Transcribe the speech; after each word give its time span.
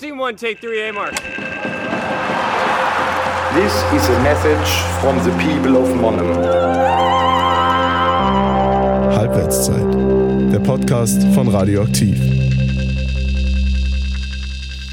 Scene 0.00 0.16
one, 0.16 0.36
take 0.36 0.60
three, 0.60 0.80
A 0.88 0.92
mark. 0.92 1.10
This 3.52 3.74
is 3.92 4.08
a 4.08 4.20
message 4.22 4.68
from 5.00 5.18
the 5.24 5.32
people 5.42 5.76
of 5.76 5.88
Monum. 5.88 6.36
Halbwertszeit, 9.12 10.52
der 10.52 10.60
Podcast 10.60 11.20
von 11.34 11.48
Radioaktiv. 11.48 12.16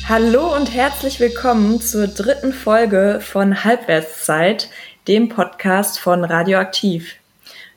Hallo 0.09 0.55
und 0.55 0.73
herzlich 0.73 1.19
willkommen 1.19 1.79
zur 1.81 2.07
dritten 2.07 2.51
Folge 2.51 3.19
von 3.21 3.63
Halbwertszeit, 3.63 4.71
dem 5.07 5.29
Podcast 5.29 5.99
von 5.99 6.23
Radioaktiv. 6.23 7.13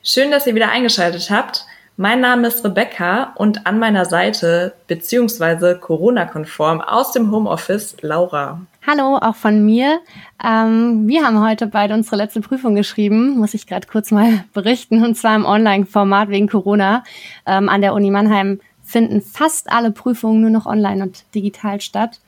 Schön, 0.01 0.31
dass 0.31 0.47
ihr 0.47 0.55
wieder 0.55 0.71
eingeschaltet 0.71 1.29
habt. 1.29 1.67
Mein 2.01 2.21
Name 2.21 2.47
ist 2.47 2.63
Rebecca 2.63 3.33
und 3.35 3.67
an 3.67 3.77
meiner 3.77 4.05
Seite, 4.05 4.73
beziehungsweise 4.87 5.77
Corona-konform 5.77 6.79
aus 6.79 7.11
dem 7.11 7.29
Homeoffice, 7.29 7.97
Laura. 7.99 8.61
Hallo, 8.87 9.17
auch 9.17 9.35
von 9.35 9.65
mir. 9.65 9.99
Ähm, 10.41 11.09
wir 11.09 11.25
haben 11.25 11.45
heute 11.45 11.67
beide 11.67 11.93
unsere 11.95 12.15
letzte 12.15 12.39
Prüfung 12.39 12.73
geschrieben, 12.73 13.37
muss 13.37 13.53
ich 13.53 13.67
gerade 13.67 13.85
kurz 13.85 14.11
mal 14.11 14.45
berichten, 14.53 15.03
und 15.03 15.15
zwar 15.15 15.35
im 15.35 15.43
Online-Format 15.43 16.29
wegen 16.29 16.47
Corona. 16.47 17.03
Ähm, 17.45 17.67
an 17.67 17.81
der 17.81 17.93
Uni 17.93 18.11
Mannheim 18.11 18.61
finden 18.81 19.19
fast 19.21 19.69
alle 19.69 19.91
Prüfungen 19.91 20.39
nur 20.39 20.51
noch 20.51 20.67
online 20.67 21.03
und 21.03 21.25
digital 21.35 21.81
statt. 21.81 22.21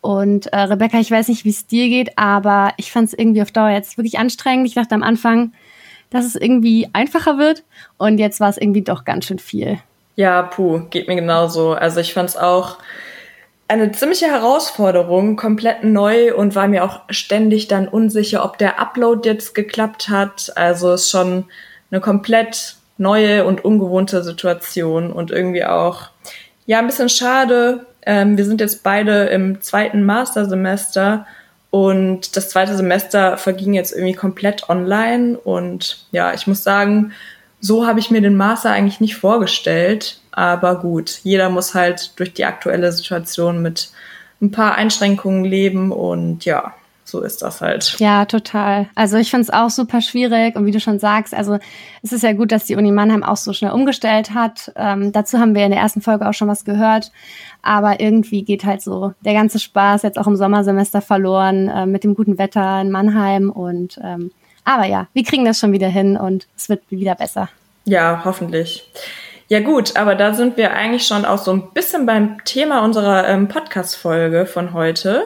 Und 0.00 0.46
äh, 0.52 0.60
Rebecca, 0.60 1.00
ich 1.00 1.10
weiß 1.10 1.26
nicht, 1.26 1.44
wie 1.44 1.50
es 1.50 1.66
dir 1.66 1.88
geht, 1.88 2.16
aber 2.16 2.72
ich 2.76 2.92
fand 2.92 3.08
es 3.08 3.18
irgendwie 3.18 3.42
auf 3.42 3.50
Dauer 3.50 3.70
jetzt 3.70 3.98
wirklich 3.98 4.20
anstrengend. 4.20 4.68
Ich 4.68 4.74
dachte 4.74 4.94
am 4.94 5.02
Anfang, 5.02 5.50
dass 6.10 6.24
es 6.24 6.34
irgendwie 6.34 6.88
einfacher 6.92 7.38
wird. 7.38 7.62
Und 7.96 8.18
jetzt 8.18 8.40
war 8.40 8.48
es 8.48 8.58
irgendwie 8.58 8.82
doch 8.82 9.04
ganz 9.04 9.26
schön 9.26 9.38
viel. 9.38 9.78
Ja, 10.16 10.42
puh, 10.42 10.82
geht 10.90 11.08
mir 11.08 11.14
genauso. 11.14 11.72
Also 11.72 12.00
ich 12.00 12.12
fand 12.12 12.30
es 12.30 12.36
auch 12.36 12.78
eine 13.68 13.92
ziemliche 13.92 14.26
Herausforderung, 14.26 15.36
komplett 15.36 15.84
neu 15.84 16.34
und 16.34 16.54
war 16.54 16.66
mir 16.68 16.84
auch 16.84 17.02
ständig 17.10 17.68
dann 17.68 17.86
unsicher, 17.86 18.44
ob 18.44 18.56
der 18.56 18.80
Upload 18.80 19.28
jetzt 19.28 19.54
geklappt 19.54 20.08
hat. 20.08 20.52
Also 20.56 20.92
es 20.92 21.04
ist 21.04 21.10
schon 21.10 21.44
eine 21.90 22.00
komplett 22.00 22.76
neue 22.96 23.44
und 23.44 23.64
ungewohnte 23.64 24.24
Situation 24.24 25.12
und 25.12 25.30
irgendwie 25.30 25.64
auch, 25.64 26.08
ja, 26.66 26.78
ein 26.78 26.86
bisschen 26.86 27.10
schade. 27.10 27.86
Ähm, 28.04 28.36
wir 28.36 28.44
sind 28.44 28.60
jetzt 28.60 28.82
beide 28.82 29.26
im 29.26 29.60
zweiten 29.60 30.02
Mastersemester 30.02 31.26
und 31.70 32.36
das 32.36 32.48
zweite 32.48 32.76
Semester 32.76 33.36
verging 33.36 33.74
jetzt 33.74 33.92
irgendwie 33.92 34.14
komplett 34.14 34.68
online. 34.68 35.38
Und 35.38 36.06
ja, 36.12 36.32
ich 36.32 36.46
muss 36.46 36.62
sagen, 36.62 37.12
so 37.60 37.86
habe 37.86 38.00
ich 38.00 38.10
mir 38.10 38.22
den 38.22 38.36
Master 38.36 38.70
eigentlich 38.70 39.00
nicht 39.00 39.16
vorgestellt. 39.16 40.20
Aber 40.30 40.80
gut, 40.80 41.20
jeder 41.24 41.50
muss 41.50 41.74
halt 41.74 42.18
durch 42.18 42.32
die 42.32 42.44
aktuelle 42.44 42.92
Situation 42.92 43.60
mit 43.60 43.90
ein 44.40 44.50
paar 44.50 44.76
Einschränkungen 44.76 45.44
leben. 45.44 45.92
Und 45.92 46.44
ja, 46.44 46.74
so 47.08 47.20
ist 47.22 47.42
das 47.42 47.60
halt. 47.60 47.96
Ja, 47.98 48.24
total. 48.24 48.88
Also 48.94 49.16
ich 49.16 49.30
finde 49.30 49.42
es 49.42 49.50
auch 49.50 49.70
super 49.70 50.00
schwierig 50.00 50.56
und 50.56 50.66
wie 50.66 50.70
du 50.70 50.80
schon 50.80 50.98
sagst, 50.98 51.34
also 51.34 51.58
es 52.02 52.12
ist 52.12 52.22
ja 52.22 52.32
gut, 52.32 52.52
dass 52.52 52.64
die 52.64 52.76
Uni 52.76 52.92
Mannheim 52.92 53.22
auch 53.22 53.36
so 53.36 53.52
schnell 53.52 53.72
umgestellt 53.72 54.34
hat. 54.34 54.72
Ähm, 54.76 55.12
dazu 55.12 55.38
haben 55.38 55.54
wir 55.54 55.64
in 55.64 55.70
der 55.70 55.80
ersten 55.80 56.02
Folge 56.02 56.28
auch 56.28 56.34
schon 56.34 56.48
was 56.48 56.64
gehört. 56.64 57.10
Aber 57.62 58.00
irgendwie 58.00 58.42
geht 58.42 58.64
halt 58.64 58.82
so 58.82 59.14
der 59.24 59.34
ganze 59.34 59.58
Spaß 59.58 60.02
jetzt 60.02 60.18
auch 60.18 60.26
im 60.26 60.36
Sommersemester 60.36 61.00
verloren 61.00 61.68
äh, 61.68 61.86
mit 61.86 62.04
dem 62.04 62.14
guten 62.14 62.38
Wetter 62.38 62.80
in 62.80 62.90
Mannheim. 62.90 63.50
Und 63.50 63.98
ähm, 64.02 64.30
aber 64.64 64.84
ja, 64.84 65.08
wir 65.14 65.24
kriegen 65.24 65.44
das 65.44 65.58
schon 65.58 65.72
wieder 65.72 65.88
hin 65.88 66.16
und 66.16 66.46
es 66.56 66.68
wird 66.68 66.82
wieder 66.90 67.14
besser. 67.14 67.48
Ja, 67.84 68.22
hoffentlich. 68.24 68.90
Ja 69.50 69.60
gut, 69.60 69.96
aber 69.96 70.14
da 70.14 70.34
sind 70.34 70.58
wir 70.58 70.74
eigentlich 70.74 71.06
schon 71.06 71.24
auch 71.24 71.38
so 71.38 71.52
ein 71.52 71.70
bisschen 71.72 72.04
beim 72.04 72.44
Thema 72.44 72.84
unserer 72.84 73.26
ähm, 73.26 73.48
Podcast-Folge 73.48 74.44
von 74.44 74.74
heute. 74.74 75.24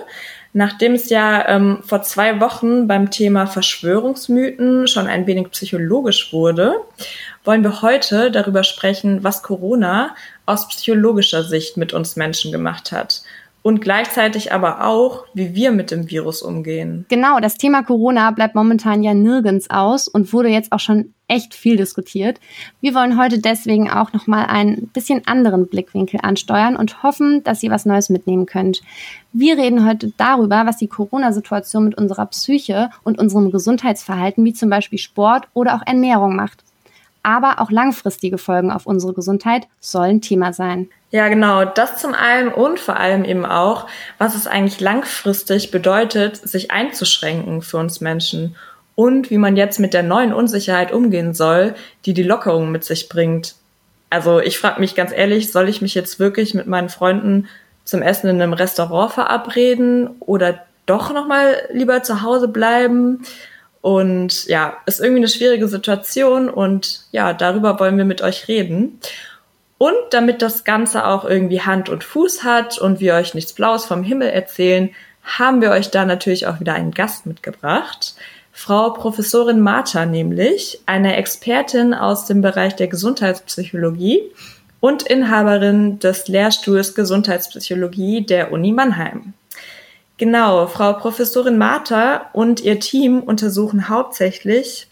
Nachdem 0.54 0.94
es 0.94 1.08
ja 1.08 1.48
ähm, 1.48 1.82
vor 1.82 2.02
zwei 2.02 2.40
Wochen 2.40 2.86
beim 2.86 3.10
Thema 3.10 3.46
Verschwörungsmythen 3.46 4.86
schon 4.86 5.06
ein 5.06 5.26
wenig 5.26 5.50
psychologisch 5.50 6.32
wurde, 6.32 6.76
wollen 7.44 7.62
wir 7.62 7.80
heute 7.80 8.30
darüber 8.30 8.62
sprechen, 8.62 9.24
was 9.24 9.42
Corona 9.42 10.14
aus 10.44 10.68
psychologischer 10.68 11.42
Sicht 11.42 11.76
mit 11.78 11.94
uns 11.94 12.16
Menschen 12.16 12.52
gemacht 12.52 12.92
hat 12.92 13.22
und 13.62 13.80
gleichzeitig 13.80 14.52
aber 14.52 14.84
auch, 14.84 15.24
wie 15.34 15.54
wir 15.54 15.70
mit 15.70 15.90
dem 15.90 16.10
Virus 16.10 16.42
umgehen. 16.42 17.06
Genau, 17.08 17.38
das 17.40 17.56
Thema 17.56 17.82
Corona 17.82 18.30
bleibt 18.32 18.54
momentan 18.54 19.02
ja 19.02 19.14
nirgends 19.14 19.70
aus 19.70 20.08
und 20.08 20.32
wurde 20.32 20.48
jetzt 20.48 20.72
auch 20.72 20.80
schon 20.80 21.14
echt 21.28 21.54
viel 21.54 21.76
diskutiert. 21.76 22.40
Wir 22.80 22.94
wollen 22.94 23.18
heute 23.18 23.38
deswegen 23.38 23.90
auch 23.90 24.12
noch 24.12 24.26
mal 24.26 24.44
einen 24.46 24.88
bisschen 24.88 25.26
anderen 25.26 25.66
Blickwinkel 25.68 26.20
ansteuern 26.22 26.76
und 26.76 27.02
hoffen, 27.02 27.42
dass 27.44 27.62
ihr 27.62 27.70
was 27.70 27.86
Neues 27.86 28.10
mitnehmen 28.10 28.46
könnt. 28.46 28.82
Wir 29.32 29.56
reden 29.56 29.86
heute 29.86 30.12
darüber, 30.16 30.66
was 30.66 30.76
die 30.76 30.88
Corona-Situation 30.88 31.84
mit 31.84 31.96
unserer 31.96 32.26
Psyche 32.26 32.90
und 33.04 33.18
unserem 33.18 33.50
Gesundheitsverhalten, 33.50 34.44
wie 34.44 34.52
zum 34.52 34.68
Beispiel 34.68 34.98
Sport 34.98 35.48
oder 35.54 35.76
auch 35.76 35.86
Ernährung 35.86 36.36
macht 36.36 36.64
aber 37.22 37.60
auch 37.60 37.70
langfristige 37.70 38.38
Folgen 38.38 38.70
auf 38.70 38.86
unsere 38.86 39.14
Gesundheit 39.14 39.68
sollen 39.80 40.20
Thema 40.20 40.52
sein. 40.52 40.88
Ja, 41.12 41.28
genau, 41.28 41.66
das 41.66 41.98
zum 41.98 42.14
einen 42.14 42.48
und 42.48 42.80
vor 42.80 42.96
allem 42.96 43.26
eben 43.26 43.44
auch, 43.44 43.86
was 44.16 44.34
es 44.34 44.46
eigentlich 44.46 44.80
langfristig 44.80 45.70
bedeutet, 45.70 46.36
sich 46.36 46.70
einzuschränken 46.70 47.60
für 47.60 47.76
uns 47.76 48.00
Menschen 48.00 48.56
und 48.94 49.30
wie 49.30 49.36
man 49.36 49.54
jetzt 49.54 49.78
mit 49.78 49.92
der 49.92 50.02
neuen 50.02 50.32
Unsicherheit 50.32 50.90
umgehen 50.90 51.34
soll, 51.34 51.74
die 52.06 52.14
die 52.14 52.22
Lockerung 52.22 52.72
mit 52.72 52.84
sich 52.84 53.10
bringt. 53.10 53.56
Also 54.08 54.40
ich 54.40 54.58
frage 54.58 54.80
mich 54.80 54.94
ganz 54.94 55.12
ehrlich, 55.12 55.52
soll 55.52 55.68
ich 55.68 55.82
mich 55.82 55.94
jetzt 55.94 56.18
wirklich 56.18 56.54
mit 56.54 56.66
meinen 56.66 56.88
Freunden 56.88 57.46
zum 57.84 58.00
Essen 58.00 58.30
in 58.30 58.40
einem 58.40 58.54
Restaurant 58.54 59.12
verabreden 59.12 60.16
oder 60.20 60.60
doch 60.86 61.12
noch 61.12 61.26
mal 61.26 61.56
lieber 61.70 62.02
zu 62.02 62.22
Hause 62.22 62.48
bleiben? 62.48 63.22
Und 63.82 64.46
ja, 64.46 64.78
ist 64.86 65.00
irgendwie 65.00 65.20
eine 65.20 65.28
schwierige 65.28 65.68
Situation 65.68 66.48
und 66.48 67.02
ja, 67.10 67.34
darüber 67.34 67.78
wollen 67.80 67.98
wir 67.98 68.06
mit 68.06 68.22
euch 68.22 68.48
reden. 68.48 68.98
Und 69.82 69.96
damit 70.10 70.42
das 70.42 70.62
Ganze 70.62 71.04
auch 71.08 71.24
irgendwie 71.24 71.62
Hand 71.62 71.88
und 71.88 72.04
Fuß 72.04 72.44
hat 72.44 72.78
und 72.78 73.00
wir 73.00 73.14
euch 73.14 73.34
nichts 73.34 73.52
Blaues 73.52 73.84
vom 73.84 74.04
Himmel 74.04 74.28
erzählen, 74.28 74.90
haben 75.24 75.60
wir 75.60 75.72
euch 75.72 75.90
da 75.90 76.04
natürlich 76.04 76.46
auch 76.46 76.60
wieder 76.60 76.74
einen 76.74 76.92
Gast 76.92 77.26
mitgebracht. 77.26 78.14
Frau 78.52 78.90
Professorin 78.90 79.58
Martha 79.58 80.06
nämlich, 80.06 80.80
eine 80.86 81.16
Expertin 81.16 81.94
aus 81.94 82.26
dem 82.26 82.42
Bereich 82.42 82.76
der 82.76 82.86
Gesundheitspsychologie 82.86 84.22
und 84.78 85.02
Inhaberin 85.02 85.98
des 85.98 86.28
Lehrstuhls 86.28 86.94
Gesundheitspsychologie 86.94 88.24
der 88.24 88.52
Uni 88.52 88.70
Mannheim. 88.70 89.32
Genau, 90.16 90.68
Frau 90.68 90.92
Professorin 90.92 91.58
Martha 91.58 92.30
und 92.34 92.60
ihr 92.60 92.78
Team 92.78 93.18
untersuchen 93.18 93.88
hauptsächlich, 93.88 94.86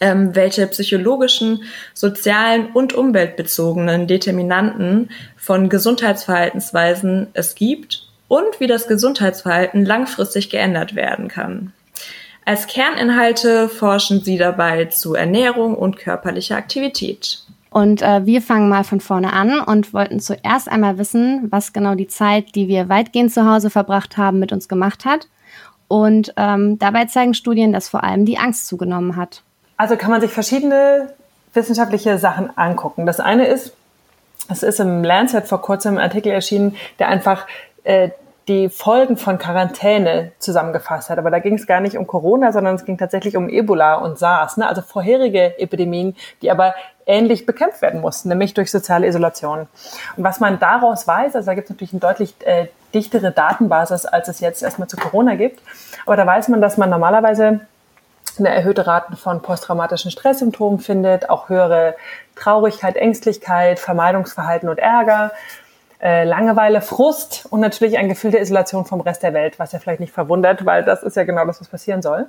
ähm, 0.00 0.34
welche 0.34 0.66
psychologischen, 0.66 1.62
sozialen 1.94 2.66
und 2.72 2.92
umweltbezogenen 2.92 4.06
Determinanten 4.06 5.10
von 5.36 5.68
Gesundheitsverhaltensweisen 5.68 7.28
es 7.32 7.54
gibt 7.54 8.06
und 8.28 8.60
wie 8.60 8.66
das 8.66 8.88
Gesundheitsverhalten 8.88 9.84
langfristig 9.84 10.50
geändert 10.50 10.94
werden 10.94 11.28
kann. 11.28 11.72
Als 12.44 12.68
Kerninhalte 12.68 13.68
forschen 13.68 14.22
sie 14.22 14.38
dabei 14.38 14.84
zu 14.86 15.14
Ernährung 15.14 15.74
und 15.74 15.96
körperlicher 15.98 16.56
Aktivität. 16.56 17.42
Und 17.70 18.02
äh, 18.02 18.24
wir 18.24 18.40
fangen 18.40 18.68
mal 18.68 18.84
von 18.84 19.00
vorne 19.00 19.32
an 19.32 19.60
und 19.60 19.92
wollten 19.92 20.20
zuerst 20.20 20.68
einmal 20.68 20.96
wissen, 20.96 21.48
was 21.50 21.72
genau 21.72 21.94
die 21.94 22.06
Zeit, 22.06 22.54
die 22.54 22.68
wir 22.68 22.88
weitgehend 22.88 23.32
zu 23.34 23.44
Hause 23.44 23.68
verbracht 23.68 24.16
haben, 24.16 24.38
mit 24.38 24.52
uns 24.52 24.68
gemacht 24.68 25.04
hat. 25.04 25.28
Und 25.88 26.32
ähm, 26.36 26.78
dabei 26.78 27.04
zeigen 27.04 27.34
Studien, 27.34 27.72
dass 27.72 27.88
vor 27.88 28.02
allem 28.02 28.24
die 28.24 28.38
Angst 28.38 28.66
zugenommen 28.66 29.16
hat. 29.16 29.42
Also 29.76 29.96
kann 29.96 30.10
man 30.10 30.20
sich 30.20 30.32
verschiedene 30.32 31.12
wissenschaftliche 31.52 32.18
Sachen 32.18 32.56
angucken. 32.56 33.06
Das 33.06 33.20
eine 33.20 33.46
ist, 33.46 33.72
es 34.48 34.62
ist 34.62 34.80
im 34.80 35.02
Lancet 35.02 35.46
vor 35.46 35.60
kurzem 35.60 35.98
ein 35.98 36.04
Artikel 36.04 36.30
erschienen, 36.32 36.76
der 36.98 37.08
einfach 37.08 37.46
äh, 37.84 38.10
die 38.48 38.68
Folgen 38.68 39.16
von 39.16 39.38
Quarantäne 39.38 40.30
zusammengefasst 40.38 41.10
hat. 41.10 41.18
Aber 41.18 41.30
da 41.30 41.40
ging 41.40 41.54
es 41.54 41.66
gar 41.66 41.80
nicht 41.80 41.96
um 41.96 42.06
Corona, 42.06 42.52
sondern 42.52 42.76
es 42.76 42.84
ging 42.84 42.96
tatsächlich 42.96 43.36
um 43.36 43.48
Ebola 43.48 43.96
und 43.96 44.18
SARS, 44.18 44.56
ne? 44.56 44.68
also 44.68 44.82
vorherige 44.82 45.58
Epidemien, 45.58 46.14
die 46.42 46.50
aber 46.50 46.74
ähnlich 47.06 47.44
bekämpft 47.44 47.82
werden 47.82 48.00
mussten, 48.00 48.28
nämlich 48.28 48.54
durch 48.54 48.70
soziale 48.70 49.06
Isolation. 49.06 49.66
Und 50.16 50.24
was 50.24 50.38
man 50.38 50.60
daraus 50.60 51.08
weiß, 51.08 51.34
also 51.34 51.46
da 51.46 51.54
gibt 51.54 51.66
es 51.66 51.70
natürlich 51.70 51.92
eine 51.92 52.00
deutlich 52.00 52.34
äh, 52.44 52.66
dichtere 52.94 53.32
Datenbasis, 53.32 54.06
als 54.06 54.28
es 54.28 54.40
jetzt 54.40 54.62
erstmal 54.62 54.88
zu 54.88 54.96
Corona 54.96 55.34
gibt, 55.34 55.60
aber 56.04 56.16
da 56.16 56.26
weiß 56.26 56.48
man, 56.48 56.60
dass 56.60 56.76
man 56.76 56.88
normalerweise 56.88 57.60
eine 58.38 58.48
erhöhte 58.50 58.86
Rate 58.86 59.16
von 59.16 59.40
posttraumatischen 59.42 60.10
Stresssymptomen 60.10 60.78
findet, 60.78 61.30
auch 61.30 61.48
höhere 61.48 61.96
Traurigkeit, 62.34 62.96
Ängstlichkeit, 62.96 63.78
Vermeidungsverhalten 63.78 64.68
und 64.68 64.78
Ärger 64.78 65.32
äh, 66.00 66.24
Langeweile, 66.24 66.82
Frust 66.82 67.46
und 67.50 67.60
natürlich 67.60 67.96
ein 67.96 68.08
Gefühl 68.08 68.30
der 68.30 68.42
Isolation 68.42 68.84
vom 68.84 69.00
Rest 69.00 69.22
der 69.22 69.32
Welt, 69.32 69.58
was 69.58 69.72
ja 69.72 69.78
vielleicht 69.78 70.00
nicht 70.00 70.12
verwundert, 70.12 70.66
weil 70.66 70.84
das 70.84 71.02
ist 71.02 71.16
ja 71.16 71.24
genau 71.24 71.44
das, 71.46 71.60
was 71.60 71.68
passieren 71.68 72.02
soll. 72.02 72.26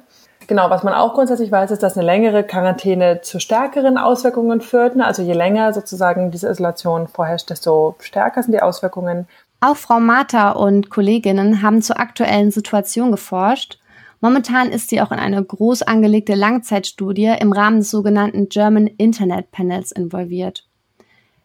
Genau, 0.48 0.70
was 0.70 0.84
man 0.84 0.94
auch 0.94 1.14
grundsätzlich 1.14 1.52
weiß, 1.52 1.72
ist, 1.72 1.84
dass 1.84 1.98
eine 1.98 2.06
längere 2.06 2.44
Quarantäne 2.44 3.22
zu 3.22 3.40
stärkeren 3.40 3.98
Auswirkungen 3.98 4.62
führt. 4.62 4.98
Also 5.00 5.22
je 5.22 5.34
länger 5.34 5.74
sozusagen 5.74 6.32
diese 6.32 6.48
Isolation 6.50 7.08
vorherrscht, 7.08 7.50
desto 7.50 7.96
stärker 8.00 8.42
sind 8.42 8.54
die 8.54 8.62
Auswirkungen. 8.62 9.28
Auch 9.60 9.76
Frau 9.76 10.00
Martha 10.00 10.52
und 10.52 10.90
Kolleginnen 10.90 11.62
haben 11.62 11.82
zur 11.82 12.00
aktuellen 12.00 12.52
Situation 12.52 13.12
geforscht. 13.12 13.80
Momentan 14.20 14.70
ist 14.72 14.90
sie 14.90 15.02
auch 15.02 15.12
in 15.12 15.20
eine 15.20 15.44
groß 15.44 15.84
angelegte 15.84 16.34
Langzeitstudie 16.34 17.36
im 17.40 17.52
Rahmen 17.52 17.80
des 17.80 17.92
sogenannten 17.92 18.50
German 18.50 18.88
Internet 18.88 19.52
Panels 19.52 19.92
involviert. 19.92 20.68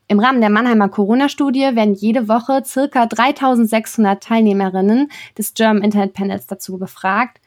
Im 0.08 0.20
Rahmen 0.20 0.40
der 0.40 0.50
Mannheimer 0.50 0.88
Corona-Studie 0.88 1.74
werden 1.74 1.94
jede 1.94 2.28
Woche 2.28 2.62
circa 2.64 3.06
3600 3.06 4.22
Teilnehmerinnen 4.22 5.10
des 5.38 5.54
German 5.54 5.82
Internet 5.82 6.12
Panels 6.12 6.46
dazu 6.46 6.78
befragt, 6.78 7.40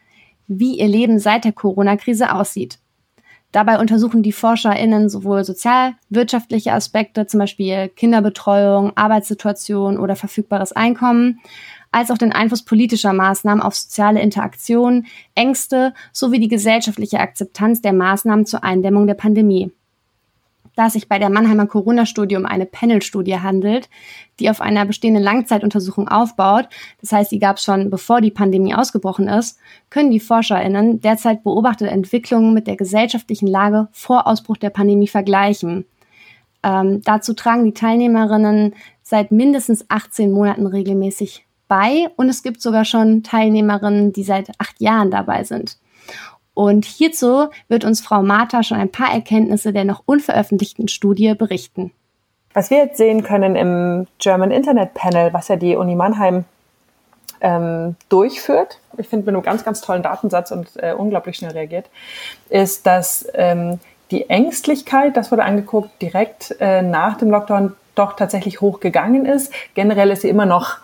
wie 0.48 0.78
ihr 0.78 0.88
Leben 0.88 1.18
seit 1.18 1.44
der 1.44 1.52
Corona-Krise 1.52 2.32
aussieht. 2.32 2.78
Dabei 3.52 3.78
untersuchen 3.78 4.22
die 4.22 4.32
ForscherInnen 4.32 5.08
sowohl 5.08 5.44
sozialwirtschaftliche 5.44 6.72
Aspekte, 6.72 7.26
zum 7.26 7.40
Beispiel 7.40 7.88
Kinderbetreuung, 7.88 8.96
Arbeitssituation 8.96 9.98
oder 9.98 10.16
verfügbares 10.16 10.72
Einkommen, 10.72 11.40
als 11.96 12.10
auch 12.10 12.18
den 12.18 12.32
Einfluss 12.32 12.62
politischer 12.62 13.14
Maßnahmen 13.14 13.62
auf 13.62 13.74
soziale 13.74 14.20
Interaktion, 14.20 15.06
Ängste 15.34 15.94
sowie 16.12 16.38
die 16.38 16.48
gesellschaftliche 16.48 17.20
Akzeptanz 17.20 17.80
der 17.80 17.94
Maßnahmen 17.94 18.44
zur 18.44 18.62
Eindämmung 18.62 19.06
der 19.06 19.14
Pandemie 19.14 19.72
da 20.76 20.88
es 20.88 20.92
sich 20.92 21.08
bei 21.08 21.18
der 21.18 21.30
Mannheimer 21.30 21.66
Corona-Studie 21.66 22.36
um 22.36 22.44
eine 22.44 22.66
Panel-Studie 22.66 23.40
handelt, 23.40 23.88
die 24.38 24.50
auf 24.50 24.60
einer 24.60 24.84
bestehenden 24.84 25.22
Langzeituntersuchung 25.22 26.06
aufbaut, 26.06 26.68
das 27.00 27.12
heißt, 27.12 27.32
die 27.32 27.38
gab 27.38 27.56
es 27.56 27.64
schon 27.64 27.88
bevor 27.88 28.20
die 28.20 28.30
Pandemie 28.30 28.74
ausgebrochen 28.74 29.26
ist, 29.26 29.58
können 29.88 30.10
die 30.10 30.20
ForscherInnen 30.20 31.00
derzeit 31.00 31.42
beobachtete 31.42 31.90
Entwicklungen 31.90 32.52
mit 32.52 32.66
der 32.66 32.76
gesellschaftlichen 32.76 33.46
Lage 33.46 33.88
vor 33.92 34.26
Ausbruch 34.26 34.58
der 34.58 34.68
Pandemie 34.68 35.08
vergleichen. 35.08 35.86
Ähm, 36.62 37.00
dazu 37.02 37.32
tragen 37.32 37.64
die 37.64 37.72
Teilnehmerinnen 37.72 38.74
seit 39.02 39.32
mindestens 39.32 39.86
18 39.88 40.30
Monaten 40.30 40.66
regelmäßig 40.66 41.45
bei 41.68 42.08
und 42.16 42.28
es 42.28 42.42
gibt 42.42 42.60
sogar 42.60 42.84
schon 42.84 43.22
Teilnehmerinnen, 43.22 44.12
die 44.12 44.24
seit 44.24 44.50
acht 44.58 44.80
Jahren 44.80 45.10
dabei 45.10 45.44
sind. 45.44 45.78
Und 46.54 46.86
hierzu 46.86 47.48
wird 47.68 47.84
uns 47.84 48.00
Frau 48.00 48.22
Martha 48.22 48.62
schon 48.62 48.78
ein 48.78 48.90
paar 48.90 49.12
Erkenntnisse 49.12 49.72
der 49.72 49.84
noch 49.84 50.02
unveröffentlichten 50.06 50.88
Studie 50.88 51.34
berichten. 51.34 51.92
Was 52.54 52.70
wir 52.70 52.78
jetzt 52.78 52.96
sehen 52.96 53.22
können 53.22 53.56
im 53.56 54.06
German 54.18 54.50
Internet 54.50 54.94
Panel, 54.94 55.34
was 55.34 55.48
ja 55.48 55.56
die 55.56 55.76
Uni 55.76 55.94
Mannheim 55.94 56.46
ähm, 57.42 57.96
durchführt, 58.08 58.78
ich 58.96 59.08
finde 59.08 59.26
mit 59.26 59.34
einem 59.34 59.42
ganz, 59.42 59.64
ganz 59.64 59.82
tollen 59.82 60.02
Datensatz 60.02 60.50
und 60.50 60.70
äh, 60.76 60.94
unglaublich 60.94 61.36
schnell 61.36 61.52
reagiert, 61.52 61.90
ist, 62.48 62.86
dass 62.86 63.28
ähm, 63.34 63.78
die 64.10 64.30
Ängstlichkeit, 64.30 65.16
das 65.16 65.30
wurde 65.30 65.44
angeguckt, 65.44 65.90
direkt 66.00 66.56
äh, 66.60 66.80
nach 66.80 67.18
dem 67.18 67.30
Lockdown 67.30 67.74
doch 67.94 68.14
tatsächlich 68.14 68.60
hochgegangen 68.60 69.26
ist. 69.26 69.52
Generell 69.74 70.10
ist 70.10 70.22
sie 70.22 70.28
immer 70.28 70.46
noch 70.46 70.78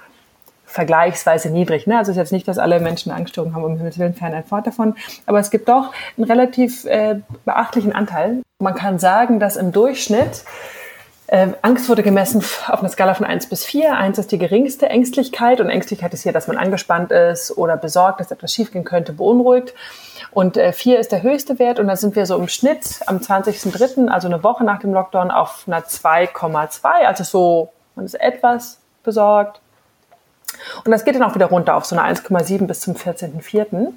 vergleichsweise 0.72 1.50
niedrig. 1.50 1.86
Ne? 1.86 1.98
Also 1.98 2.10
es 2.10 2.16
ist 2.16 2.20
jetzt 2.20 2.32
nicht, 2.32 2.48
dass 2.48 2.58
alle 2.58 2.80
Menschen 2.80 3.12
Angststörungen 3.12 3.54
haben, 3.54 3.64
um 3.64 3.76
Himmels 3.76 3.98
Willen 3.98 4.14
fort 4.48 4.66
davon. 4.66 4.94
Aber 5.26 5.38
es 5.38 5.50
gibt 5.50 5.68
doch 5.68 5.92
einen 6.16 6.24
relativ 6.24 6.84
äh, 6.86 7.20
beachtlichen 7.44 7.94
Anteil. 7.94 8.42
Man 8.58 8.74
kann 8.74 8.98
sagen, 8.98 9.38
dass 9.38 9.56
im 9.56 9.72
Durchschnitt 9.72 10.44
äh, 11.32 11.48
Angst 11.62 11.88
wurde 11.88 12.02
gemessen 12.02 12.44
auf 12.68 12.80
einer 12.80 12.90
Skala 12.90 13.14
von 13.14 13.24
1 13.24 13.46
bis 13.46 13.64
4. 13.64 13.96
1 13.96 14.18
ist 14.18 14.32
die 14.32 14.38
geringste 14.38 14.90
Ängstlichkeit 14.90 15.62
und 15.62 15.70
Ängstlichkeit 15.70 16.12
ist 16.12 16.24
hier, 16.24 16.32
dass 16.32 16.46
man 16.46 16.58
angespannt 16.58 17.10
ist 17.10 17.56
oder 17.56 17.78
besorgt, 17.78 18.20
dass 18.20 18.30
etwas 18.30 18.52
schiefgehen 18.52 18.84
könnte, 18.84 19.14
beunruhigt. 19.14 19.72
Und 20.30 20.58
äh, 20.58 20.74
4 20.74 20.98
ist 20.98 21.10
der 21.10 21.22
höchste 21.22 21.58
Wert 21.58 21.78
und 21.78 21.86
da 21.86 21.96
sind 21.96 22.16
wir 22.16 22.26
so 22.26 22.36
im 22.36 22.48
Schnitt 22.48 23.00
am 23.06 23.16
20.03., 23.16 24.08
also 24.08 24.28
eine 24.28 24.44
Woche 24.44 24.62
nach 24.62 24.80
dem 24.80 24.92
Lockdown, 24.92 25.30
auf 25.30 25.64
einer 25.66 25.80
2,2. 25.80 26.86
Also 27.06 27.24
so, 27.24 27.72
man 27.94 28.04
ist 28.04 28.20
etwas 28.20 28.80
besorgt, 29.02 29.61
und 30.84 30.90
das 30.90 31.04
geht 31.04 31.14
dann 31.14 31.22
auch 31.22 31.34
wieder 31.34 31.46
runter 31.46 31.76
auf 31.76 31.84
so 31.84 31.96
eine 31.96 32.14
1,7 32.14 32.66
bis 32.66 32.80
zum 32.80 32.94
14.04. 32.94 33.92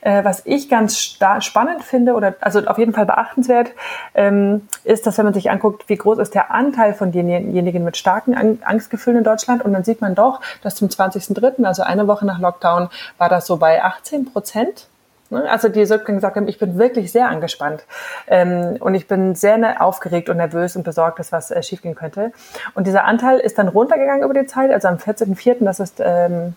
Äh, 0.00 0.24
was 0.24 0.42
ich 0.44 0.68
ganz 0.68 0.98
spannend 0.98 1.82
finde, 1.82 2.14
oder 2.14 2.34
also 2.40 2.60
auf 2.66 2.78
jeden 2.78 2.92
Fall 2.92 3.06
beachtenswert, 3.06 3.70
ähm, 4.14 4.68
ist, 4.84 5.06
dass 5.06 5.16
wenn 5.18 5.24
man 5.24 5.34
sich 5.34 5.50
anguckt, 5.50 5.88
wie 5.88 5.96
groß 5.96 6.18
ist 6.18 6.34
der 6.34 6.50
Anteil 6.50 6.94
von 6.94 7.12
denjenigen 7.12 7.84
mit 7.84 7.96
starken 7.96 8.34
Ang 8.34 8.58
Angstgefühlen 8.64 9.18
in 9.18 9.24
Deutschland, 9.24 9.64
und 9.64 9.72
dann 9.72 9.84
sieht 9.84 10.00
man 10.00 10.14
doch, 10.14 10.40
dass 10.62 10.74
zum 10.74 10.88
20.03., 10.88 11.64
also 11.64 11.82
eine 11.82 12.06
Woche 12.06 12.26
nach 12.26 12.38
Lockdown, 12.38 12.88
war 13.18 13.28
das 13.28 13.46
so 13.46 13.56
bei 13.56 13.82
18 13.82 14.26
Prozent. 14.26 14.88
Ne? 15.30 15.48
Also 15.50 15.68
die 15.68 15.84
sozusagen 15.84 16.16
gesagt 16.16 16.36
haben, 16.36 16.48
ich 16.48 16.58
bin 16.58 16.78
wirklich 16.78 17.12
sehr 17.12 17.28
angespannt 17.28 17.84
ähm, 18.26 18.76
und 18.80 18.94
ich 18.94 19.08
bin 19.08 19.34
sehr 19.34 19.56
ne, 19.58 19.80
aufgeregt 19.80 20.28
und 20.28 20.36
nervös 20.36 20.76
und 20.76 20.82
besorgt, 20.82 21.18
dass 21.18 21.32
was 21.32 21.50
äh, 21.50 21.62
schiefgehen 21.62 21.94
könnte. 21.94 22.32
Und 22.74 22.86
dieser 22.86 23.04
Anteil 23.04 23.38
ist 23.38 23.58
dann 23.58 23.68
runtergegangen 23.68 24.22
über 24.22 24.34
die 24.34 24.46
Zeit. 24.46 24.70
Also 24.70 24.88
am 24.88 24.96
14.04., 24.96 25.64
das 25.64 25.80
ist 25.80 26.00
ähm, 26.00 26.56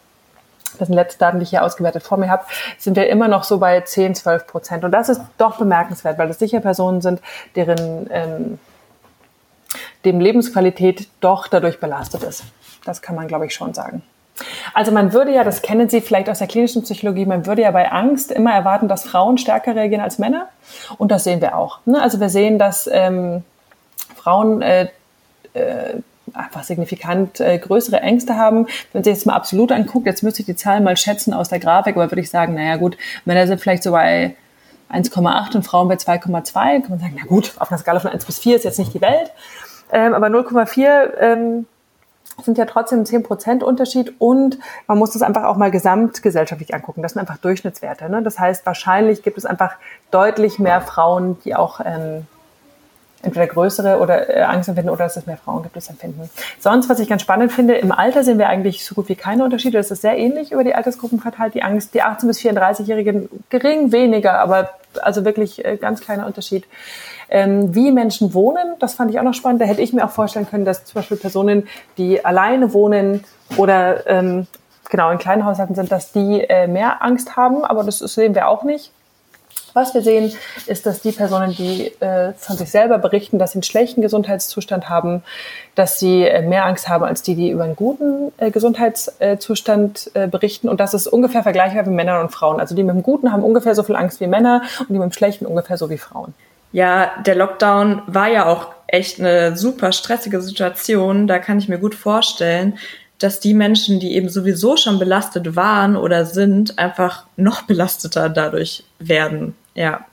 das 0.79 0.89
sind 0.89 0.95
letzte 0.95 1.19
Daten, 1.19 1.39
die 1.39 1.43
ich 1.43 1.49
hier 1.49 1.63
ausgewertet 1.63 2.03
vor 2.03 2.17
mir 2.17 2.29
habe, 2.29 2.43
sind 2.77 2.95
wir 2.95 3.09
immer 3.09 3.27
noch 3.27 3.43
so 3.43 3.57
bei 3.57 3.81
10, 3.81 4.15
12 4.15 4.45
Prozent. 4.45 4.83
Und 4.83 4.91
das 4.91 5.09
ist 5.09 5.21
doch 5.37 5.57
bemerkenswert, 5.57 6.17
weil 6.17 6.27
das 6.27 6.39
sicher 6.39 6.59
Personen 6.59 7.01
sind, 7.01 7.21
deren 7.55 8.07
ähm, 8.11 8.59
dem 10.05 10.19
Lebensqualität 10.19 11.09
doch 11.19 11.47
dadurch 11.47 11.79
belastet 11.79 12.23
ist. 12.23 12.43
Das 12.85 13.01
kann 13.01 13.15
man, 13.15 13.27
glaube 13.27 13.45
ich, 13.45 13.53
schon 13.53 13.73
sagen. 13.73 14.03
Also 14.73 14.91
man 14.91 15.13
würde 15.13 15.33
ja, 15.33 15.43
das 15.43 15.61
kennen 15.61 15.89
Sie 15.89 16.01
vielleicht 16.01 16.29
aus 16.29 16.39
der 16.39 16.47
klinischen 16.47 16.83
Psychologie, 16.83 17.25
man 17.25 17.45
würde 17.45 17.63
ja 17.63 17.71
bei 17.71 17.91
Angst 17.91 18.31
immer 18.31 18.53
erwarten, 18.53 18.87
dass 18.87 19.03
Frauen 19.03 19.37
stärker 19.37 19.75
reagieren 19.75 20.01
als 20.01 20.19
Männer. 20.19 20.49
Und 20.97 21.11
das 21.11 21.23
sehen 21.23 21.41
wir 21.41 21.57
auch. 21.57 21.79
Ne? 21.85 22.01
Also 22.01 22.19
wir 22.19 22.29
sehen, 22.29 22.59
dass 22.59 22.89
ähm, 22.91 23.43
Frauen 24.15 24.61
äh, 24.61 24.89
äh, 25.53 25.95
einfach 26.33 26.63
signifikant 26.63 27.39
äh, 27.39 27.57
größere 27.57 28.01
Ängste 28.01 28.35
haben. 28.35 28.67
Wenn 28.93 29.03
Sie 29.03 29.09
jetzt 29.09 29.25
mal 29.25 29.33
absolut 29.33 29.71
anguckt, 29.71 30.05
jetzt 30.05 30.23
müsste 30.23 30.41
ich 30.41 30.45
die 30.45 30.55
Zahlen 30.55 30.83
mal 30.83 30.97
schätzen 30.97 31.33
aus 31.33 31.49
der 31.49 31.59
Grafik, 31.59 31.95
aber 31.95 32.11
würde 32.11 32.21
ich 32.21 32.29
sagen, 32.29 32.53
naja 32.53 32.77
gut, 32.77 32.97
Männer 33.25 33.47
sind 33.47 33.61
vielleicht 33.61 33.83
so 33.83 33.91
bei 33.91 34.35
1,8 34.91 35.55
und 35.55 35.63
Frauen 35.63 35.87
bei 35.87 35.95
2,2. 35.95 36.81
Kann 36.81 36.89
man 36.89 36.99
sagen, 36.99 37.15
na 37.17 37.25
gut, 37.25 37.53
auf 37.57 37.71
einer 37.71 37.77
Skala 37.79 37.99
von 37.99 38.11
1 38.11 38.25
bis 38.25 38.39
4 38.39 38.57
ist 38.57 38.65
jetzt 38.65 38.79
nicht 38.79 38.93
die 38.93 39.01
Welt. 39.01 39.31
Ähm, 39.91 40.13
aber 40.13 40.27
0,4 40.27 41.17
ähm, 41.19 41.65
sind 42.43 42.57
ja 42.57 42.65
trotzdem 42.65 43.03
10% 43.03 43.63
Unterschied 43.63 44.13
und 44.19 44.59
man 44.87 44.97
muss 44.97 45.11
das 45.11 45.21
einfach 45.21 45.43
auch 45.45 45.57
mal 45.57 45.71
gesamtgesellschaftlich 45.71 46.73
angucken. 46.73 47.01
Das 47.01 47.13
sind 47.13 47.19
einfach 47.19 47.37
Durchschnittswerte. 47.37 48.09
Ne? 48.09 48.21
Das 48.21 48.39
heißt, 48.39 48.65
wahrscheinlich 48.65 49.23
gibt 49.23 49.37
es 49.37 49.45
einfach 49.45 49.75
deutlich 50.11 50.59
mehr 50.59 50.81
Frauen, 50.81 51.37
die 51.43 51.55
auch 51.55 51.79
ähm, 51.83 52.27
entweder 53.23 53.47
größere 53.47 53.99
oder 53.99 54.29
äh, 54.29 54.43
Angst 54.43 54.69
empfinden 54.69 54.89
oder 54.89 55.05
dass 55.05 55.17
es 55.17 55.25
mehr 55.25 55.37
Frauen 55.37 55.63
gibt, 55.63 55.75
es 55.75 55.89
empfinden. 55.89 56.29
Sonst, 56.59 56.89
was 56.89 56.99
ich 56.99 57.09
ganz 57.09 57.21
spannend 57.21 57.51
finde, 57.51 57.75
im 57.75 57.91
Alter 57.91 58.23
sehen 58.23 58.37
wir 58.37 58.47
eigentlich 58.47 58.85
so 58.85 58.95
gut 58.95 59.09
wie 59.09 59.15
keine 59.15 59.43
Unterschiede. 59.43 59.77
Das 59.77 59.91
ist 59.91 60.01
sehr 60.01 60.17
ähnlich 60.17 60.51
über 60.51 60.63
die 60.63 60.75
Altersgruppen 60.75 61.19
verteilt. 61.19 61.53
Die 61.55 61.63
Angst, 61.63 61.93
die 61.93 62.03
18- 62.03 62.27
bis 62.27 62.39
34-Jährigen 62.39 63.29
gering 63.49 63.91
weniger, 63.91 64.39
aber 64.39 64.69
also 64.97 65.25
wirklich 65.25 65.63
äh, 65.63 65.77
ganz 65.77 66.01
kleiner 66.01 66.25
Unterschied. 66.25 66.65
Ähm, 67.29 67.75
wie 67.75 67.91
Menschen 67.91 68.33
wohnen, 68.33 68.75
das 68.79 68.93
fand 68.93 69.11
ich 69.11 69.19
auch 69.19 69.23
noch 69.23 69.33
spannend. 69.33 69.61
Da 69.61 69.65
hätte 69.65 69.81
ich 69.81 69.93
mir 69.93 70.05
auch 70.05 70.11
vorstellen 70.11 70.49
können, 70.49 70.65
dass 70.65 70.85
zum 70.85 70.95
Beispiel 70.95 71.17
Personen, 71.17 71.67
die 71.97 72.23
alleine 72.23 72.73
wohnen 72.73 73.23
oder 73.57 74.07
ähm, 74.07 74.47
genau 74.89 75.11
in 75.11 75.17
kleinen 75.17 75.45
Haushalten 75.45 75.75
sind, 75.75 75.91
dass 75.91 76.11
die 76.11 76.41
äh, 76.41 76.67
mehr 76.67 77.03
Angst 77.03 77.35
haben. 77.35 77.65
Aber 77.65 77.83
das 77.83 77.99
sehen 77.99 78.35
wir 78.35 78.47
auch 78.47 78.63
nicht. 78.63 78.91
Was 79.77 79.93
wir 79.93 80.01
sehen, 80.01 80.33
ist, 80.65 80.87
dass 80.87 81.01
die 81.01 81.11
Personen, 81.11 81.53
die 81.53 81.91
äh, 81.99 82.33
von 82.33 82.57
sich 82.57 82.71
selber 82.71 82.97
berichten, 82.97 83.37
dass 83.37 83.51
sie 83.51 83.57
einen 83.57 83.63
schlechten 83.63 84.01
Gesundheitszustand 84.01 84.89
haben, 84.89 85.21
dass 85.75 85.99
sie 85.99 86.23
äh, 86.23 86.41
mehr 86.41 86.65
Angst 86.65 86.89
haben 86.89 87.03
als 87.03 87.21
die, 87.21 87.35
die 87.35 87.51
über 87.51 87.63
einen 87.63 87.75
guten 87.75 88.31
äh, 88.37 88.49
Gesundheitszustand 88.49 90.09
äh, 90.15 90.25
berichten. 90.25 90.67
Und 90.67 90.79
das 90.79 90.95
ist 90.95 91.05
ungefähr 91.05 91.43
vergleichbar 91.43 91.85
wie 91.85 91.91
Männer 91.91 92.21
und 92.21 92.31
Frauen. 92.31 92.59
Also 92.59 92.73
die 92.73 92.81
mit 92.81 92.95
dem 92.95 93.03
Guten 93.03 93.31
haben 93.31 93.43
ungefähr 93.43 93.75
so 93.75 93.83
viel 93.83 93.95
Angst 93.95 94.19
wie 94.19 94.25
Männer 94.25 94.63
und 94.79 94.89
die 94.89 94.93
mit 94.93 95.03
dem 95.03 95.11
Schlechten 95.11 95.45
ungefähr 95.45 95.77
so 95.77 95.91
wie 95.91 95.99
Frauen. 95.99 96.33
Ja, 96.71 97.11
der 97.23 97.35
Lockdown 97.35 98.01
war 98.07 98.29
ja 98.29 98.47
auch 98.47 98.69
echt 98.87 99.19
eine 99.19 99.55
super 99.55 99.91
stressige 99.91 100.41
Situation. 100.41 101.27
Da 101.27 101.37
kann 101.37 101.59
ich 101.59 101.69
mir 101.69 101.77
gut 101.77 101.93
vorstellen, 101.93 102.79
dass 103.19 103.39
die 103.39 103.53
Menschen, 103.53 103.99
die 103.99 104.15
eben 104.15 104.29
sowieso 104.29 104.77
schon 104.77 104.99
belastet 104.99 105.55
waren 105.55 105.95
oder 105.95 106.25
sind, 106.25 106.77
einfach 106.77 107.25
noch 107.35 107.63
belasteter 107.63 108.29
dadurch 108.29 108.83
werden. 108.99 109.55
Ja. 109.77 110.05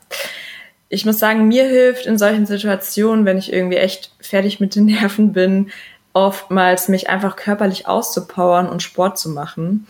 Ich 0.87 1.05
muss 1.05 1.19
sagen, 1.19 1.47
mir 1.47 1.65
hilft 1.65 2.05
in 2.05 2.17
solchen 2.17 2.45
Situationen, 2.45 3.25
wenn 3.25 3.39
ich 3.39 3.51
irgendwie 3.51 3.77
echt 3.77 4.11
fertig 4.21 4.61
mit 4.61 4.75
den 4.75 4.85
Nerven 4.85 5.33
bin, 5.33 5.71
oftmals 6.13 6.87
mich 6.87 7.09
einfach 7.09 7.35
körperlich 7.35 7.87
auszupowern 7.87 8.69
und 8.69 8.83
Sport 8.83 9.17
zu 9.17 9.29
machen. 9.29 9.85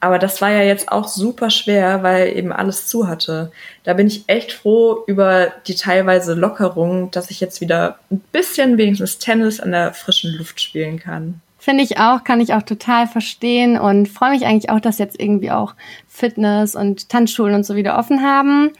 Aber 0.00 0.18
das 0.18 0.40
war 0.40 0.50
ja 0.50 0.62
jetzt 0.62 0.90
auch 0.90 1.08
super 1.08 1.50
schwer, 1.50 2.02
weil 2.02 2.36
eben 2.36 2.52
alles 2.52 2.88
zu 2.88 3.06
hatte. 3.06 3.52
Da 3.84 3.92
bin 3.94 4.06
ich 4.06 4.24
echt 4.26 4.52
froh 4.52 5.04
über 5.06 5.52
die 5.66 5.74
teilweise 5.74 6.34
Lockerung, 6.34 7.10
dass 7.10 7.30
ich 7.30 7.38
jetzt 7.38 7.60
wieder 7.60 7.98
ein 8.10 8.20
bisschen 8.32 8.78
wenigstens 8.78 9.18
Tennis 9.18 9.60
an 9.60 9.72
der 9.72 9.92
frischen 9.92 10.36
Luft 10.36 10.60
spielen 10.60 10.98
kann. 10.98 11.40
Finde 11.58 11.84
ich 11.84 11.98
auch, 11.98 12.24
kann 12.24 12.40
ich 12.40 12.54
auch 12.54 12.62
total 12.62 13.06
verstehen 13.06 13.78
und 13.78 14.08
freue 14.08 14.30
mich 14.30 14.46
eigentlich 14.46 14.70
auch, 14.70 14.80
dass 14.80 14.96
jetzt 14.96 15.20
irgendwie 15.20 15.50
auch 15.50 15.74
Fitness 16.08 16.74
und 16.74 17.10
Tanzschulen 17.10 17.54
und 17.54 17.64
so 17.64 17.76
wieder 17.76 17.98
offen 17.98 18.22
haben 18.22 18.72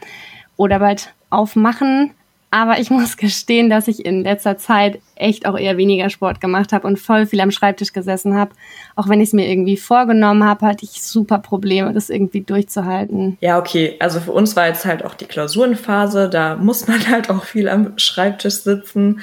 oder 0.57 0.79
bald 0.79 1.13
aufmachen. 1.29 2.11
Aber 2.51 2.79
ich 2.79 2.89
muss 2.91 3.17
gestehen, 3.17 3.69
dass 3.69 3.87
ich 3.87 4.05
in 4.05 4.23
letzter 4.23 4.57
Zeit 4.57 4.99
echt 5.15 5.45
auch 5.45 5.57
eher 5.57 5.77
weniger 5.77 6.09
Sport 6.09 6.41
gemacht 6.41 6.73
habe 6.73 6.85
und 6.85 6.99
voll 6.99 7.25
viel 7.25 7.41
am 7.41 7.51
Schreibtisch 7.51 7.93
gesessen 7.93 8.37
habe. 8.37 8.51
Auch 8.95 9.07
wenn 9.07 9.21
ich 9.21 9.29
es 9.29 9.33
mir 9.33 9.47
irgendwie 9.47 9.77
vorgenommen 9.77 10.43
habe, 10.43 10.65
hatte 10.65 10.83
ich 10.83 11.01
super 11.01 11.39
Probleme, 11.39 11.93
das 11.93 12.09
irgendwie 12.09 12.41
durchzuhalten. 12.41 13.37
Ja, 13.39 13.57
okay. 13.57 13.95
Also 13.99 14.19
für 14.19 14.33
uns 14.33 14.55
war 14.55 14.67
jetzt 14.67 14.85
halt 14.85 15.03
auch 15.05 15.15
die 15.15 15.25
Klausurenphase. 15.25 16.29
Da 16.29 16.55
muss 16.55 16.87
man 16.87 17.07
halt 17.09 17.29
auch 17.29 17.45
viel 17.45 17.69
am 17.69 17.97
Schreibtisch 17.97 18.55
sitzen. 18.55 19.21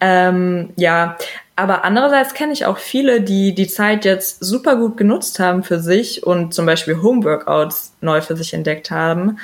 Ähm, 0.00 0.70
ja, 0.76 1.16
aber 1.54 1.84
andererseits 1.84 2.34
kenne 2.34 2.52
ich 2.52 2.66
auch 2.66 2.78
viele, 2.78 3.20
die 3.20 3.54
die 3.54 3.68
Zeit 3.68 4.04
jetzt 4.04 4.42
super 4.42 4.74
gut 4.76 4.96
genutzt 4.96 5.38
haben 5.38 5.62
für 5.62 5.78
sich 5.78 6.26
und 6.26 6.54
zum 6.54 6.66
Beispiel 6.66 7.02
Homeworkouts 7.02 7.94
neu 8.00 8.20
für 8.20 8.34
sich 8.34 8.54
entdeckt 8.54 8.90
haben. 8.90 9.38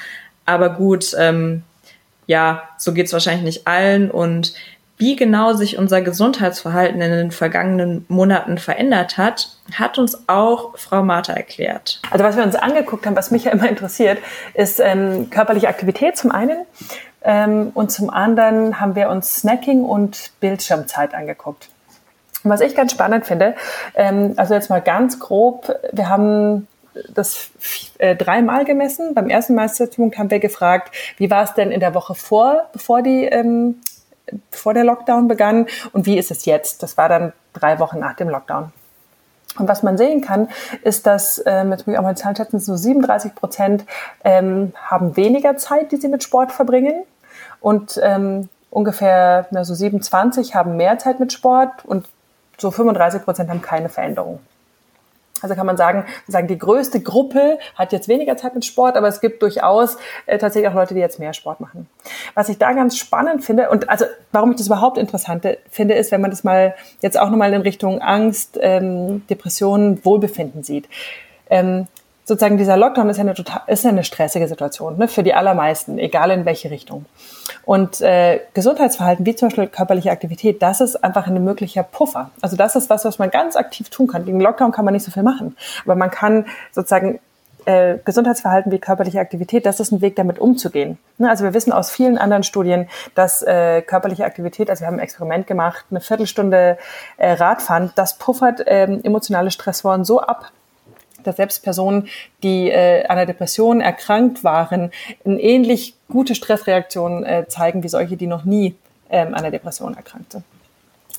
Aber 0.48 0.70
gut, 0.70 1.14
ähm, 1.18 1.62
ja, 2.26 2.62
so 2.78 2.94
geht's 2.94 3.12
wahrscheinlich 3.12 3.44
nicht 3.44 3.66
allen. 3.66 4.10
Und 4.10 4.54
wie 4.96 5.14
genau 5.14 5.52
sich 5.52 5.76
unser 5.76 6.00
Gesundheitsverhalten 6.00 7.02
in 7.02 7.10
den 7.10 7.30
vergangenen 7.30 8.06
Monaten 8.08 8.56
verändert 8.56 9.18
hat, 9.18 9.50
hat 9.74 9.98
uns 9.98 10.26
auch 10.26 10.78
Frau 10.78 11.02
Martha 11.02 11.34
erklärt. 11.34 12.00
Also 12.10 12.24
was 12.24 12.36
wir 12.36 12.44
uns 12.44 12.56
angeguckt 12.56 13.04
haben, 13.04 13.14
was 13.14 13.30
mich 13.30 13.44
ja 13.44 13.52
immer 13.52 13.68
interessiert, 13.68 14.18
ist 14.54 14.80
ähm, 14.80 15.28
körperliche 15.28 15.68
Aktivität 15.68 16.16
zum 16.16 16.32
einen 16.32 16.64
ähm, 17.22 17.70
und 17.74 17.92
zum 17.92 18.08
anderen 18.08 18.80
haben 18.80 18.96
wir 18.96 19.10
uns 19.10 19.36
Snacking 19.36 19.84
und 19.84 20.30
Bildschirmzeit 20.40 21.14
angeguckt. 21.14 21.68
was 22.42 22.62
ich 22.62 22.74
ganz 22.74 22.92
spannend 22.92 23.26
finde, 23.26 23.54
ähm, 23.94 24.32
also 24.36 24.54
jetzt 24.54 24.70
mal 24.70 24.80
ganz 24.80 25.20
grob, 25.20 25.78
wir 25.92 26.08
haben 26.08 26.66
das 27.12 27.50
äh, 27.98 28.16
dreimal 28.16 28.64
gemessen. 28.64 29.14
Beim 29.14 29.28
ersten 29.28 29.54
Meisterpunkt 29.54 30.18
haben 30.18 30.30
wir 30.30 30.38
gefragt, 30.38 30.94
wie 31.16 31.30
war 31.30 31.44
es 31.44 31.54
denn 31.54 31.70
in 31.70 31.80
der 31.80 31.94
Woche 31.94 32.14
vor, 32.14 32.68
bevor 32.72 33.02
die 33.02 33.24
ähm, 33.24 33.76
bevor 34.50 34.74
der 34.74 34.84
Lockdown 34.84 35.28
begann 35.28 35.66
und 35.92 36.06
wie 36.06 36.18
ist 36.18 36.30
es 36.30 36.44
jetzt? 36.44 36.82
Das 36.82 36.96
war 36.96 37.08
dann 37.08 37.32
drei 37.52 37.78
Wochen 37.78 37.98
nach 37.98 38.14
dem 38.14 38.28
Lockdown. 38.28 38.72
Und 39.58 39.68
was 39.68 39.82
man 39.82 39.98
sehen 39.98 40.20
kann, 40.20 40.48
ist, 40.82 41.06
dass 41.06 41.38
äh, 41.38 41.64
mit 41.64 41.82
auch 41.88 42.02
mal 42.02 42.16
Zahlen 42.16 42.36
schätzen, 42.36 42.60
so 42.60 42.76
37 42.76 43.34
Prozent 43.34 43.84
ähm, 44.22 44.72
haben 44.76 45.16
weniger 45.16 45.56
Zeit, 45.56 45.90
die 45.90 45.96
sie 45.96 46.08
mit 46.08 46.22
Sport 46.22 46.52
verbringen. 46.52 47.02
Und 47.60 47.98
ähm, 48.02 48.48
ungefähr 48.70 49.46
na, 49.50 49.64
so 49.64 49.74
27 49.74 50.54
haben 50.54 50.76
mehr 50.76 50.98
Zeit 50.98 51.18
mit 51.18 51.32
Sport 51.32 51.84
und 51.84 52.08
so 52.56 52.70
35 52.70 53.22
Prozent 53.22 53.50
haben 53.50 53.62
keine 53.62 53.88
Veränderung. 53.88 54.40
Also 55.42 55.54
kann 55.54 55.66
man 55.66 55.76
sagen, 55.76 56.04
sagen, 56.26 56.48
die 56.48 56.58
größte 56.58 57.00
Gruppe 57.00 57.58
hat 57.74 57.92
jetzt 57.92 58.08
weniger 58.08 58.36
Zeit 58.36 58.54
mit 58.54 58.64
Sport, 58.64 58.96
aber 58.96 59.08
es 59.08 59.20
gibt 59.20 59.42
durchaus 59.42 59.96
äh, 60.26 60.38
tatsächlich 60.38 60.68
auch 60.70 60.74
Leute, 60.74 60.94
die 60.94 61.00
jetzt 61.00 61.18
mehr 61.18 61.32
Sport 61.32 61.60
machen. 61.60 61.88
Was 62.34 62.48
ich 62.48 62.58
da 62.58 62.72
ganz 62.72 62.96
spannend 62.96 63.44
finde 63.44 63.70
und 63.70 63.88
also 63.88 64.04
warum 64.32 64.50
ich 64.50 64.56
das 64.56 64.66
überhaupt 64.66 64.98
interessant 64.98 65.46
finde, 65.70 65.94
ist, 65.94 66.12
wenn 66.12 66.20
man 66.20 66.30
das 66.30 66.44
mal 66.44 66.74
jetzt 67.00 67.18
auch 67.18 67.30
nochmal 67.30 67.52
in 67.52 67.62
Richtung 67.62 68.00
Angst, 68.00 68.58
ähm, 68.60 69.26
Depressionen, 69.28 70.04
Wohlbefinden 70.04 70.62
sieht. 70.62 70.88
Ähm, 71.50 71.86
sozusagen 72.28 72.58
dieser 72.58 72.76
Lockdown 72.76 73.08
ist 73.08 73.16
ja 73.16 73.22
eine, 73.22 73.32
total, 73.32 73.62
ist 73.66 73.84
ja 73.84 73.90
eine 73.90 74.04
stressige 74.04 74.46
Situation 74.46 74.98
ne, 74.98 75.08
für 75.08 75.22
die 75.22 75.32
allermeisten, 75.32 75.98
egal 75.98 76.30
in 76.30 76.44
welche 76.44 76.70
Richtung. 76.70 77.06
Und 77.64 78.02
äh, 78.02 78.40
Gesundheitsverhalten, 78.52 79.24
wie 79.24 79.34
zum 79.34 79.48
Beispiel 79.48 79.66
körperliche 79.66 80.10
Aktivität, 80.10 80.60
das 80.62 80.82
ist 80.82 81.02
einfach 81.02 81.26
ein 81.26 81.42
möglicher 81.42 81.82
Puffer. 81.82 82.30
Also 82.42 82.56
das 82.56 82.76
ist 82.76 82.90
was, 82.90 83.06
was 83.06 83.18
man 83.18 83.30
ganz 83.30 83.56
aktiv 83.56 83.88
tun 83.88 84.08
kann. 84.08 84.26
Gegen 84.26 84.40
Lockdown 84.40 84.72
kann 84.72 84.84
man 84.84 84.92
nicht 84.92 85.04
so 85.04 85.10
viel 85.10 85.22
machen, 85.22 85.56
aber 85.84 85.94
man 85.94 86.10
kann 86.10 86.44
sozusagen 86.70 87.18
äh, 87.64 87.96
Gesundheitsverhalten 88.04 88.70
wie 88.72 88.78
körperliche 88.78 89.20
Aktivität, 89.20 89.64
das 89.64 89.80
ist 89.80 89.90
ein 89.90 90.02
Weg, 90.02 90.16
damit 90.16 90.38
umzugehen. 90.38 90.98
Ne, 91.16 91.30
also 91.30 91.44
wir 91.44 91.54
wissen 91.54 91.72
aus 91.72 91.90
vielen 91.90 92.18
anderen 92.18 92.42
Studien, 92.42 92.88
dass 93.14 93.42
äh, 93.42 93.80
körperliche 93.80 94.26
Aktivität, 94.26 94.68
also 94.68 94.82
wir 94.82 94.86
haben 94.86 94.96
ein 94.96 95.00
Experiment 95.00 95.46
gemacht, 95.46 95.86
eine 95.90 96.00
Viertelstunde 96.00 96.76
äh, 97.16 97.32
Radfahren, 97.32 97.90
das 97.94 98.18
puffert 98.18 98.66
äh, 98.66 98.84
emotionale 98.84 99.50
Stressoren 99.50 100.04
so 100.04 100.20
ab, 100.20 100.52
dass 101.28 101.36
selbst 101.36 101.62
Personen, 101.62 102.08
die 102.42 102.70
äh, 102.70 103.04
an 103.04 103.18
einer 103.18 103.26
Depression 103.26 103.80
erkrankt 103.80 104.42
waren, 104.44 104.90
eine 105.24 105.40
ähnlich 105.40 105.94
gute 106.08 106.34
Stressreaktion 106.34 107.24
äh, 107.24 107.46
zeigen 107.48 107.82
wie 107.82 107.88
solche, 107.88 108.16
die 108.16 108.26
noch 108.26 108.44
nie 108.44 108.76
ähm, 109.10 109.34
an 109.34 109.42
der 109.42 109.50
Depression 109.50 109.94
erkrankt 109.94 110.32
sind. 110.32 110.44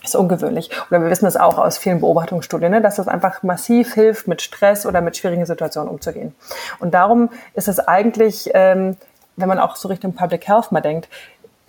Das 0.02 0.12
ist 0.12 0.16
ungewöhnlich. 0.16 0.70
Oder 0.90 1.02
wir 1.02 1.10
wissen 1.10 1.26
das 1.26 1.36
auch 1.36 1.58
aus 1.58 1.78
vielen 1.78 2.00
Beobachtungsstudien, 2.00 2.72
ne, 2.72 2.82
dass 2.82 2.96
das 2.96 3.08
einfach 3.08 3.44
massiv 3.44 3.94
hilft, 3.94 4.28
mit 4.28 4.42
Stress 4.42 4.86
oder 4.86 5.02
mit 5.02 5.18
schwierigen 5.18 5.46
Situationen 5.46 5.90
umzugehen. 5.90 6.34
Und 6.80 6.94
darum 6.94 7.30
ist 7.54 7.68
es 7.68 7.80
eigentlich, 7.80 8.50
ähm, 8.54 8.96
wenn 9.36 9.50
man 9.50 9.60
auch 9.60 9.76
so 9.76 9.90
Richtung 9.90 10.14
Public 10.14 10.48
Health 10.48 10.72
mal 10.72 10.82
denkt, 10.82 11.10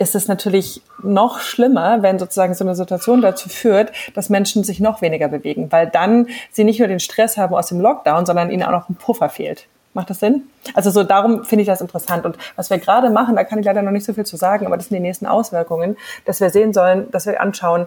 ist 0.01 0.15
es 0.15 0.27
natürlich 0.27 0.81
noch 1.03 1.39
schlimmer, 1.39 2.01
wenn 2.01 2.17
sozusagen 2.17 2.55
so 2.55 2.65
eine 2.65 2.73
Situation 2.73 3.21
dazu 3.21 3.49
führt, 3.49 3.91
dass 4.15 4.29
Menschen 4.29 4.63
sich 4.63 4.79
noch 4.79 5.03
weniger 5.03 5.27
bewegen, 5.27 5.71
weil 5.71 5.87
dann 5.87 6.27
sie 6.51 6.63
nicht 6.63 6.79
nur 6.79 6.87
den 6.87 6.99
Stress 6.99 7.37
haben 7.37 7.53
aus 7.53 7.67
dem 7.67 7.79
Lockdown, 7.79 8.25
sondern 8.25 8.49
ihnen 8.49 8.63
auch 8.63 8.71
noch 8.71 8.89
ein 8.89 8.95
Puffer 8.95 9.29
fehlt. 9.29 9.67
Macht 9.93 10.09
das 10.09 10.19
Sinn? 10.19 10.43
Also 10.73 10.89
so 10.89 11.03
darum 11.03 11.45
finde 11.45 11.61
ich 11.61 11.67
das 11.67 11.81
interessant. 11.81 12.25
Und 12.25 12.37
was 12.55 12.71
wir 12.71 12.79
gerade 12.79 13.11
machen, 13.11 13.35
da 13.35 13.43
kann 13.43 13.59
ich 13.59 13.65
leider 13.65 13.83
noch 13.83 13.91
nicht 13.91 14.05
so 14.05 14.13
viel 14.13 14.25
zu 14.25 14.37
sagen, 14.37 14.65
aber 14.65 14.75
das 14.75 14.87
sind 14.87 14.95
die 14.95 15.01
nächsten 15.01 15.27
Auswirkungen, 15.27 15.97
dass 16.25 16.39
wir 16.41 16.49
sehen 16.49 16.73
sollen, 16.73 17.11
dass 17.11 17.27
wir 17.27 17.39
anschauen, 17.39 17.85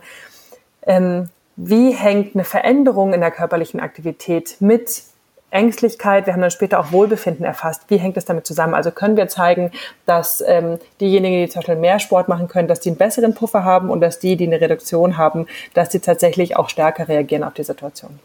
ähm, 0.86 1.30
wie 1.56 1.90
hängt 1.90 2.36
eine 2.36 2.44
Veränderung 2.44 3.12
in 3.12 3.22
der 3.22 3.32
körperlichen 3.32 3.80
Aktivität 3.80 4.56
mit 4.60 5.02
Ängstlichkeit, 5.54 6.26
wir 6.26 6.32
haben 6.32 6.40
dann 6.40 6.50
später 6.50 6.80
auch 6.80 6.92
Wohlbefinden 6.92 7.44
erfasst. 7.44 7.82
Wie 7.88 7.96
hängt 7.96 8.16
das 8.16 8.24
damit 8.24 8.46
zusammen? 8.46 8.74
Also 8.74 8.90
können 8.90 9.16
wir 9.16 9.28
zeigen, 9.28 9.70
dass 10.04 10.42
ähm, 10.46 10.78
diejenigen, 11.00 11.44
die 11.44 11.48
zum 11.48 11.60
Beispiel 11.60 11.76
mehr 11.76 12.00
Sport 12.00 12.28
machen 12.28 12.48
können, 12.48 12.68
dass 12.68 12.80
die 12.80 12.90
einen 12.90 12.98
besseren 12.98 13.34
Puffer 13.34 13.64
haben 13.64 13.88
und 13.88 14.00
dass 14.00 14.18
die, 14.18 14.36
die 14.36 14.46
eine 14.46 14.60
Reduktion 14.60 15.16
haben, 15.16 15.46
dass 15.72 15.88
die 15.88 16.00
tatsächlich 16.00 16.56
auch 16.56 16.68
stärker 16.68 17.08
reagieren 17.08 17.44
auf 17.44 17.54
die 17.54 17.62
Situation. 17.62 18.18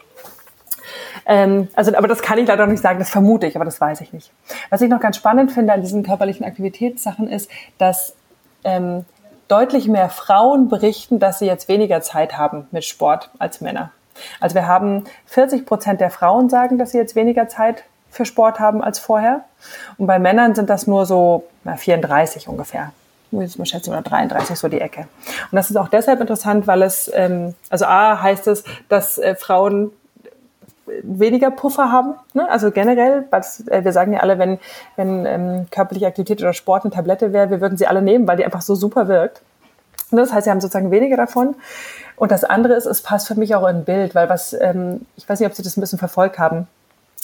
Ähm, 1.25 1.67
also, 1.75 1.95
aber 1.95 2.07
das 2.07 2.21
kann 2.21 2.39
ich 2.39 2.47
leider 2.47 2.65
noch 2.65 2.71
nicht 2.71 2.81
sagen, 2.81 2.99
das 2.99 3.09
vermute 3.09 3.47
ich, 3.47 3.55
aber 3.55 3.65
das 3.65 3.79
weiß 3.79 4.01
ich 4.01 4.11
nicht. 4.11 4.31
Was 4.69 4.81
ich 4.81 4.89
noch 4.89 4.99
ganz 4.99 5.17
spannend 5.17 5.51
finde 5.51 5.73
an 5.73 5.81
diesen 5.81 6.03
körperlichen 6.03 6.45
Aktivitätssachen 6.45 7.29
ist, 7.29 7.49
dass 7.77 8.15
ähm, 8.63 9.05
deutlich 9.47 9.87
mehr 9.87 10.09
Frauen 10.09 10.69
berichten, 10.69 11.19
dass 11.19 11.39
sie 11.39 11.45
jetzt 11.45 11.67
weniger 11.67 12.01
Zeit 12.01 12.37
haben 12.37 12.67
mit 12.71 12.85
Sport 12.85 13.29
als 13.39 13.61
Männer. 13.61 13.91
Also 14.39 14.55
wir 14.55 14.67
haben 14.67 15.03
40 15.25 15.65
Prozent 15.65 16.01
der 16.01 16.09
Frauen 16.09 16.49
sagen, 16.49 16.77
dass 16.77 16.91
sie 16.91 16.97
jetzt 16.97 17.15
weniger 17.15 17.47
Zeit 17.47 17.83
für 18.11 18.25
Sport 18.25 18.59
haben 18.59 18.83
als 18.83 18.99
vorher. 18.99 19.41
Und 19.97 20.07
bei 20.07 20.19
Männern 20.19 20.55
sind 20.55 20.69
das 20.69 20.87
nur 20.87 21.05
so 21.05 21.45
na, 21.63 21.75
34 21.75 22.47
ungefähr. 22.47 22.91
Muss 23.31 23.51
ich 23.51 23.59
mal 23.59 23.65
schätzen, 23.65 23.91
oder 23.91 24.01
33 24.01 24.57
so 24.57 24.67
die 24.69 24.81
Ecke. 24.81 25.01
Und 25.01 25.55
das 25.55 25.69
ist 25.69 25.75
auch 25.75 25.87
deshalb 25.87 26.19
interessant, 26.19 26.65
weil 26.65 26.81
es, 26.81 27.11
ähm, 27.13 27.53
also 27.69 27.85
A 27.85 28.21
heißt 28.21 28.47
es, 28.47 28.63
dass 28.87 29.19
äh, 29.19 29.35
Frauen 29.35 29.91
weniger 31.03 31.51
Puffer 31.51 31.91
haben. 31.91 32.15
Ne? 32.33 32.49
Also 32.49 32.71
generell, 32.71 33.25
was, 33.29 33.67
äh, 33.67 33.83
wir 33.83 33.93
sagen 33.93 34.13
ja 34.13 34.19
alle, 34.19 34.39
wenn, 34.39 34.59
wenn 34.95 35.25
ähm, 35.25 35.67
körperliche 35.69 36.07
Aktivität 36.07 36.41
oder 36.41 36.53
Sport 36.53 36.85
eine 36.85 36.93
Tablette 36.93 37.33
wäre, 37.33 37.49
wir 37.49 37.61
würden 37.61 37.77
sie 37.77 37.87
alle 37.87 38.01
nehmen, 38.01 38.27
weil 38.27 38.37
die 38.37 38.45
einfach 38.45 38.61
so 38.61 38.75
super 38.75 39.07
wirkt. 39.07 39.41
Das 40.11 40.33
heißt, 40.33 40.45
sie 40.45 40.51
haben 40.51 40.61
sozusagen 40.61 40.91
weniger 40.91 41.17
davon. 41.17 41.55
Und 42.15 42.31
das 42.31 42.43
andere 42.43 42.73
ist, 42.73 42.85
es 42.85 43.01
passt 43.01 43.27
für 43.27 43.35
mich 43.35 43.55
auch 43.55 43.67
in 43.67 43.85
Bild, 43.85 44.15
weil 44.15 44.29
was, 44.29 44.53
ähm, 44.53 45.05
ich 45.15 45.27
weiß 45.27 45.39
nicht, 45.39 45.47
ob 45.47 45.55
Sie 45.55 45.63
das 45.63 45.77
ein 45.77 45.81
bisschen 45.81 45.99
verfolgt 45.99 46.37
haben. 46.39 46.67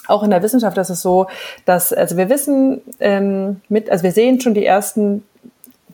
Auch 0.08 0.24
in 0.24 0.30
der 0.30 0.44
Wissenschaft 0.44 0.77
ist 0.77 0.89
es 0.89 1.01
so, 1.01 1.27
dass, 1.65 1.92
also 1.92 2.15
wir 2.15 2.30
wissen 2.30 2.82
ähm, 3.00 3.62
mit, 3.70 3.89
also 3.89 4.04
wir 4.04 4.12
sehen 4.12 4.39
schon 4.39 4.54
die 4.54 4.65
ersten, 4.65 5.25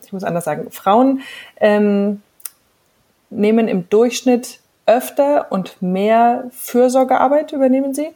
ich 0.04 0.12
muss 0.12 0.24
anders 0.24 0.44
sagen, 0.44 0.70
Frauen 0.70 1.22
ähm, 1.60 2.22
nehmen 3.30 3.68
im 3.68 3.88
Durchschnitt 3.88 4.60
öfter 4.86 5.50
und 5.50 5.80
mehr 5.80 6.44
Fürsorgearbeit 6.52 7.52
übernehmen 7.52 7.94
sie 7.94 8.08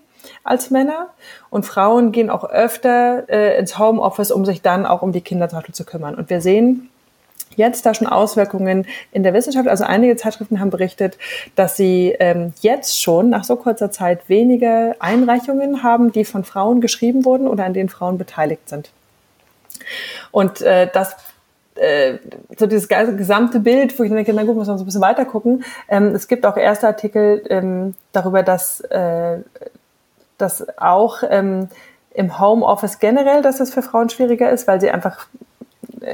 als 0.44 0.70
Männer. 0.70 1.08
Und 1.50 1.64
Frauen 1.64 2.12
gehen 2.12 2.30
auch 2.30 2.44
öfter 2.44 3.28
äh, 3.28 3.58
ins 3.58 3.78
Homeoffice, 3.78 4.30
um 4.30 4.44
sich 4.44 4.62
dann 4.62 4.84
auch 4.86 5.02
um 5.02 5.12
die 5.12 5.20
Kinder 5.20 5.48
zu 5.48 5.84
kümmern. 5.84 6.14
Und 6.14 6.30
wir 6.30 6.40
sehen, 6.40 6.90
jetzt 7.54 7.86
da 7.86 7.94
schon 7.94 8.06
Auswirkungen 8.06 8.86
in 9.12 9.22
der 9.22 9.34
Wissenschaft. 9.34 9.68
Also 9.68 9.84
einige 9.84 10.16
Zeitschriften 10.16 10.60
haben 10.60 10.70
berichtet, 10.70 11.18
dass 11.54 11.76
sie 11.76 12.14
ähm, 12.18 12.52
jetzt 12.60 13.00
schon 13.00 13.30
nach 13.30 13.44
so 13.44 13.56
kurzer 13.56 13.90
Zeit 13.90 14.28
wenige 14.28 14.94
Einreichungen 14.98 15.82
haben, 15.82 16.12
die 16.12 16.24
von 16.24 16.44
Frauen 16.44 16.80
geschrieben 16.80 17.24
wurden 17.24 17.48
oder 17.48 17.64
an 17.64 17.74
denen 17.74 17.88
Frauen 17.88 18.18
beteiligt 18.18 18.68
sind. 18.68 18.90
Und 20.30 20.60
äh, 20.60 20.88
das 20.92 21.16
äh, 21.76 22.18
so 22.56 22.66
dieses 22.66 22.88
gesamte 22.88 23.60
Bild, 23.60 23.98
wo 23.98 24.02
ich 24.02 24.10
denke, 24.10 24.32
na 24.32 24.44
gut, 24.44 24.56
muss 24.56 24.66
man 24.66 24.78
so 24.78 24.84
ein 24.84 24.86
bisschen 24.86 25.02
weiter 25.02 25.24
gucken. 25.24 25.64
Ähm, 25.88 26.14
es 26.14 26.28
gibt 26.28 26.46
auch 26.46 26.56
erste 26.56 26.86
Artikel 26.86 27.42
ähm, 27.50 27.94
darüber, 28.12 28.42
dass, 28.42 28.80
äh, 28.80 29.38
dass 30.38 30.66
auch 30.78 31.22
ähm, 31.28 31.68
im 32.14 32.38
Homeoffice 32.38 32.98
generell, 32.98 33.42
dass 33.42 33.60
es 33.60 33.72
für 33.74 33.82
Frauen 33.82 34.08
schwieriger 34.08 34.50
ist, 34.50 34.66
weil 34.66 34.80
sie 34.80 34.90
einfach 34.90 35.26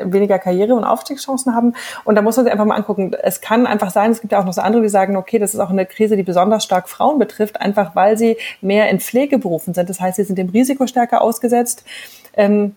weniger 0.05 0.39
Karriere- 0.39 0.75
und 0.75 0.85
Aufstiegschancen 0.85 1.55
haben. 1.55 1.75
Und 2.05 2.15
da 2.15 2.23
muss 2.23 2.37
man 2.37 2.45
sich 2.47 2.53
einfach 2.53 2.65
mal 2.65 2.77
angucken. 2.77 3.13
Es 3.23 3.41
kann 3.41 3.67
einfach 3.67 3.91
sein, 3.91 4.11
es 4.11 4.21
gibt 4.21 4.33
ja 4.33 4.41
auch 4.41 4.45
noch 4.45 4.53
so 4.53 4.63
andere, 4.63 4.83
die 4.83 4.89
sagen, 4.89 5.17
okay, 5.17 5.39
das 5.39 5.55
ist 5.55 5.61
auch 5.61 5.71
eine 5.71 5.87
Krise, 5.87 6.17
die 6.17 6.23
besonders 6.23 6.65
stark 6.65 6.89
Frauen 6.89 7.19
betrifft, 7.19 7.61
einfach 7.61 7.95
weil 7.95 8.17
sie 8.17 8.37
mehr 8.61 8.89
in 8.91 9.01
Pflegeberufen 9.01 9.75
sind. 9.75 9.89
Das 9.89 10.01
heißt, 10.01 10.17
sie 10.17 10.25
sind 10.25 10.37
dem 10.37 10.49
Risiko 10.49 10.87
stärker 10.87 11.23
ausgesetzt. 11.23 11.85
Ähm, 12.35 12.75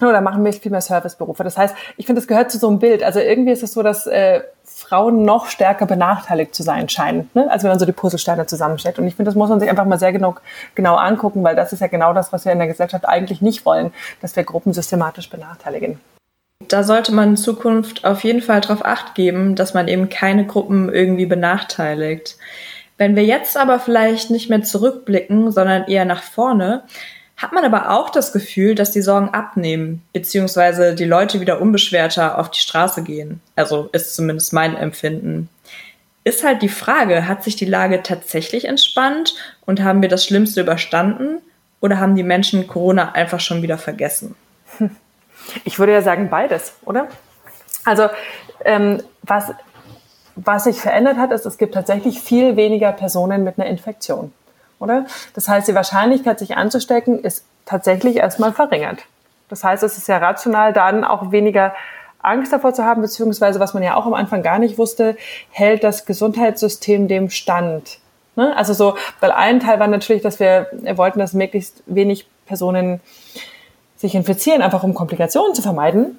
oder 0.00 0.20
machen 0.20 0.44
wir 0.44 0.52
viel 0.52 0.72
mehr 0.72 0.80
Serviceberufe. 0.80 1.44
Das 1.44 1.56
heißt, 1.56 1.74
ich 1.96 2.06
finde, 2.06 2.20
das 2.20 2.26
gehört 2.26 2.50
zu 2.50 2.58
so 2.58 2.68
einem 2.68 2.78
Bild. 2.78 3.02
Also 3.02 3.20
irgendwie 3.20 3.52
ist 3.52 3.62
es 3.62 3.72
so, 3.72 3.82
dass 3.82 4.06
äh, 4.06 4.40
Frauen 4.64 5.24
noch 5.24 5.46
stärker 5.46 5.86
benachteiligt 5.86 6.54
zu 6.54 6.62
sein 6.62 6.88
scheinen, 6.88 7.30
ne? 7.34 7.50
als 7.50 7.62
wenn 7.62 7.70
man 7.70 7.78
so 7.78 7.86
die 7.86 7.92
Puzzlesteine 7.92 8.46
zusammenstellt. 8.46 8.98
Und 8.98 9.06
ich 9.06 9.14
finde, 9.14 9.28
das 9.28 9.36
muss 9.36 9.48
man 9.48 9.60
sich 9.60 9.70
einfach 9.70 9.84
mal 9.84 9.98
sehr 9.98 10.12
genau, 10.12 10.34
genau 10.74 10.96
angucken, 10.96 11.44
weil 11.44 11.54
das 11.54 11.72
ist 11.72 11.80
ja 11.80 11.86
genau 11.86 12.12
das, 12.12 12.32
was 12.32 12.44
wir 12.44 12.52
in 12.52 12.58
der 12.58 12.68
Gesellschaft 12.68 13.06
eigentlich 13.06 13.40
nicht 13.40 13.64
wollen, 13.64 13.92
dass 14.20 14.34
wir 14.36 14.42
Gruppen 14.42 14.72
systematisch 14.72 15.30
benachteiligen. 15.30 16.00
Da 16.68 16.82
sollte 16.82 17.12
man 17.12 17.30
in 17.30 17.36
Zukunft 17.36 18.04
auf 18.04 18.24
jeden 18.24 18.40
Fall 18.40 18.60
darauf 18.60 18.84
acht 18.84 19.14
geben, 19.14 19.54
dass 19.54 19.74
man 19.74 19.88
eben 19.88 20.08
keine 20.08 20.46
Gruppen 20.46 20.92
irgendwie 20.92 21.26
benachteiligt. 21.26 22.36
Wenn 22.96 23.16
wir 23.16 23.24
jetzt 23.24 23.56
aber 23.56 23.80
vielleicht 23.80 24.30
nicht 24.30 24.50
mehr 24.50 24.62
zurückblicken, 24.62 25.50
sondern 25.50 25.84
eher 25.88 26.04
nach 26.04 26.22
vorne, 26.22 26.84
hat 27.36 27.52
man 27.52 27.64
aber 27.64 27.90
auch 27.90 28.10
das 28.10 28.32
Gefühl, 28.32 28.74
dass 28.74 28.92
die 28.92 29.02
Sorgen 29.02 29.30
abnehmen, 29.30 30.02
beziehungsweise 30.12 30.94
die 30.94 31.04
Leute 31.04 31.40
wieder 31.40 31.60
unbeschwerter 31.60 32.38
auf 32.38 32.50
die 32.50 32.60
Straße 32.60 33.02
gehen. 33.02 33.40
Also 33.56 33.88
ist 33.92 34.14
zumindest 34.14 34.52
mein 34.52 34.76
Empfinden. 34.76 35.48
Ist 36.22 36.44
halt 36.44 36.62
die 36.62 36.68
Frage, 36.68 37.26
hat 37.28 37.42
sich 37.42 37.56
die 37.56 37.64
Lage 37.64 38.02
tatsächlich 38.02 38.66
entspannt 38.66 39.34
und 39.66 39.82
haben 39.82 40.00
wir 40.00 40.08
das 40.08 40.24
Schlimmste 40.24 40.60
überstanden 40.60 41.42
oder 41.80 41.98
haben 41.98 42.16
die 42.16 42.22
Menschen 42.22 42.66
Corona 42.66 43.12
einfach 43.12 43.40
schon 43.40 43.62
wieder 43.62 43.76
vergessen? 43.76 44.36
Ich 45.64 45.78
würde 45.78 45.92
ja 45.92 46.02
sagen 46.02 46.30
beides, 46.30 46.74
oder? 46.84 47.08
Also 47.84 48.08
ähm, 48.64 49.02
was, 49.22 49.52
was 50.36 50.64
sich 50.64 50.80
verändert 50.80 51.18
hat, 51.18 51.32
ist, 51.32 51.46
es 51.46 51.58
gibt 51.58 51.74
tatsächlich 51.74 52.20
viel 52.20 52.56
weniger 52.56 52.92
Personen 52.92 53.44
mit 53.44 53.58
einer 53.58 53.68
Infektion 53.68 54.32
oder? 54.84 55.06
Das 55.34 55.48
heißt, 55.48 55.66
die 55.66 55.74
Wahrscheinlichkeit, 55.74 56.38
sich 56.38 56.56
anzustecken, 56.56 57.18
ist 57.20 57.44
tatsächlich 57.64 58.16
erstmal 58.16 58.52
verringert. 58.52 59.04
Das 59.48 59.64
heißt, 59.64 59.82
es 59.82 59.98
ist 59.98 60.08
ja 60.08 60.18
rational, 60.18 60.72
dann 60.72 61.04
auch 61.04 61.32
weniger 61.32 61.74
Angst 62.22 62.52
davor 62.52 62.72
zu 62.72 62.84
haben, 62.84 63.02
beziehungsweise, 63.02 63.60
was 63.60 63.74
man 63.74 63.82
ja 63.82 63.96
auch 63.96 64.06
am 64.06 64.14
Anfang 64.14 64.42
gar 64.42 64.58
nicht 64.58 64.78
wusste, 64.78 65.16
hält 65.50 65.84
das 65.84 66.06
Gesundheitssystem 66.06 67.08
dem 67.08 67.30
Stand. 67.30 67.98
Ne? 68.36 68.56
Also 68.56 68.72
so, 68.72 68.96
weil 69.20 69.32
ein 69.32 69.60
Teil 69.60 69.80
war 69.80 69.86
natürlich, 69.86 70.22
dass 70.22 70.40
wir 70.40 70.68
wollten, 70.94 71.18
dass 71.18 71.34
möglichst 71.34 71.82
wenig 71.86 72.26
Personen 72.46 73.00
sich 74.04 74.14
infizieren, 74.14 74.62
einfach 74.62 74.82
um 74.82 74.94
Komplikationen 74.94 75.54
zu 75.54 75.62
vermeiden 75.62 76.18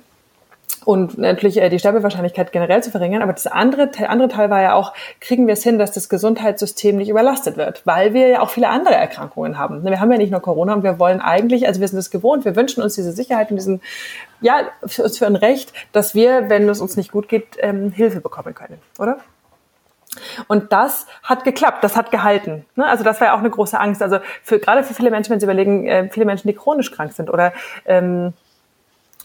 und 0.86 1.18
natürlich 1.18 1.58
äh, 1.58 1.70
die 1.70 1.80
Sterbewahrscheinlichkeit 1.80 2.52
generell 2.52 2.82
zu 2.84 2.92
verringern. 2.92 3.22
Aber 3.22 3.34
das 3.34 3.48
andere, 3.48 3.88
der 3.88 4.10
andere 4.10 4.30
Teil 4.30 4.50
war 4.50 4.62
ja 4.62 4.74
auch, 4.74 4.94
kriegen 5.20 5.48
wir 5.48 5.54
es 5.54 5.64
hin, 5.64 5.78
dass 5.78 5.92
das 5.92 6.10
Gesundheitssystem 6.10 6.96
nicht 6.98 7.10
überlastet 7.10 7.58
wird, 7.58 7.86
weil 7.86 8.14
wir 8.14 8.28
ja 8.28 8.42
auch 8.42 8.50
viele 8.50 8.70
andere 8.70 8.96
Erkrankungen 8.96 9.58
haben. 9.58 9.84
Wir 9.84 10.00
haben 10.00 10.12
ja 10.12 10.18
nicht 10.18 10.32
nur 10.32 10.42
Corona 10.42 10.74
und 10.74 10.84
wir 10.84 11.00
wollen 11.00 11.22
eigentlich, 11.22 11.68
also 11.68 11.82
wir 11.82 11.88
sind 11.88 12.00
es 12.00 12.12
gewohnt, 12.12 12.46
wir 12.46 12.56
wünschen 12.56 12.82
uns 12.82 12.96
diese 12.96 13.12
Sicherheit 13.12 13.50
und 13.52 13.58
diesen, 13.58 13.82
ja, 14.42 14.62
für 14.86 15.10
für 15.10 15.28
ein 15.28 15.36
Recht, 15.36 15.74
dass 15.92 16.16
wir, 16.16 16.50
wenn 16.50 16.68
es 16.70 16.82
uns 16.82 16.98
nicht 16.98 17.12
gut 17.12 17.30
geht, 17.30 17.58
ähm, 17.60 17.92
Hilfe 17.92 18.22
bekommen 18.22 18.54
können, 18.54 18.80
oder? 19.00 19.18
Und 20.48 20.72
das 20.72 21.06
hat 21.24 21.44
geklappt, 21.44 21.84
das 21.84 21.96
hat 21.96 22.12
gehalten. 22.12 22.66
Ne? 22.76 22.86
Also 22.86 23.04
das 23.04 23.20
war 23.20 23.28
ja 23.28 23.34
auch 23.36 23.40
eine 23.40 23.50
große 23.50 23.80
Angst. 23.80 24.02
Also 24.02 24.20
für, 24.44 24.60
gerade 24.60 24.84
für 24.84 24.94
viele 24.94 25.12
Menschen, 25.12 25.32
wenn 25.32 25.40
sie 25.40 25.46
überlegen, 25.46 25.88
äh, 25.88 26.10
viele 26.10 26.26
Menschen, 26.26 26.48
die 26.48 26.54
chronisch 26.54 26.92
krank 26.92 27.14
sind 27.14 27.30
oder 27.30 27.54
ähm, 27.86 28.34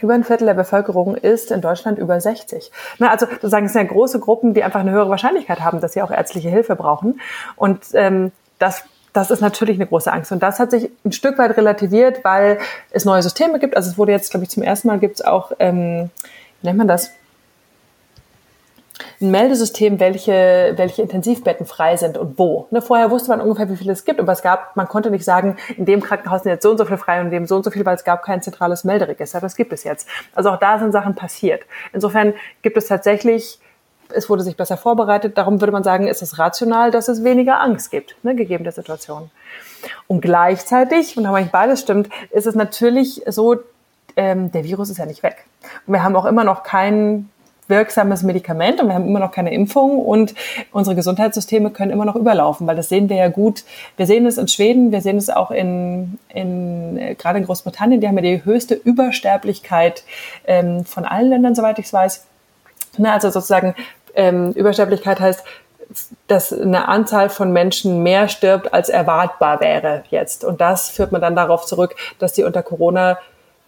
über 0.01 0.15
ein 0.15 0.25
Viertel 0.25 0.47
der 0.47 0.55
Bevölkerung 0.55 1.15
ist 1.15 1.51
in 1.51 1.61
Deutschland 1.61 1.99
über 1.99 2.21
60. 2.21 2.71
Na, 2.99 3.11
also 3.11 3.27
sozusagen, 3.27 3.67
es 3.67 3.73
sind 3.73 3.83
ja 3.83 3.89
große 3.89 4.19
Gruppen, 4.19 4.55
die 4.55 4.65
einfach 4.65 4.81
eine 4.81 4.93
höhere 4.93 5.11
Wahrscheinlichkeit 5.11 5.61
haben, 5.61 5.81
dass 5.81 5.93
sie 5.93 6.03
auch 6.03 6.11
ärztliche 6.11 6.49
Hilfe 6.49 6.75
brauchen. 6.77 7.21
Und 7.57 7.81
ähm, 7.93 8.33
das 8.59 8.85
das 9.13 9.31
ist 9.31 9.41
natürlich 9.41 9.77
eine 9.77 9.87
große 9.87 10.13
Angst. 10.13 10.33
Und 10.33 10.43
das 10.43 10.61
hat 10.61 10.71
sich 10.71 10.91
ein 11.05 11.13
Stück 11.13 11.39
weit 11.39 11.57
relativiert, 11.57 12.23
weil 12.25 12.59
es 12.91 13.05
neue 13.05 13.23
Systeme 13.23 13.59
gibt. 13.59 13.77
Also 13.77 13.91
es 13.91 13.99
wurde 13.99 14.13
jetzt, 14.13 14.31
glaube 14.31 14.45
ich, 14.45 14.51
zum 14.51 14.63
ersten 14.63 14.89
Mal 14.89 14.99
gibt 14.99 15.17
es 15.17 15.25
auch, 15.25 15.53
ähm, 15.59 16.11
wie 16.61 16.67
nennt 16.67 16.79
man 16.79 16.89
das? 16.89 17.11
Ein 19.21 19.31
Meldesystem, 19.31 20.01
welche, 20.01 20.73
welche 20.77 21.03
Intensivbetten 21.03 21.67
frei 21.67 21.97
sind 21.97 22.17
und 22.17 22.39
wo. 22.39 22.67
Ne, 22.71 22.81
vorher 22.81 23.11
wusste 23.11 23.29
man 23.31 23.41
ungefähr, 23.41 23.69
wie 23.69 23.77
viele 23.77 23.93
es 23.93 24.05
gibt, 24.05 24.19
aber 24.19 24.33
es 24.33 24.41
gab, 24.41 24.77
man 24.77 24.89
konnte 24.89 25.11
nicht 25.11 25.25
sagen, 25.25 25.57
in 25.77 25.85
dem 25.85 26.01
Krankenhaus 26.01 26.43
sind 26.43 26.53
jetzt 26.53 26.63
so 26.63 26.71
und 26.71 26.79
so 26.79 26.87
viel 26.87 26.97
frei 26.97 27.21
und 27.21 27.27
in 27.27 27.33
dem 27.33 27.47
so 27.47 27.57
und 27.57 27.65
so 27.65 27.71
viel, 27.71 27.85
weil 27.85 27.97
es 27.97 28.05
gab 28.05 28.23
kein 28.23 28.41
zentrales 28.41 28.85
Melderegister. 28.85 29.41
Das 29.41 29.57
gibt 29.57 29.73
es 29.73 29.85
jetzt. 29.85 30.09
Also 30.35 30.51
auch 30.51 30.59
da 30.59 30.79
sind 30.79 30.93
Sachen 30.93 31.15
passiert. 31.15 31.63
Insofern 31.93 32.35
gibt 32.63 32.77
es 32.77 32.87
tatsächlich 32.87 33.59
es 34.13 34.29
wurde 34.29 34.43
sich 34.43 34.57
besser 34.57 34.77
vorbereitet. 34.77 35.39
Darum 35.39 35.61
würde 35.61 35.73
man 35.73 35.85
sagen, 35.85 36.09
ist 36.09 36.23
es 36.23 36.39
rational, 36.39 36.91
dass 36.91 37.09
es 37.09 37.25
weniger 37.25 37.61
Angst 37.61 37.93
gibt, 37.93 38.17
ne, 38.25 38.35
gegeben 38.35 38.65
der 38.65 38.73
Situation. 38.73 39.31
Und 40.07 40.21
gleichzeitig, 40.21 41.17
und 41.17 41.25
da 41.25 41.39
ich 41.39 41.51
beides 41.51 41.81
stimmt, 41.81 42.09
ist 42.31 42.47
es 42.47 42.55
natürlich 42.55 43.23
so, 43.29 43.57
ähm, 44.17 44.51
der 44.53 44.65
Virus 44.65 44.91
ist 44.91 44.99
ja 44.99 45.07
nicht 45.07 45.23
weg. 45.23 45.45
Und 45.87 45.95
wir 45.95 46.03
haben 46.03 46.17
auch 46.17 46.27
immer 46.27 46.45
noch 46.45 46.63
keinen 46.63 47.31
wirksames 47.71 48.23
Medikament 48.23 48.81
und 48.81 48.89
wir 48.89 48.95
haben 48.95 49.07
immer 49.07 49.21
noch 49.21 49.33
keine 49.33 49.55
Impfung 49.55 49.99
und 49.99 50.35
unsere 50.73 50.97
Gesundheitssysteme 50.97 51.71
können 51.71 51.91
immer 51.91 52.05
noch 52.05 52.17
überlaufen, 52.17 52.67
weil 52.67 52.77
das 52.77 52.89
sehen 52.89 53.09
wir 53.09 53.17
ja 53.17 53.29
gut. 53.29 53.65
Wir 53.97 54.07
sehen 54.07 54.27
es 54.27 54.37
in 54.37 54.49
Schweden, 54.49 54.93
wir 54.93 55.01
sehen 55.01 55.17
es 55.17 55.31
auch 55.31 55.51
in, 55.51 56.19
in 56.29 57.17
gerade 57.17 57.39
in 57.39 57.47
Großbritannien, 57.47 58.01
die 58.01 58.09
haben 58.09 58.17
ja 58.17 58.23
die 58.23 58.45
höchste 58.45 58.75
Übersterblichkeit 58.75 60.05
ähm, 60.47 60.85
von 60.85 61.05
allen 61.05 61.31
Ländern, 61.31 61.55
soweit 61.55 61.79
ich 61.79 61.87
es 61.87 61.93
weiß. 61.93 62.27
Na, 62.99 63.15
also 63.15 63.31
sozusagen 63.31 63.75
ähm, 64.15 64.53
Übersterblichkeit 64.53 65.21
heißt, 65.21 65.45
dass 66.29 66.53
eine 66.53 66.89
Anzahl 66.89 67.31
von 67.31 67.53
Menschen 67.53 68.03
mehr 68.03 68.29
stirbt, 68.29 68.73
als 68.73 68.89
erwartbar 68.89 69.61
wäre 69.61 70.05
jetzt. 70.11 70.45
Und 70.45 70.61
das 70.61 70.91
führt 70.91 71.13
man 71.13 71.21
dann 71.21 71.35
darauf 71.35 71.67
zurück, 71.67 71.97
dass 72.19 72.33
die 72.33 72.45
unter 72.45 72.63
Corona 72.63 73.19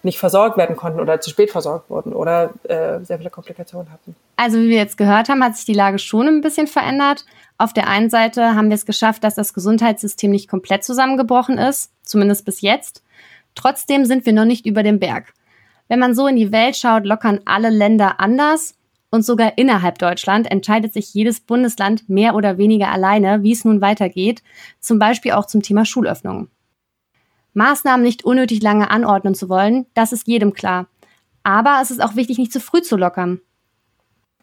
nicht 0.04 0.18
versorgt 0.18 0.56
werden 0.56 0.76
konnten 0.76 1.00
oder 1.00 1.20
zu 1.20 1.30
spät 1.30 1.50
versorgt 1.50 1.88
wurden 1.90 2.12
oder 2.12 2.50
äh, 2.64 3.04
sehr 3.04 3.18
viele 3.18 3.30
Komplikationen 3.30 3.92
hatten. 3.92 4.16
Also 4.36 4.58
wie 4.58 4.68
wir 4.68 4.76
jetzt 4.76 4.96
gehört 4.96 5.28
haben, 5.28 5.44
hat 5.44 5.56
sich 5.56 5.64
die 5.64 5.74
Lage 5.74 5.98
schon 5.98 6.26
ein 6.26 6.40
bisschen 6.40 6.66
verändert. 6.66 7.24
Auf 7.58 7.72
der 7.72 7.88
einen 7.88 8.10
Seite 8.10 8.54
haben 8.54 8.68
wir 8.68 8.74
es 8.74 8.86
geschafft, 8.86 9.22
dass 9.24 9.34
das 9.34 9.54
Gesundheitssystem 9.54 10.30
nicht 10.30 10.48
komplett 10.48 10.84
zusammengebrochen 10.84 11.58
ist, 11.58 11.92
zumindest 12.02 12.44
bis 12.44 12.60
jetzt. 12.60 13.02
Trotzdem 13.54 14.04
sind 14.04 14.26
wir 14.26 14.32
noch 14.32 14.44
nicht 14.44 14.66
über 14.66 14.82
dem 14.82 14.98
Berg. 14.98 15.34
Wenn 15.88 15.98
man 15.98 16.14
so 16.14 16.26
in 16.26 16.36
die 16.36 16.52
Welt 16.52 16.76
schaut, 16.76 17.04
lockern 17.04 17.40
alle 17.44 17.70
Länder 17.70 18.18
anders 18.18 18.74
und 19.10 19.24
sogar 19.24 19.58
innerhalb 19.58 19.98
Deutschland 19.98 20.50
entscheidet 20.50 20.94
sich 20.94 21.12
jedes 21.12 21.40
Bundesland 21.40 22.08
mehr 22.08 22.34
oder 22.34 22.56
weniger 22.56 22.90
alleine, 22.90 23.42
wie 23.42 23.52
es 23.52 23.64
nun 23.64 23.80
weitergeht, 23.80 24.42
zum 24.80 24.98
Beispiel 24.98 25.32
auch 25.32 25.46
zum 25.46 25.62
Thema 25.62 25.84
Schulöffnungen. 25.84 26.50
Maßnahmen 27.54 28.02
nicht 28.02 28.24
unnötig 28.24 28.62
lange 28.62 28.90
anordnen 28.90 29.34
zu 29.34 29.48
wollen, 29.48 29.86
das 29.94 30.12
ist 30.12 30.26
jedem 30.26 30.52
klar. 30.52 30.86
Aber 31.42 31.80
es 31.82 31.90
ist 31.90 32.02
auch 32.02 32.16
wichtig, 32.16 32.38
nicht 32.38 32.52
zu 32.52 32.60
früh 32.60 32.82
zu 32.82 32.96
lockern. 32.96 33.40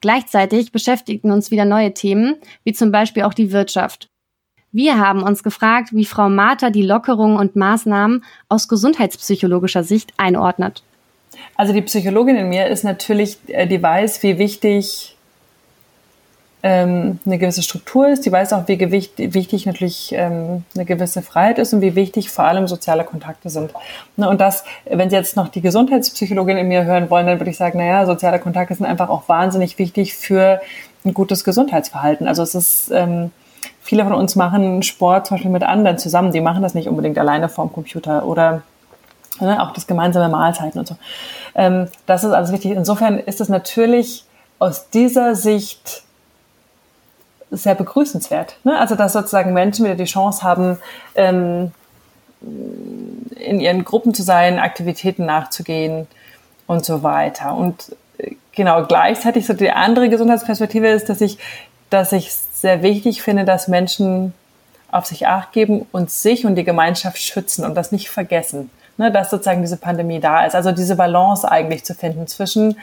Gleichzeitig 0.02 0.72
beschäftigen 0.72 1.32
uns 1.32 1.52
wieder 1.52 1.66
neue 1.66 1.94
Themen, 1.94 2.36
wie 2.64 2.74
zum 2.74 2.92
Beispiel 2.92 3.24
auch 3.24 3.34
die 3.34 3.52
Wirtschaft. 3.52 4.10
Wir 4.72 5.00
haben 5.00 5.24
uns 5.24 5.44
gefragt, 5.44 5.90
wie 5.94 6.06
Frau 6.06 6.30
Martha 6.30 6.70
die 6.70 6.84
Lockerungen 6.84 7.38
und 7.38 7.56
Maßnahmen 7.56 8.24
aus 8.50 8.68
gesundheitspsychologischer 8.68 9.84
Sicht 9.84 10.14
einordnet. 10.18 10.84
Also 11.56 11.74
die 11.74 11.82
Psychologin 11.82 12.36
in 12.36 12.50
mir 12.50 12.68
ist 12.68 12.84
natürlich, 12.84 13.38
äh, 13.48 13.68
die 13.68 13.82
weiß, 13.82 14.22
wie 14.24 14.38
wichtig 14.38 15.16
ähm, 16.62 17.20
eine 17.26 17.38
gewisse 17.38 17.64
Struktur 17.64 18.10
ist. 18.10 18.26
Die 18.26 18.32
weiß 18.32 18.54
auch, 18.54 18.68
wie 18.68 18.78
gewicht, 18.78 19.14
wichtig 19.18 19.66
natürlich 19.66 20.12
ähm, 20.14 20.64
eine 20.76 20.86
gewisse 20.86 21.22
Freiheit 21.22 21.58
ist 21.58 21.74
und 21.74 21.82
wie 21.82 21.96
wichtig 21.96 22.30
vor 22.30 22.46
allem 22.46 22.68
soziale 22.68 23.04
Kontakte 23.04 23.50
sind. 23.50 23.72
Ne, 24.18 24.28
und 24.30 24.42
das, 24.42 24.64
wenn 24.86 25.10
Sie 25.10 25.16
jetzt 25.16 25.36
noch 25.36 25.48
die 25.48 25.62
Gesundheitspsychologin 25.62 26.58
in 26.58 26.68
mir 26.68 26.84
hören 26.84 27.10
wollen, 27.10 27.28
dann 27.28 27.40
würde 27.40 27.52
ich 27.52 27.58
sagen, 27.58 27.78
naja, 27.78 28.06
soziale 28.06 28.40
Kontakte 28.40 28.76
sind 28.76 28.86
einfach 28.86 29.10
auch 29.10 29.30
wahnsinnig 29.30 29.80
wichtig 29.80 30.16
für 30.16 30.62
ein 31.06 31.14
gutes 31.14 31.46
Gesundheitsverhalten. 31.46 32.28
Also 32.28 32.44
es 32.44 32.56
ist, 32.56 32.92
ähm, 32.92 33.32
viele 33.82 34.04
von 34.04 34.14
uns 34.14 34.36
machen 34.36 34.84
Sport 34.84 35.28
zum 35.28 35.36
Beispiel 35.36 35.52
mit 35.52 35.64
anderen 35.64 35.98
zusammen. 35.98 36.32
Die 36.32 36.42
machen 36.42 36.62
das 36.62 36.74
nicht 36.74 36.90
unbedingt 36.90 37.18
alleine 37.18 37.48
vorm 37.48 37.72
Computer 37.72 38.26
oder 38.26 38.64
ne, 39.40 39.62
auch 39.64 39.72
das 39.72 39.88
gemeinsame 39.88 40.28
Mahlzeiten 40.28 40.80
und 40.80 40.88
so. 40.88 40.98
Ähm, 41.56 41.88
das 42.06 42.26
ist 42.26 42.32
alles 42.32 42.52
wichtig. 42.52 42.72
Insofern 42.72 43.18
ist 43.18 43.40
es 43.40 43.48
natürlich 43.48 44.26
aus 44.60 44.90
dieser 44.90 45.36
Sicht 45.36 46.04
sehr 47.52 47.76
begrüßenswert. 47.76 48.58
Ne? 48.64 48.78
Also 48.78 48.96
dass 48.96 49.14
sozusagen 49.14 49.54
Menschen 49.54 49.86
wieder 49.86 49.96
die 49.96 50.06
Chance 50.06 50.44
haben, 50.44 50.78
ähm, 51.16 51.72
in 52.42 53.60
ihren 53.60 53.84
Gruppen 53.84 54.14
zu 54.14 54.24
sein, 54.24 54.60
Aktivitäten 54.60 55.26
nachzugehen 55.26 56.08
und 56.68 56.86
so 56.86 57.04
weiter. 57.04 57.56
Und 57.56 57.96
äh, 58.18 58.36
genau 58.54 58.86
gleichzeitig 58.86 59.46
so 59.46 59.54
die 59.54 59.72
andere 59.72 60.10
Gesundheitsperspektive 60.10 60.88
ist, 60.88 61.10
dass 61.10 61.22
ich, 61.22 61.38
dass 61.90 62.12
ich 62.12 62.32
sehr 62.34 62.82
wichtig 62.82 63.22
finde, 63.22 63.46
dass 63.46 63.68
Menschen 63.68 64.34
auf 64.92 65.06
sich 65.06 65.28
acht 65.28 65.52
geben 65.52 65.86
und 65.92 66.10
sich 66.10 66.46
und 66.46 66.56
die 66.56 66.64
Gemeinschaft 66.64 67.20
schützen 67.20 67.64
und 67.64 67.76
das 67.76 67.92
nicht 67.92 68.10
vergessen, 68.10 68.70
ne, 68.98 69.12
dass 69.12 69.30
sozusagen 69.30 69.62
diese 69.62 69.78
Pandemie 69.78 70.20
da 70.20 70.46
ist. 70.46 70.56
Also 70.56 70.72
diese 70.72 70.96
Balance 70.96 71.50
eigentlich 71.50 71.84
zu 71.86 71.94
finden 71.94 72.28
zwischen, 72.28 72.80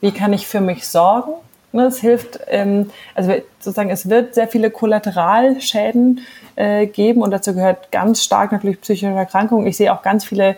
wie 0.00 0.12
kann 0.12 0.32
ich 0.32 0.46
für 0.46 0.60
mich 0.60 0.86
sorgen 0.88 1.34
Es 1.82 1.98
hilft, 1.98 2.40
ähm, 2.46 2.90
also 3.14 3.32
sozusagen, 3.58 3.90
es 3.90 4.08
wird 4.08 4.34
sehr 4.34 4.48
viele 4.48 4.70
Kollateralschäden 4.70 6.20
äh, 6.56 6.86
geben 6.86 7.22
und 7.22 7.30
dazu 7.30 7.54
gehört 7.54 7.90
ganz 7.90 8.22
stark 8.22 8.52
natürlich 8.52 8.80
psychische 8.80 9.12
Erkrankungen. 9.12 9.66
Ich 9.66 9.76
sehe 9.76 9.92
auch 9.92 10.02
ganz 10.02 10.24
viele 10.24 10.56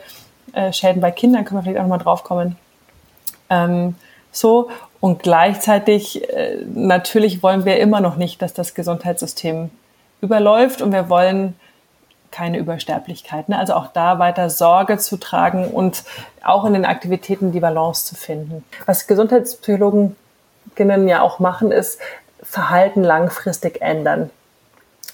äh, 0.52 0.72
Schäden 0.72 1.00
bei 1.00 1.10
Kindern, 1.10 1.44
können 1.44 1.58
wir 1.58 1.62
vielleicht 1.62 1.78
auch 1.78 1.82
nochmal 1.82 1.98
drauf 1.98 2.24
kommen. 2.24 2.56
Ähm, 3.48 3.94
so, 4.30 4.70
und 5.00 5.22
gleichzeitig, 5.22 6.28
äh, 6.30 6.58
natürlich 6.74 7.42
wollen 7.42 7.64
wir 7.64 7.78
immer 7.78 8.00
noch 8.00 8.16
nicht, 8.16 8.42
dass 8.42 8.52
das 8.52 8.74
Gesundheitssystem 8.74 9.70
überläuft 10.20 10.82
und 10.82 10.92
wir 10.92 11.08
wollen 11.08 11.54
keine 12.30 12.58
Übersterblichkeit. 12.58 13.48
Ne? 13.48 13.58
Also 13.58 13.74
auch 13.74 13.86
da 13.88 14.18
weiter 14.18 14.50
Sorge 14.50 14.98
zu 14.98 15.16
tragen 15.16 15.68
und 15.68 16.04
auch 16.44 16.64
in 16.66 16.74
den 16.74 16.84
Aktivitäten 16.84 17.52
die 17.52 17.60
Balance 17.60 18.04
zu 18.04 18.14
finden. 18.14 18.62
Was 18.84 19.06
Gesundheitspsychologen 19.06 20.16
ja 20.76 21.22
auch 21.22 21.38
machen, 21.38 21.72
ist 21.72 22.00
Verhalten 22.42 23.02
langfristig 23.02 23.80
ändern. 23.82 24.30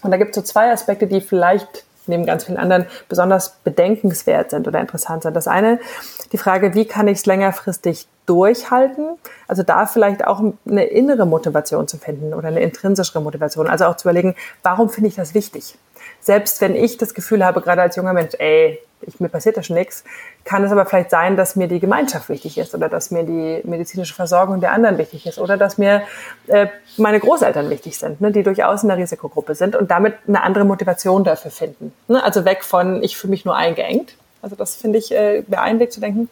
Und 0.02 0.10
da 0.10 0.16
gibt 0.16 0.30
es 0.30 0.36
so 0.36 0.42
zwei 0.42 0.70
Aspekte, 0.72 1.06
die 1.06 1.20
vielleicht 1.20 1.84
neben 2.06 2.26
ganz 2.26 2.44
vielen 2.44 2.58
anderen 2.58 2.86
besonders 3.08 3.56
bedenkenswert 3.62 4.50
sind 4.50 4.66
oder 4.66 4.80
interessant 4.80 5.22
sind. 5.22 5.36
Das 5.36 5.46
eine, 5.46 5.78
die 6.32 6.38
Frage, 6.38 6.74
wie 6.74 6.84
kann 6.84 7.06
ich 7.06 7.18
es 7.18 7.26
längerfristig 7.26 8.08
durchhalten? 8.26 9.18
Also 9.46 9.62
da 9.62 9.86
vielleicht 9.86 10.26
auch 10.26 10.42
eine 10.68 10.84
innere 10.84 11.26
Motivation 11.26 11.86
zu 11.86 11.98
finden 11.98 12.34
oder 12.34 12.48
eine 12.48 12.60
intrinsischere 12.60 13.22
Motivation. 13.22 13.68
Also 13.68 13.84
auch 13.84 13.96
zu 13.96 14.08
überlegen, 14.08 14.34
warum 14.64 14.90
finde 14.90 15.08
ich 15.08 15.14
das 15.14 15.34
wichtig? 15.34 15.76
selbst 16.22 16.60
wenn 16.60 16.74
ich 16.74 16.96
das 16.96 17.14
Gefühl 17.14 17.44
habe, 17.44 17.60
gerade 17.60 17.82
als 17.82 17.96
junger 17.96 18.12
Mensch, 18.12 18.34
ey, 18.38 18.78
ich, 19.06 19.20
mir 19.20 19.28
passiert 19.28 19.56
da 19.56 19.62
schon 19.62 19.76
nichts, 19.76 20.04
kann 20.44 20.64
es 20.64 20.72
aber 20.72 20.86
vielleicht 20.86 21.10
sein, 21.10 21.36
dass 21.36 21.56
mir 21.56 21.68
die 21.68 21.80
Gemeinschaft 21.80 22.28
wichtig 22.28 22.58
ist 22.58 22.74
oder 22.74 22.88
dass 22.88 23.10
mir 23.10 23.24
die 23.24 23.60
medizinische 23.64 24.14
Versorgung 24.14 24.60
der 24.60 24.72
anderen 24.72 24.98
wichtig 24.98 25.26
ist 25.26 25.38
oder 25.38 25.56
dass 25.56 25.78
mir 25.78 26.02
äh, 26.46 26.68
meine 26.96 27.20
Großeltern 27.20 27.68
wichtig 27.70 27.98
sind, 27.98 28.20
ne, 28.20 28.32
die 28.32 28.42
durchaus 28.42 28.82
in 28.82 28.88
der 28.88 28.98
Risikogruppe 28.98 29.54
sind 29.54 29.76
und 29.76 29.90
damit 29.90 30.14
eine 30.26 30.42
andere 30.42 30.64
Motivation 30.64 31.24
dafür 31.24 31.50
finden. 31.50 31.92
Ne? 32.08 32.22
Also 32.22 32.44
weg 32.44 32.64
von, 32.64 33.02
ich 33.02 33.16
fühle 33.16 33.30
mich 33.32 33.44
nur 33.44 33.56
eingeengt. 33.56 34.14
Also 34.42 34.56
das 34.56 34.74
finde 34.74 34.98
ich 34.98 35.12
äh, 35.12 35.44
beeindruckend 35.46 35.92
zu 35.92 36.00
denken. 36.00 36.28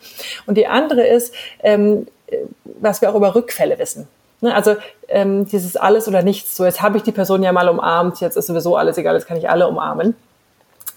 Und 0.47 0.57
die 0.57 0.67
andere 0.67 1.07
ist, 1.07 1.35
ähm, 1.63 2.07
äh, 2.27 2.37
was 2.81 3.01
wir 3.01 3.11
auch 3.11 3.15
über 3.15 3.35
Rückfälle 3.35 3.79
wissen. 3.79 4.09
Ne, 4.43 4.55
also 4.55 4.77
ähm, 5.09 5.47
dieses 5.47 5.77
alles 5.77 6.09
oder 6.09 6.23
nichts. 6.23 6.57
So, 6.57 6.65
jetzt 6.65 6.81
habe 6.81 6.97
ich 6.97 7.03
die 7.03 7.13
Person 7.13 7.43
ja 7.43 7.53
mal 7.53 7.69
umarmt, 7.69 8.21
jetzt 8.21 8.37
ist 8.37 8.47
sowieso 8.47 8.77
alles 8.77 8.97
egal, 8.97 9.15
jetzt 9.15 9.27
kann 9.27 9.37
ich 9.37 9.51
alle 9.51 9.69
umarmen. 9.69 10.17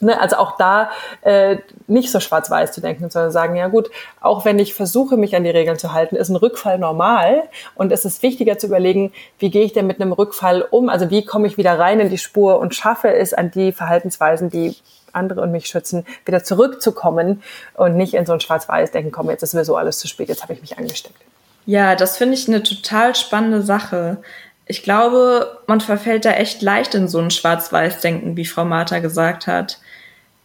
Ne, 0.04 0.20
also 0.20 0.36
auch 0.36 0.58
da 0.58 0.92
äh, 1.22 1.58
nicht 1.88 2.12
so 2.12 2.20
schwarz-weiß 2.20 2.72
zu 2.74 2.82
denken, 2.82 3.10
sondern 3.10 3.32
sagen, 3.32 3.56
ja 3.56 3.68
gut, 3.68 3.90
auch 4.22 4.44
wenn 4.46 4.60
ich 4.60 4.74
versuche, 4.74 5.18
mich 5.18 5.36
an 5.36 5.44
die 5.44 5.50
Regeln 5.50 5.80
zu 5.80 5.94
halten, 5.94 6.16
ist 6.16 6.30
ein 6.30 6.36
Rückfall 6.36 6.78
normal 6.78 7.44
und 7.76 7.92
es 7.92 8.06
ist 8.06 8.22
wichtiger 8.22 8.58
zu 8.58 8.68
überlegen, 8.68 9.14
wie 9.40 9.50
gehe 9.50 9.64
ich 9.64 9.74
denn 9.74 9.88
mit 9.88 10.02
einem 10.02 10.12
Rückfall 10.12 10.62
um? 10.62 10.90
Also 10.90 11.10
wie 11.10 11.26
komme 11.26 11.48
ich 11.48 11.58
wieder 11.58 11.80
rein 11.80 12.00
in 12.00 12.10
die 12.10 12.18
Spur 12.18 12.60
und 12.60 12.76
schaffe 12.76 13.14
es 13.14 13.34
an 13.34 13.52
die 13.52 13.72
Verhaltensweisen, 13.72 14.50
die 14.50 14.76
andere 15.14 15.42
und 15.42 15.52
mich 15.52 15.68
schützen, 15.68 16.06
wieder 16.26 16.44
zurückzukommen 16.44 17.42
und 17.76 17.96
nicht 17.96 18.14
in 18.14 18.26
so 18.26 18.34
ein 18.34 18.40
Schwarz-Weiß-Denken 18.40 19.12
kommen, 19.12 19.30
jetzt 19.30 19.44
ist 19.44 19.52
sowieso 19.52 19.78
alles 19.78 20.00
zu 20.00 20.08
spät, 20.08 20.30
jetzt 20.30 20.44
habe 20.44 20.54
ich 20.54 20.62
mich 20.62 20.78
angesteckt. 20.78 21.22
Ja, 21.66 21.96
das 21.96 22.18
finde 22.18 22.34
ich 22.34 22.48
eine 22.48 22.64
total 22.64 23.16
spannende 23.16 23.62
Sache. 23.62 24.18
Ich 24.66 24.84
glaube, 24.84 25.60
man 25.68 25.82
verfällt 25.82 26.26
da 26.26 26.32
echt 26.32 26.62
leicht 26.62 26.96
in 26.96 27.08
so 27.08 27.20
ein 27.20 27.32
Schwarz-Weiß-Denken, 27.32 28.38
wie 28.38 28.46
Frau 28.46 28.66
Martha 28.66 29.00
gesagt 29.00 29.48
hat. 29.48 29.80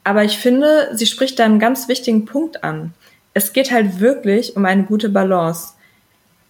Aber 0.09 0.25
ich 0.25 0.39
finde, 0.39 0.89
sie 0.95 1.05
spricht 1.05 1.39
da 1.39 1.45
einen 1.45 1.59
ganz 1.59 1.87
wichtigen 1.87 2.25
Punkt 2.25 2.65
an. 2.65 2.95
Es 3.35 3.53
geht 3.53 3.71
halt 3.71 4.01
wirklich 4.01 4.57
um 4.57 4.65
eine 4.65 4.85
gute 4.85 5.11
Balance. 5.11 5.75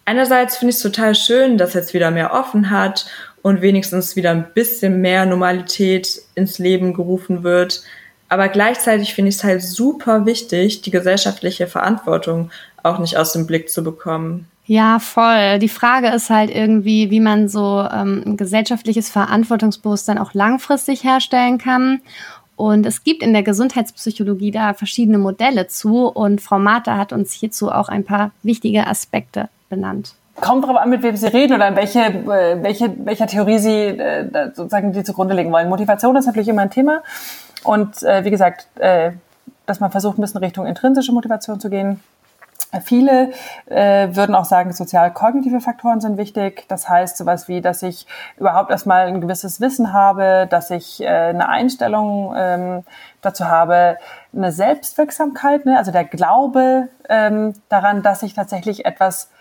Einerseits 0.05 0.55
finde 0.55 0.69
ich 0.69 0.77
es 0.77 0.81
total 0.81 1.13
schön, 1.13 1.57
dass 1.57 1.73
jetzt 1.73 1.93
wieder 1.93 2.09
mehr 2.09 2.33
offen 2.33 2.69
hat 2.69 3.07
und 3.41 3.61
wenigstens 3.61 4.15
wieder 4.15 4.31
ein 4.31 4.47
bisschen 4.53 5.01
mehr 5.01 5.25
Normalität 5.25 6.21
ins 6.35 6.57
Leben 6.57 6.93
gerufen 6.93 7.43
wird. 7.43 7.83
Aber 8.29 8.47
gleichzeitig 8.47 9.13
finde 9.13 9.27
ich 9.27 9.35
es 9.35 9.43
halt 9.43 9.61
super 9.61 10.25
wichtig, 10.25 10.81
die 10.81 10.91
gesellschaftliche 10.91 11.67
Verantwortung 11.67 12.51
auch 12.81 12.99
nicht 12.99 13.17
aus 13.17 13.33
dem 13.33 13.45
Blick 13.45 13.69
zu 13.69 13.83
bekommen. 13.83 14.47
Ja, 14.69 14.99
voll. 14.99 15.59
Die 15.59 15.67
Frage 15.67 16.09
ist 16.09 16.29
halt 16.29 16.49
irgendwie, 16.49 17.09
wie 17.09 17.19
man 17.19 17.49
so 17.49 17.85
ähm, 17.91 18.23
ein 18.25 18.37
gesellschaftliches 18.37 19.09
Verantwortungsbewusstsein 19.09 20.17
auch 20.17 20.33
langfristig 20.33 21.03
herstellen 21.03 21.57
kann. 21.57 22.01
Und 22.59 22.85
es 22.85 23.05
gibt 23.05 23.23
in 23.23 23.31
der 23.31 23.41
Gesundheitspsychologie 23.41 24.51
da 24.51 24.73
verschiedene 24.73 25.17
Modelle 25.17 25.67
zu. 25.67 26.07
Und 26.07 26.41
Frau 26.41 26.59
Martha 26.59 26.97
hat 26.97 27.13
uns 27.13 27.31
hierzu 27.31 27.71
auch 27.71 27.87
ein 27.87 28.03
paar 28.03 28.31
wichtige 28.43 28.85
Aspekte 28.85 29.47
benannt. 29.69 30.13
Kommt 30.41 30.65
darauf 30.65 30.75
an, 30.75 30.89
mit 30.89 31.01
wem 31.01 31.15
Sie 31.15 31.27
reden 31.27 31.53
oder 31.53 31.73
welche, 31.77 31.99
äh, 31.99 32.61
welche, 32.61 32.93
welcher 33.05 33.27
Theorie 33.27 33.59
Sie 33.59 33.69
äh, 33.69 34.51
sozusagen 34.53 34.91
die 34.91 35.05
zugrunde 35.05 35.35
legen 35.35 35.53
wollen. 35.53 35.69
Motivation 35.69 36.17
ist 36.17 36.25
natürlich 36.25 36.49
immer 36.49 36.63
ein 36.63 36.69
Thema. 36.69 37.01
Und 37.63 38.03
äh, 38.03 38.25
wie 38.25 38.29
gesagt, 38.29 38.67
äh, 38.77 39.11
dass 39.65 39.79
man 39.79 39.89
versucht, 39.89 40.17
ein 40.17 40.21
bisschen 40.21 40.43
Richtung 40.43 40.65
intrinsische 40.65 41.13
Motivation 41.13 41.61
zu 41.61 41.69
gehen. 41.69 42.01
Viele 42.83 43.31
äh, 43.65 44.09
würden 44.15 44.35
auch 44.35 44.45
sagen, 44.45 44.71
sozial-kognitive 44.71 45.59
Faktoren 45.59 46.01
sind 46.01 46.17
wichtig. 46.17 46.65
Das 46.67 46.87
heißt 46.87 47.17
sowas 47.17 47.47
wie, 47.47 47.61
dass 47.61 47.81
ich 47.81 48.05
überhaupt 48.37 48.69
erstmal 48.69 49.07
ein 49.07 49.21
gewisses 49.21 49.59
Wissen 49.59 49.91
habe, 49.91 50.45
dass 50.47 50.69
ich 50.69 51.01
äh, 51.01 51.07
eine 51.07 51.49
Einstellung 51.49 52.35
ähm, 52.37 52.83
dazu 53.21 53.45
habe, 53.45 53.97
eine 54.35 54.51
Selbstwirksamkeit, 54.51 55.65
ne? 55.65 55.79
also 55.79 55.91
der 55.91 56.05
Glaube 56.05 56.89
ähm, 57.09 57.55
daran, 57.69 58.03
dass 58.03 58.21
ich 58.21 58.35
tatsächlich 58.35 58.85
etwas 58.85 59.31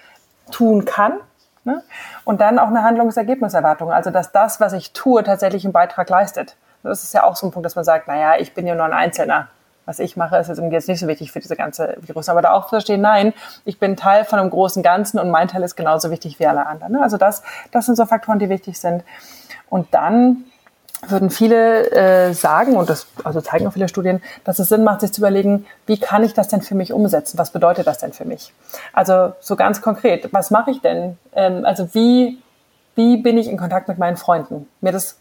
tun 0.51 0.87
kann. 0.87 1.21
Ne? 1.65 1.83
Und 2.25 2.41
dann 2.41 2.59
auch 2.59 2.69
eine 2.69 2.83
Handlungsergebniserwartung, 2.83 3.93
also 3.93 4.11
dass 4.11 4.33
das, 4.33 4.59
was 4.59 4.73
ich 4.73 4.95
tue, 4.95 5.23
tatsächlich 5.23 5.65
einen 5.65 5.75
Beitrag 5.75 6.09
leistet. 6.09 6.57
Das 6.83 7.03
ist 7.03 7.13
ja 7.13 7.25
auch 7.25 7.37
so 7.37 7.47
ein 7.47 7.51
Punkt, 7.51 7.67
dass 7.67 7.77
man 7.77 7.85
sagt, 7.85 8.09
naja, 8.09 8.37
ich 8.39 8.55
bin 8.55 8.67
ja 8.67 8.75
nur 8.75 8.87
ein 8.87 8.95
Einzelner 8.95 9.49
was 9.89 10.01
ich 10.01 10.19
mache, 10.19 10.37
ist 10.37 10.49
jetzt 10.49 10.89
nicht 10.89 11.01
so 11.01 11.09
wichtig 11.09 11.33
für 11.33 11.41
diese 11.41 11.57
ganze 11.57 11.97
Virus. 12.03 12.29
Aber 12.29 12.43
da 12.43 12.53
auch 12.53 12.65
zu 12.65 12.71
verstehen, 12.71 13.01
nein, 13.01 13.33
ich 13.65 13.79
bin 13.79 13.97
Teil 13.97 14.27
von 14.27 14.39
einem 14.39 14.51
großen 14.51 14.83
Ganzen 14.83 15.19
und 15.19 15.31
mein 15.31 15.49
Teil 15.49 15.63
ist 15.63 15.77
genauso 15.77 16.11
wichtig 16.11 16.39
wie 16.39 16.47
alle 16.47 16.67
anderen. 16.67 16.93
Ne? 16.93 17.03
Also 17.03 17.17
das, 17.17 17.43
das 17.73 17.87
sind 17.87 17.97
so 17.97 18.05
Faktoren, 18.05 18.39
die 18.39 18.51
wichtig 18.51 18.79
sind. 18.79 19.03
Und 19.71 19.95
dann 19.95 20.45
würden 21.07 21.31
viele 21.31 21.91
äh, 21.91 22.35
sagen, 22.35 22.77
und 22.77 22.91
das 22.91 23.07
also 23.25 23.41
zeigen 23.41 23.67
auch 23.67 23.73
viele 23.73 23.89
Studien, 23.89 24.21
dass 24.45 24.59
es 24.59 24.69
Sinn 24.69 24.85
macht, 24.85 25.01
sich 25.01 25.11
zu 25.11 25.23
überlegen, 25.23 25.65
wie 25.87 25.99
kann 25.99 26.23
ich 26.23 26.35
das 26.35 26.49
denn 26.49 26.61
für 26.61 26.75
mich 26.75 26.93
umsetzen? 26.93 27.39
Was 27.39 27.51
bedeutet 27.51 27.87
das 27.87 27.97
denn 27.97 28.13
für 28.13 28.27
mich? 28.27 28.53
Also 28.93 29.33
so 29.41 29.57
ganz 29.57 29.81
konkret, 29.81 30.31
was 30.35 30.51
mache 30.51 30.71
ich 30.71 30.83
denn? 30.83 31.17
Ähm, 31.33 31.65
also 31.65 31.95
wie, 31.95 32.43
wie 32.95 33.17
bin 33.17 33.39
ich 33.39 33.49
in 33.49 33.57
Kontakt 33.57 33.89
mit 33.89 33.97
meinen 33.97 34.19
Freunden? 34.19 34.69
Mir 34.83 34.93
das 34.93 35.17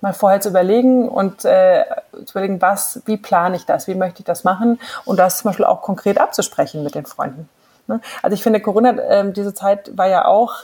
mal 0.00 0.12
vorher 0.12 0.40
zu 0.40 0.50
überlegen 0.50 1.08
und 1.08 1.44
äh, 1.44 1.84
zu 2.24 2.32
überlegen, 2.32 2.60
was, 2.60 3.02
wie 3.06 3.16
plane 3.16 3.56
ich 3.56 3.66
das, 3.66 3.88
wie 3.88 3.94
möchte 3.94 4.20
ich 4.20 4.24
das 4.24 4.44
machen 4.44 4.78
und 5.04 5.18
das 5.18 5.38
zum 5.38 5.50
Beispiel 5.50 5.64
auch 5.64 5.82
konkret 5.82 6.18
abzusprechen 6.18 6.82
mit 6.82 6.94
den 6.94 7.06
Freunden. 7.06 7.48
Ne? 7.86 8.00
Also 8.22 8.34
ich 8.34 8.42
finde, 8.42 8.60
Corona, 8.60 8.90
äh, 8.90 9.32
diese 9.32 9.54
Zeit 9.54 9.96
war 9.96 10.08
ja 10.08 10.26
auch 10.26 10.54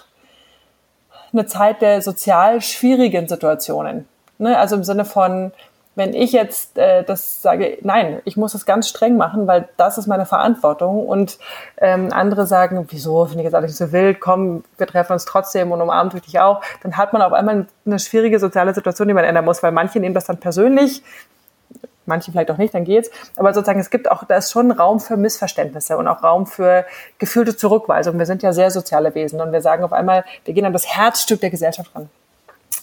eine 1.33 1.47
Zeit 1.47 1.81
der 1.81 2.03
sozial 2.03 2.61
schwierigen 2.61 3.27
Situationen. 3.27 4.07
Ne? 4.39 4.59
Also 4.59 4.77
im 4.77 4.85
Sinne 4.85 5.05
von, 5.05 5.53
wenn 5.95 6.15
ich 6.15 6.33
jetzt 6.33 6.79
äh, 6.79 7.05
das 7.05 7.43
sage, 7.43 7.79
nein, 7.83 8.21
ich 8.25 8.37
muss 8.37 8.53
das 8.53 8.65
ganz 8.65 8.89
streng 8.89 9.17
machen, 9.17 9.47
weil 9.47 9.69
das 9.77 9.99
ist 9.99 10.07
meine 10.07 10.25
Verantwortung 10.25 11.07
und 11.07 11.39
ähm, 11.79 12.09
andere 12.13 12.47
sagen, 12.47 12.87
wieso, 12.91 13.27
finde 13.27 13.41
ich 13.41 13.45
jetzt 13.45 13.55
alles 13.55 13.77
so 13.77 13.93
wild, 13.93 14.21
komm, 14.21 14.65
wir 14.79 14.87
treffen 14.87 15.13
uns 15.13 15.25
trotzdem 15.25 15.71
und 15.71 15.81
umarmt 15.81 16.15
dich 16.27 16.41
auch, 16.41 16.63
dann 16.83 16.97
hat 16.97 17.13
man 17.13 17.21
auf 17.21 17.33
einmal 17.33 17.67
eine 17.85 17.99
schwierige 17.99 18.39
soziale 18.39 18.75
Situation, 18.75 19.09
die 19.09 19.15
man 19.15 19.25
ändern 19.25 19.45
muss, 19.45 19.63
weil 19.63 19.73
manche 19.73 20.01
nehmen 20.01 20.15
das 20.15 20.25
dann 20.25 20.39
persönlich, 20.39 21.03
manche 22.07 22.33
vielleicht 22.33 22.51
auch 22.51 22.59
nicht, 22.59 22.75
dann 22.75 22.85
geht's. 22.85 23.11
Aber 23.37 23.53
sozusagen, 23.53 23.81
es 23.81 23.91
gibt 23.91 24.11
auch, 24.11 24.25
da 24.25 24.37
ist 24.37 24.51
schon 24.51 24.71
Raum 24.71 24.99
für 24.99 25.17
Missverständnisse 25.17 25.97
und 25.99 26.09
auch 26.09 26.23
Raum 26.23 26.47
für 26.47 26.87
gefühlte 27.19 27.57
Zurückweisung. 27.57 28.19
Wir 28.19 28.27
sind 28.27 28.43
ja 28.43 28.53
sehr 28.53 28.71
soziale 28.71 29.15
Wesen 29.15 29.41
und 29.41 29.53
wir 29.53 29.61
sagen 29.61 29.85
auf 29.85 29.93
einmal, 29.93 30.25
wir 30.45 30.55
gehen 30.55 30.65
an 30.65 30.73
das 30.73 30.87
Herzstück 30.87 31.41
der 31.41 31.51
Gesellschaft 31.51 31.95
ran. 31.95 32.09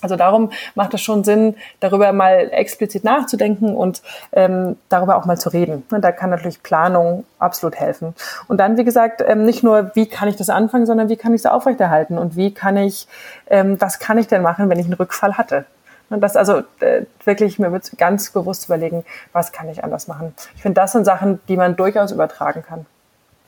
Also 0.01 0.15
darum 0.15 0.51
macht 0.75 0.93
es 0.93 1.01
schon 1.01 1.23
Sinn, 1.23 1.55
darüber 1.79 2.11
mal 2.13 2.49
explizit 2.51 3.03
nachzudenken 3.03 3.75
und 3.75 4.01
ähm, 4.31 4.77
darüber 4.87 5.17
auch 5.17 5.25
mal 5.25 5.37
zu 5.37 5.49
reden. 5.49 5.83
Da 5.89 6.11
kann 6.11 6.29
natürlich 6.29 6.63
Planung 6.63 7.25
absolut 7.37 7.75
helfen. 7.75 8.13
Und 8.47 8.59
dann, 8.59 8.77
wie 8.77 8.85
gesagt, 8.85 9.21
ähm, 9.25 9.43
nicht 9.43 9.63
nur, 9.63 9.91
wie 9.95 10.05
kann 10.05 10.29
ich 10.29 10.37
das 10.37 10.49
anfangen, 10.49 10.85
sondern 10.85 11.09
wie 11.09 11.17
kann 11.17 11.33
ich 11.33 11.41
es 11.41 11.45
aufrechterhalten 11.45 12.17
und 12.17 12.35
wie 12.35 12.53
kann 12.53 12.77
ich, 12.77 13.07
ähm, 13.49 13.79
was 13.79 13.99
kann 13.99 14.17
ich 14.17 14.27
denn 14.27 14.41
machen, 14.41 14.69
wenn 14.69 14.79
ich 14.79 14.85
einen 14.85 14.93
Rückfall 14.93 15.37
hatte? 15.37 15.65
Und 16.09 16.21
das 16.21 16.35
also 16.35 16.63
äh, 16.79 17.03
wirklich 17.23 17.59
mir 17.59 17.71
wird 17.71 17.91
ganz 17.97 18.31
bewusst 18.31 18.65
überlegen, 18.65 19.05
was 19.31 19.51
kann 19.51 19.69
ich 19.69 19.83
anders 19.83 20.07
machen. 20.07 20.33
Ich 20.55 20.61
finde, 20.61 20.81
das 20.81 20.93
sind 20.93 21.05
Sachen, 21.05 21.39
die 21.47 21.57
man 21.57 21.75
durchaus 21.75 22.11
übertragen 22.11 22.63
kann. 22.67 22.85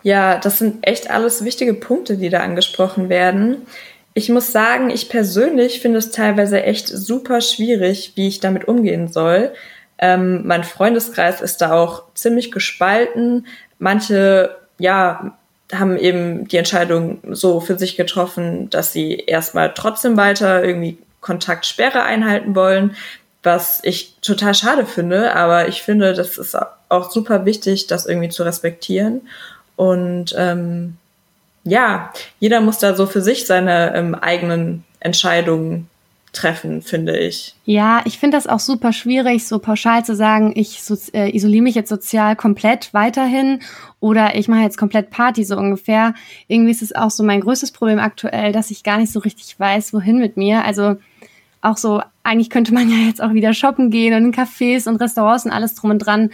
Ja, 0.04 0.38
das 0.38 0.58
sind 0.58 0.86
echt 0.86 1.10
alles 1.10 1.44
wichtige 1.44 1.74
Punkte, 1.74 2.18
die 2.18 2.30
da 2.30 2.40
angesprochen 2.42 3.10
werden. 3.10 3.68
Ich 4.14 4.30
muss 4.30 4.52
sagen, 4.52 4.90
ich 4.90 5.10
persönlich 5.10 5.80
finde 5.82 6.00
es 6.00 6.12
teilweise 6.12 6.64
echt 6.64 6.88
super 6.88 7.40
schwierig, 7.40 8.14
wie 8.16 8.28
ich 8.28 8.40
damit 8.42 8.68
umgehen 8.68 9.08
soll. 9.08 9.54
Ähm, 9.98 10.46
mein 10.46 10.64
Freundeskreis 10.64 11.42
ist 11.42 11.62
da 11.62 11.74
auch 11.74 12.04
ziemlich 12.14 12.52
gespalten. 12.52 13.48
Manche, 13.80 14.56
ja, 14.80 15.38
haben 15.74 15.98
eben 15.98 16.48
die 16.48 16.58
Entscheidung 16.58 17.20
so 17.32 17.62
für 17.62 17.80
sich 17.80 17.96
getroffen, 17.96 18.70
dass 18.70 18.92
sie 18.92 19.16
erstmal 19.16 19.74
trotzdem 19.74 20.18
weiter 20.18 20.64
irgendwie 20.64 20.98
Kontaktsperre 21.22 22.04
einhalten 22.04 22.56
wollen, 22.56 22.96
was 23.44 23.80
ich 23.84 24.16
total 24.22 24.54
schade 24.54 24.86
finde, 24.86 25.36
aber 25.36 25.68
ich 25.68 25.82
finde, 25.82 26.14
das 26.14 26.38
ist 26.38 26.58
auch 26.90 27.12
super 27.12 27.46
wichtig, 27.46 27.88
das 27.88 28.06
irgendwie 28.06 28.30
zu 28.30 28.44
respektieren. 28.44 29.22
Und 29.76 30.36
ähm, 30.38 30.98
ja, 31.64 32.12
jeder 32.40 32.62
muss 32.62 32.80
da 32.80 32.96
so 32.96 33.06
für 33.06 33.22
sich 33.22 33.46
seine 33.46 33.94
ähm, 33.96 34.16
eigenen 34.16 34.84
Entscheidungen 35.00 35.88
treffen, 36.34 36.82
finde 36.82 37.18
ich. 37.18 37.56
Ja, 37.66 38.02
ich 38.06 38.18
finde 38.18 38.38
das 38.38 38.48
auch 38.48 38.60
super 38.60 38.94
schwierig, 38.94 39.46
so 39.46 39.60
pauschal 39.60 40.06
zu 40.06 40.16
sagen, 40.16 40.54
ich 40.56 40.82
so, 40.82 40.96
äh, 41.14 41.36
isoliere 41.36 41.64
mich 41.64 41.76
jetzt 41.76 41.90
sozial 41.90 42.36
komplett 42.36 42.94
weiterhin 42.94 43.60
oder 44.00 44.36
ich 44.36 44.48
mache 44.48 44.62
jetzt 44.62 44.78
komplett 44.78 45.10
Party 45.10 45.44
so 45.44 45.58
ungefähr. 45.58 46.14
Irgendwie 46.48 46.72
ist 46.72 46.82
es 46.82 46.96
auch 46.96 47.12
so 47.12 47.24
mein 47.24 47.42
größtes 47.42 47.72
Problem 47.72 48.00
aktuell, 48.00 48.54
dass 48.54 48.72
ich 48.72 48.84
gar 48.84 48.98
nicht 48.98 49.12
so 49.12 49.20
richtig 49.20 49.60
weiß, 49.60 49.94
wohin 49.94 50.20
mit 50.20 50.38
mir. 50.38 50.64
Also 50.64 50.96
auch 51.62 51.78
so, 51.78 52.02
eigentlich 52.24 52.50
könnte 52.50 52.74
man 52.74 52.90
ja 52.90 52.98
jetzt 53.08 53.22
auch 53.22 53.34
wieder 53.34 53.54
shoppen 53.54 53.92
gehen 53.92 54.14
und 54.14 54.26
in 54.26 54.34
Cafés 54.34 54.88
und 54.88 54.98
Restaurants 54.98 55.46
und 55.46 55.52
alles 55.52 55.76
drum 55.76 55.92
und 55.92 56.00
dran. 56.00 56.32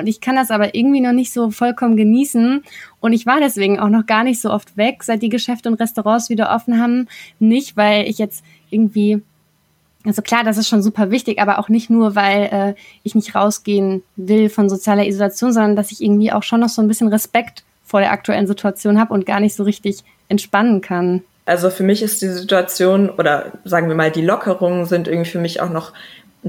Und 0.00 0.06
ich 0.06 0.20
kann 0.20 0.36
das 0.36 0.50
aber 0.50 0.74
irgendwie 0.74 1.00
noch 1.00 1.12
nicht 1.12 1.32
so 1.32 1.50
vollkommen 1.50 1.96
genießen. 1.96 2.62
Und 3.00 3.12
ich 3.12 3.26
war 3.26 3.40
deswegen 3.40 3.78
auch 3.78 3.88
noch 3.88 4.06
gar 4.06 4.24
nicht 4.24 4.40
so 4.40 4.50
oft 4.50 4.76
weg, 4.76 5.02
seit 5.04 5.22
die 5.22 5.28
Geschäfte 5.28 5.68
und 5.68 5.80
Restaurants 5.80 6.28
wieder 6.30 6.50
offen 6.54 6.80
haben. 6.80 7.08
Nicht, 7.38 7.76
weil 7.76 8.08
ich 8.08 8.18
jetzt 8.18 8.44
irgendwie 8.70 9.22
also 10.04 10.22
klar, 10.22 10.44
das 10.44 10.56
ist 10.56 10.68
schon 10.68 10.82
super 10.82 11.10
wichtig, 11.10 11.40
aber 11.40 11.58
auch 11.58 11.68
nicht 11.68 11.90
nur, 11.90 12.14
weil 12.14 12.48
äh, 12.50 12.74
ich 13.02 13.14
nicht 13.14 13.34
rausgehen 13.34 14.02
will 14.16 14.48
von 14.48 14.70
sozialer 14.70 15.06
Isolation, 15.06 15.52
sondern 15.52 15.76
dass 15.76 15.92
ich 15.92 16.02
irgendwie 16.02 16.32
auch 16.32 16.42
schon 16.42 16.60
noch 16.60 16.70
so 16.70 16.80
ein 16.80 16.88
bisschen 16.88 17.08
Respekt 17.08 17.64
vor 17.84 18.00
der 18.00 18.12
aktuellen 18.12 18.46
Situation 18.46 18.98
habe 18.98 19.12
und 19.12 19.26
gar 19.26 19.40
nicht 19.40 19.54
so 19.54 19.64
richtig 19.64 19.98
entspannen 20.28 20.80
kann. 20.80 21.22
Also 21.44 21.68
für 21.68 21.82
mich 21.82 22.02
ist 22.02 22.22
die 22.22 22.28
Situation 22.28 23.10
oder 23.10 23.52
sagen 23.64 23.88
wir 23.88 23.96
mal 23.96 24.10
die 24.10 24.22
Lockerungen 24.22 24.86
sind 24.86 25.08
irgendwie 25.08 25.30
für 25.30 25.40
mich 25.40 25.60
auch 25.60 25.70
noch 25.70 25.92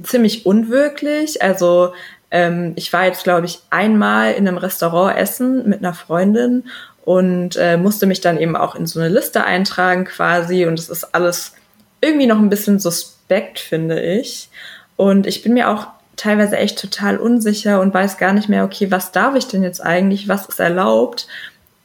ziemlich 0.04 0.46
unwirklich. 0.46 1.42
Also 1.42 1.94
ähm, 2.32 2.74
ich 2.76 2.92
war 2.92 3.06
jetzt 3.06 3.24
glaube 3.24 3.46
ich 3.46 3.60
einmal 3.70 4.34
in 4.34 4.48
einem 4.48 4.58
Restaurant 4.58 5.18
essen 5.18 5.68
mit 5.70 5.80
einer 5.80 5.94
Freundin 5.94 6.64
und 7.04 7.56
äh, 7.58 7.78
musste 7.78 8.06
mich 8.06 8.22
dann 8.22 8.38
eben 8.38 8.56
auch 8.56 8.76
in 8.76 8.86
so 8.86 9.00
eine 9.00 9.10
Liste 9.10 9.44
eintragen 9.44 10.06
quasi 10.06 10.66
und 10.66 10.80
es 10.80 10.90
ist 10.90 11.14
alles 11.16 11.54
irgendwie 12.02 12.28
noch 12.28 12.40
ein 12.40 12.50
bisschen 12.50 12.80
suspekt 12.80 13.60
finde 13.60 14.02
ich. 14.02 14.50
Und 14.98 15.26
ich 15.26 15.42
bin 15.42 15.54
mir 15.54 15.70
auch 15.70 15.88
teilweise 16.16 16.58
echt 16.58 16.80
total 16.80 17.18
unsicher 17.18 17.82
und 17.82 17.94
weiß 17.94 18.18
gar 18.18 18.34
nicht 18.34 18.50
mehr, 18.50 18.64
okay, 18.64 18.92
was 18.92 19.12
darf 19.12 19.36
ich 19.36 19.48
denn 19.48 19.64
jetzt 19.64 19.84
eigentlich, 19.84 20.28
was 20.28 20.46
ist 20.48 20.60
erlaubt 20.60 21.28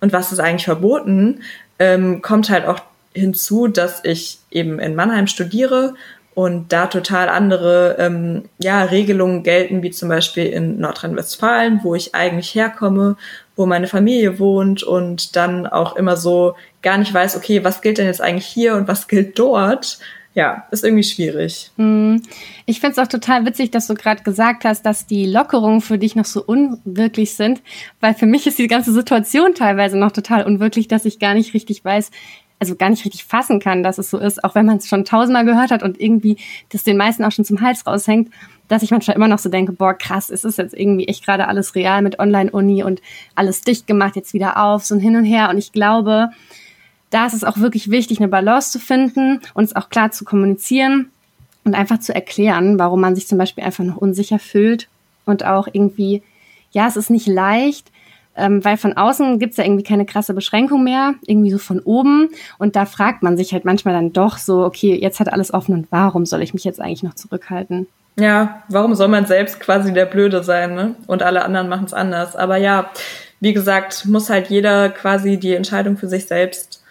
und 0.01 0.13
was 0.13 0.33
ist 0.33 0.41
eigentlich 0.41 0.67
verboten. 0.67 1.41
Ähm, 1.79 2.21
kommt 2.21 2.51
halt 2.51 2.67
auch 2.67 2.81
hinzu, 3.15 3.67
dass 3.69 4.05
ich 4.05 4.39
eben 4.51 4.79
in 4.79 4.95
Mannheim 4.95 5.27
studiere 5.27 5.95
und 6.37 6.70
da 6.70 6.87
total 6.87 7.31
andere 7.31 7.96
ähm, 7.99 8.44
ja, 8.59 8.83
Regelungen 8.83 9.42
gelten, 9.42 9.83
wie 9.83 9.90
zum 9.90 10.11
Beispiel 10.11 10.44
in 10.44 10.79
Nordrhein-Westfalen, 10.79 11.81
wo 11.83 11.94
ich 11.94 12.14
eigentlich 12.14 12.55
herkomme, 12.55 13.16
wo 13.57 13.64
meine 13.64 13.87
Familie 13.87 14.38
wohnt 14.38 14.83
und 14.83 15.35
dann 15.35 15.66
auch 15.66 15.96
immer 15.96 16.18
so 16.18 16.55
gar 16.83 16.99
nicht 16.99 17.14
weiß, 17.14 17.38
okay, 17.38 17.64
was 17.64 17.81
gilt 17.81 17.96
denn 17.96 18.05
jetzt 18.05 18.20
eigentlich 18.20 18.44
hier 18.44 18.77
und 18.77 18.87
was 18.87 19.09
gilt 19.09 19.38
dort 19.38 19.99
ja, 20.37 20.66
ist 20.70 20.85
irgendwie 20.85 21.03
schwierig. 21.03 21.70
Hm. 21.77 22.20
Ich 22.66 22.81
finde 22.81 22.92
es 22.92 22.99
auch 22.99 23.09
total 23.09 23.46
witzig, 23.46 23.70
dass 23.70 23.87
du 23.87 23.94
gerade 23.94 24.22
gesagt 24.22 24.66
hast, 24.66 24.85
dass 24.85 25.07
die 25.07 25.25
Lockerungen 25.25 25.81
für 25.81 25.96
dich 25.96 26.14
noch 26.14 26.27
so 26.27 26.44
unwirklich 26.44 27.35
sind, 27.35 27.62
weil 28.01 28.12
für 28.12 28.27
mich 28.27 28.46
ist 28.46 28.59
die 28.59 28.68
ganze 28.68 28.92
Situation 28.92 29.55
teilweise 29.55 29.96
noch 29.96 30.12
total 30.12 30.44
unwirklich, 30.44 30.88
dass 30.88 31.07
ich 31.07 31.18
gar 31.18 31.33
nicht 31.33 31.55
richtig 31.55 31.83
weiß, 31.83 32.11
also 32.59 32.75
gar 32.75 32.90
nicht 32.90 33.05
richtig 33.05 33.25
fassen 33.25 33.61
kann, 33.61 33.83
dass 33.83 33.99
es 33.99 34.11
so 34.11 34.19
ist, 34.19 34.42
auch 34.42 34.55
wenn 34.55 34.66
man 34.66 34.79
es 34.79 34.88
schon 34.88 35.05
tausendmal 35.05 35.45
gehört 35.45 35.71
hat 35.71 35.83
und 35.83 36.01
irgendwie 36.01 36.38
das 36.71 36.85
den 36.85 36.97
meisten 36.97 37.25
auch 37.25 37.33
schon 37.33 37.45
zum 37.45 37.61
Hals 37.61 37.87
raushängt, 37.87 38.31
dass 38.69 38.83
ich 38.83 38.90
manchmal 38.90 39.16
immer 39.16 39.29
noch 39.29 39.38
so 39.38 39.49
denke, 39.49 39.73
boah, 39.73 39.95
krass, 39.95 40.31
ist 40.31 40.45
es 40.45 40.57
jetzt 40.57 40.75
irgendwie 40.75 41.07
echt 41.07 41.25
gerade 41.25 41.49
alles 41.49 41.75
real 41.75 42.03
mit 42.03 42.19
Online-Uni 42.19 42.83
und 42.83 43.01
alles 43.35 43.61
dicht 43.61 43.87
gemacht, 43.87 44.16
jetzt 44.16 44.35
wieder 44.35 44.62
auf, 44.62 44.85
so 44.85 44.95
ein 44.95 45.01
Hin 45.01 45.16
und 45.16 45.25
Her. 45.25 45.51
Und 45.51 45.59
ich 45.59 45.73
glaube, 45.73 46.31
da 47.11 47.27
ist 47.27 47.35
es 47.35 47.45
auch 47.45 47.59
wirklich 47.59 47.90
wichtig, 47.90 48.19
eine 48.19 48.29
Balance 48.29 48.73
zu 48.73 48.81
finden 48.81 49.40
und 49.55 49.64
es 49.64 49.77
auch 49.77 49.88
klar 49.88 50.11
zu 50.11 50.25
kommunizieren 50.25 51.11
und 51.64 51.75
einfach 51.75 51.99
zu 51.99 52.14
erklären, 52.14 52.79
warum 52.79 53.01
man 53.01 53.14
sich 53.14 53.29
zum 53.29 53.38
Beispiel 53.38 53.64
einfach 53.64 53.85
noch 53.85 53.97
unsicher 53.97 54.38
fühlt 54.38 54.88
und 55.25 55.45
auch 55.45 55.69
irgendwie, 55.71 56.23
ja, 56.73 56.88
es 56.88 56.97
ist 56.97 57.11
nicht 57.11 57.27
leicht, 57.27 57.90
ähm, 58.37 58.64
weil 58.64 58.77
von 58.77 58.96
außen 58.96 59.38
gibt 59.38 59.53
es 59.53 59.57
ja 59.57 59.64
irgendwie 59.64 59.85
keine 59.85 60.07
krasse 60.07 60.35
Beschränkung 60.35 60.85
mehr, 60.85 61.14
irgendwie 61.27 61.51
so 61.51 61.59
von 61.59 61.81
oben. 61.81 62.29
Und 62.59 62.77
da 62.77 62.87
fragt 62.87 63.22
man 63.22 63.37
sich 63.37 63.53
halt 63.53 63.64
manchmal 63.64 63.94
dann 63.94 64.12
doch 64.12 64.38
so, 64.38 64.64
okay, 64.64 64.99
jetzt 65.01 65.20
hat 65.20 65.33
alles 65.33 65.53
offen 65.53 65.75
und 65.75 65.87
warum 65.90 66.27
soll 66.27 66.42
ich 66.42 66.55
mich 66.55 66.64
jetzt 66.64 66.81
eigentlich 66.81 67.03
noch 67.03 67.14
zurückhalten? 67.14 67.87
Ja, 68.18 68.62
warum 68.68 68.94
soll 68.94 69.09
man 69.09 69.27
selbst 69.27 69.61
quasi 69.61 69.92
der 69.92 70.07
Blöde 70.07 70.42
sein, 70.42 70.75
ne? 70.75 70.94
Und 71.07 71.22
alle 71.22 71.44
anderen 71.44 71.68
machen 71.68 71.85
es 71.85 71.92
anders. 71.92 72.35
Aber 72.35 72.57
ja, 72.57 72.90
wie 73.40 73.53
gesagt, 73.53 74.07
muss 74.07 74.31
halt 74.31 74.49
jeder 74.49 74.88
quasi 74.88 75.37
die 75.37 75.55
Entscheidung 75.55 75.99
für 75.99 76.09
sich 76.09 76.27
selbst 76.27 76.83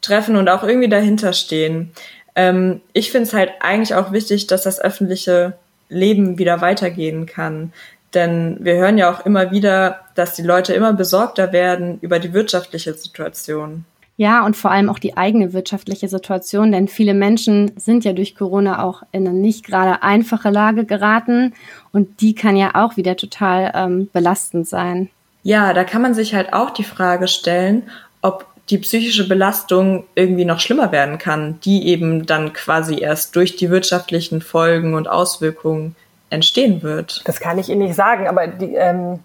treffen 0.00 0.36
und 0.36 0.48
auch 0.48 0.64
irgendwie 0.64 0.88
dahinter 0.88 1.34
stehen. 1.34 1.92
Ähm, 2.34 2.80
ich 2.94 3.10
finde 3.10 3.28
es 3.28 3.34
halt 3.34 3.50
eigentlich 3.60 3.94
auch 3.94 4.12
wichtig, 4.12 4.46
dass 4.46 4.62
das 4.62 4.80
öffentliche 4.80 5.54
Leben 5.90 6.38
wieder 6.38 6.62
weitergehen 6.62 7.26
kann. 7.26 7.72
Denn 8.14 8.56
wir 8.60 8.74
hören 8.74 8.98
ja 8.98 9.12
auch 9.12 9.26
immer 9.26 9.50
wieder, 9.50 10.00
dass 10.20 10.34
die 10.34 10.42
Leute 10.42 10.74
immer 10.74 10.92
besorgter 10.92 11.50
werden 11.50 11.98
über 12.02 12.18
die 12.18 12.34
wirtschaftliche 12.34 12.92
Situation. 12.92 13.86
Ja, 14.18 14.44
und 14.44 14.54
vor 14.54 14.70
allem 14.70 14.90
auch 14.90 14.98
die 14.98 15.16
eigene 15.16 15.54
wirtschaftliche 15.54 16.06
Situation, 16.06 16.72
denn 16.72 16.88
viele 16.88 17.14
Menschen 17.14 17.72
sind 17.76 18.04
ja 18.04 18.12
durch 18.12 18.34
Corona 18.34 18.84
auch 18.84 19.02
in 19.12 19.26
eine 19.26 19.34
nicht 19.34 19.64
gerade 19.64 20.02
einfache 20.02 20.50
Lage 20.50 20.84
geraten 20.84 21.54
und 21.92 22.20
die 22.20 22.34
kann 22.34 22.54
ja 22.54 22.72
auch 22.74 22.98
wieder 22.98 23.16
total 23.16 23.72
ähm, 23.74 24.10
belastend 24.12 24.68
sein. 24.68 25.08
Ja, 25.42 25.72
da 25.72 25.84
kann 25.84 26.02
man 26.02 26.12
sich 26.12 26.34
halt 26.34 26.52
auch 26.52 26.68
die 26.68 26.84
Frage 26.84 27.28
stellen, 27.28 27.84
ob 28.20 28.44
die 28.68 28.76
psychische 28.76 29.26
Belastung 29.26 30.04
irgendwie 30.14 30.44
noch 30.44 30.60
schlimmer 30.60 30.92
werden 30.92 31.16
kann, 31.16 31.58
die 31.64 31.88
eben 31.88 32.26
dann 32.26 32.52
quasi 32.52 33.00
erst 33.00 33.34
durch 33.36 33.56
die 33.56 33.70
wirtschaftlichen 33.70 34.42
Folgen 34.42 34.92
und 34.92 35.08
Auswirkungen 35.08 35.96
entstehen 36.28 36.82
wird. 36.82 37.22
Das 37.24 37.40
kann 37.40 37.58
ich 37.58 37.70
Ihnen 37.70 37.84
nicht 37.84 37.94
sagen, 37.94 38.28
aber 38.28 38.46
die, 38.48 38.74
ähm, 38.74 39.20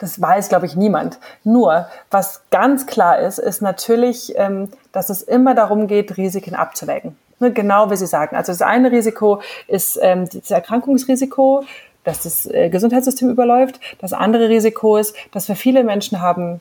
das 0.00 0.20
weiß, 0.20 0.48
glaube 0.48 0.66
ich, 0.66 0.74
niemand. 0.74 1.18
Nur, 1.44 1.86
was 2.10 2.42
ganz 2.50 2.86
klar 2.86 3.20
ist, 3.20 3.38
ist 3.38 3.62
natürlich, 3.62 4.34
ähm, 4.36 4.68
dass 4.92 5.10
es 5.10 5.22
immer 5.22 5.54
darum 5.54 5.86
geht, 5.86 6.16
Risiken 6.16 6.54
abzuwägen. 6.54 7.16
Ne, 7.38 7.52
genau 7.52 7.90
wie 7.90 7.96
Sie 7.96 8.06
sagen. 8.06 8.36
Also 8.36 8.52
das 8.52 8.62
eine 8.62 8.90
Risiko 8.90 9.40
ist 9.66 9.98
ähm, 10.02 10.28
das 10.32 10.50
Erkrankungsrisiko, 10.50 11.64
dass 12.04 12.22
das 12.22 12.46
äh, 12.46 12.68
Gesundheitssystem 12.70 13.30
überläuft. 13.30 13.80
Das 14.00 14.12
andere 14.12 14.48
Risiko 14.48 14.96
ist, 14.96 15.14
dass 15.32 15.48
wir 15.48 15.56
viele 15.56 15.84
Menschen 15.84 16.20
haben, 16.20 16.60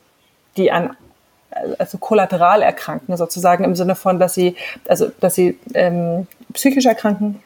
die 0.56 0.72
an 0.72 0.96
also 1.78 1.98
kollateral 1.98 2.62
erkranken, 2.62 3.18
sozusagen 3.18 3.64
im 3.64 3.76
Sinne 3.76 3.96
von, 3.96 4.20
dass 4.20 4.34
sie, 4.34 4.56
also 4.88 5.10
dass 5.20 5.36
sie 5.36 5.58
ähm, 5.74 6.28
psychisch 6.54 6.86
erkranken 6.86 7.42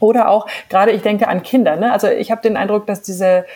oder 0.00 0.28
auch 0.28 0.46
gerade, 0.68 0.92
ich 0.92 1.02
denke 1.02 1.28
an 1.28 1.42
Kinder. 1.42 1.76
Ne? 1.76 1.92
Also 1.92 2.08
ich 2.08 2.30
habe 2.30 2.42
den 2.42 2.56
Eindruck, 2.56 2.86
dass 2.86 3.02
diese, 3.02 3.46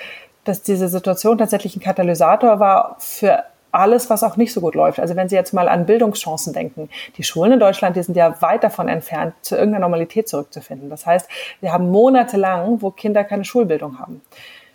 dass 0.44 0.62
diese 0.62 0.88
Situation 0.88 1.38
tatsächlich 1.38 1.76
ein 1.76 1.80
Katalysator 1.80 2.60
war 2.60 2.96
für 2.98 3.44
alles, 3.70 4.10
was 4.10 4.22
auch 4.22 4.36
nicht 4.36 4.52
so 4.52 4.60
gut 4.60 4.74
läuft. 4.74 5.00
Also 5.00 5.16
wenn 5.16 5.28
Sie 5.28 5.34
jetzt 5.34 5.54
mal 5.54 5.68
an 5.68 5.86
Bildungschancen 5.86 6.52
denken, 6.52 6.90
die 7.16 7.22
Schulen 7.22 7.52
in 7.52 7.60
Deutschland, 7.60 7.96
die 7.96 8.02
sind 8.02 8.16
ja 8.16 8.40
weit 8.42 8.64
davon 8.64 8.88
entfernt, 8.88 9.34
zu 9.40 9.56
irgendeiner 9.56 9.86
Normalität 9.86 10.28
zurückzufinden. 10.28 10.90
Das 10.90 11.06
heißt, 11.06 11.26
wir 11.60 11.72
haben 11.72 11.90
monatelang, 11.90 12.82
wo 12.82 12.90
Kinder 12.90 13.24
keine 13.24 13.44
Schulbildung 13.44 13.98
haben 13.98 14.20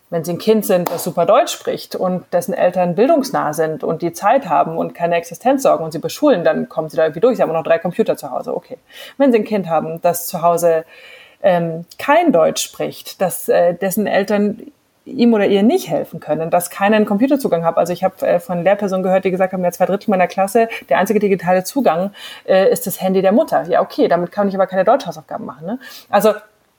wenn 0.10 0.24
sie 0.24 0.34
ein 0.34 0.38
Kind 0.38 0.66
sind, 0.66 0.90
das 0.90 1.04
super 1.04 1.26
Deutsch 1.26 1.52
spricht 1.52 1.96
und 1.96 2.24
dessen 2.32 2.54
Eltern 2.54 2.96
bildungsnah 2.96 3.54
sind 3.54 3.84
und 3.84 4.02
die 4.02 4.14
Zeit 4.14 4.48
haben 4.48 4.78
und 4.78 4.94
keine 4.94 5.16
Existenzsorgen 5.16 5.84
und 5.84 5.92
sie 5.92 6.00
beschulen, 6.00 6.44
dann 6.44 6.70
kommen 6.70 6.90
sie 6.90 6.96
da 6.96 7.04
irgendwie 7.04 7.20
durch. 7.20 7.38
Sie 7.38 7.44
haben 7.44 7.52
noch 7.52 7.64
drei 7.64 7.78
Computer 7.78 8.16
zu 8.16 8.32
Hause, 8.32 8.56
okay. 8.56 8.78
Wenn 9.18 9.32
sie 9.32 9.40
ein 9.40 9.44
Kind 9.44 9.68
haben, 9.68 10.02
das 10.02 10.28
zu 10.28 10.42
Hause 10.42 10.86
ähm, 11.44 11.86
kein 12.00 12.32
Deutsch 12.32 12.64
spricht, 12.64 13.22
dass 13.22 13.50
äh, 13.50 13.74
dessen 13.74 14.08
Eltern 14.08 14.62
ihm 15.08 15.34
oder 15.34 15.46
ihr 15.48 15.64
nicht 15.64 15.90
helfen 15.90 16.20
können, 16.20 16.50
dass 16.50 16.70
keinen 16.70 17.06
Computerzugang 17.06 17.64
hat. 17.64 17.78
Also 17.78 17.94
ich 17.94 18.04
habe 18.04 18.26
äh, 18.26 18.40
von 18.40 18.64
Lehrpersonen 18.64 19.04
gehört, 19.04 19.26
die 19.26 19.32
gesagt 19.32 19.54
haben, 19.54 19.64
ja 19.64 19.72
zwei 19.72 19.86
Drittel 19.86 20.10
meiner 20.12 20.28
Klasse, 20.28 20.68
der 20.90 20.98
einzige 20.98 21.20
digitale 21.20 21.64
Zugang 21.64 22.12
äh, 22.46 22.70
ist 22.70 22.88
das 22.88 23.02
Handy 23.02 23.22
der 23.22 23.32
Mutter. 23.32 23.64
Ja, 23.64 23.82
okay, 23.82 24.08
damit 24.08 24.32
kann 24.32 24.48
ich 24.48 24.56
aber 24.56 24.68
keine 24.68 24.84
Deutschhausaufgaben 24.84 25.46
machen. 25.46 25.66
Ne? 25.66 25.80
Also 26.10 26.34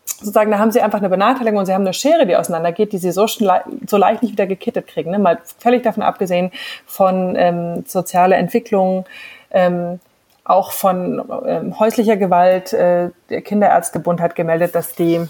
sozusagen, 0.04 0.50
da 0.50 0.58
haben 0.58 0.70
sie 0.70 0.80
einfach 0.80 0.98
eine 0.98 1.08
Benachteiligung 1.08 1.60
und 1.60 1.66
sie 1.66 1.74
haben 1.74 1.82
eine 1.82 1.92
Schere, 1.92 2.26
die 2.26 2.36
auseinandergeht, 2.36 2.92
die 2.92 2.98
sie 2.98 3.12
so, 3.12 3.26
so 3.26 3.96
leicht 3.96 4.22
nicht 4.22 4.32
wieder 4.32 4.46
gekittet 4.46 4.86
kriegen. 4.86 5.10
Ne? 5.10 5.18
Mal 5.18 5.38
völlig 5.58 5.82
davon 5.82 6.02
abgesehen 6.02 6.50
von 6.86 7.34
ähm, 7.36 7.84
sozialer 7.86 8.36
Entwicklung, 8.36 9.06
ähm, 9.50 10.00
auch 10.44 10.72
von 10.72 11.22
ähm, 11.46 11.78
häuslicher 11.78 12.16
Gewalt. 12.16 12.72
Äh, 12.72 13.10
der 13.30 13.42
Kinderärztebund 13.42 14.20
hat 14.20 14.34
gemeldet, 14.34 14.74
dass 14.74 14.94
die 14.94 15.28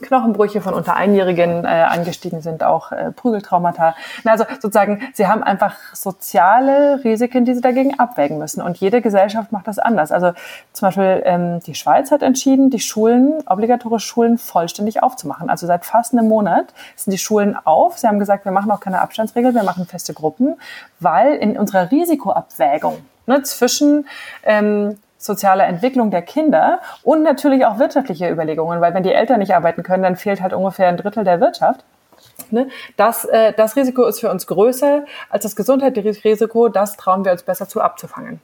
Knochenbrüche 0.00 0.60
von 0.60 0.74
unter 0.74 0.96
Einjährigen 0.96 1.64
äh, 1.64 1.68
angestiegen 1.68 2.40
sind, 2.40 2.64
auch 2.64 2.92
äh, 2.92 3.12
Prügeltraumata. 3.12 3.94
Also 4.24 4.44
sozusagen, 4.60 5.02
sie 5.12 5.26
haben 5.26 5.42
einfach 5.42 5.76
soziale 5.92 7.02
Risiken, 7.04 7.44
die 7.44 7.54
sie 7.54 7.60
dagegen 7.60 7.98
abwägen 7.98 8.38
müssen. 8.38 8.60
Und 8.60 8.76
jede 8.78 9.00
Gesellschaft 9.00 9.52
macht 9.52 9.68
das 9.68 9.78
anders. 9.78 10.10
Also 10.10 10.32
zum 10.72 10.88
Beispiel 10.88 11.22
ähm, 11.24 11.60
die 11.60 11.74
Schweiz 11.74 12.10
hat 12.10 12.22
entschieden, 12.22 12.70
die 12.70 12.80
Schulen, 12.80 13.42
obligatorische 13.46 14.06
Schulen 14.06 14.38
vollständig 14.38 15.02
aufzumachen. 15.02 15.48
Also 15.48 15.66
seit 15.66 15.84
fast 15.84 16.12
einem 16.12 16.28
Monat 16.28 16.74
sind 16.96 17.12
die 17.12 17.18
Schulen 17.18 17.56
auf. 17.64 17.98
Sie 17.98 18.06
haben 18.08 18.18
gesagt, 18.18 18.44
wir 18.44 18.52
machen 18.52 18.70
auch 18.70 18.80
keine 18.80 19.00
Abstandsregel, 19.00 19.54
wir 19.54 19.62
machen 19.62 19.86
feste 19.86 20.12
Gruppen, 20.12 20.56
weil 21.00 21.34
in 21.34 21.56
unserer 21.56 21.90
Risikoabwägung 21.90 22.98
ne, 23.26 23.42
zwischen 23.42 24.06
ähm, 24.44 24.98
soziale 25.24 25.64
Entwicklung 25.64 26.10
der 26.10 26.22
Kinder 26.22 26.80
und 27.02 27.22
natürlich 27.22 27.64
auch 27.64 27.78
wirtschaftliche 27.78 28.28
Überlegungen, 28.28 28.80
weil 28.80 28.94
wenn 28.94 29.02
die 29.02 29.12
Eltern 29.12 29.38
nicht 29.38 29.54
arbeiten 29.54 29.82
können, 29.82 30.02
dann 30.02 30.16
fehlt 30.16 30.42
halt 30.42 30.52
ungefähr 30.52 30.88
ein 30.88 30.96
Drittel 30.96 31.24
der 31.24 31.40
Wirtschaft. 31.40 31.84
Ne? 32.50 32.68
Das, 32.96 33.24
äh, 33.24 33.52
das 33.52 33.76
Risiko 33.76 34.04
ist 34.04 34.20
für 34.20 34.30
uns 34.30 34.46
größer 34.46 35.04
als 35.30 35.42
das 35.42 35.56
Gesundheitsrisiko, 35.56 36.68
das 36.68 36.96
trauen 36.96 37.24
wir 37.24 37.32
uns 37.32 37.42
besser 37.42 37.68
zu 37.68 37.80
abzufangen. 37.80 38.40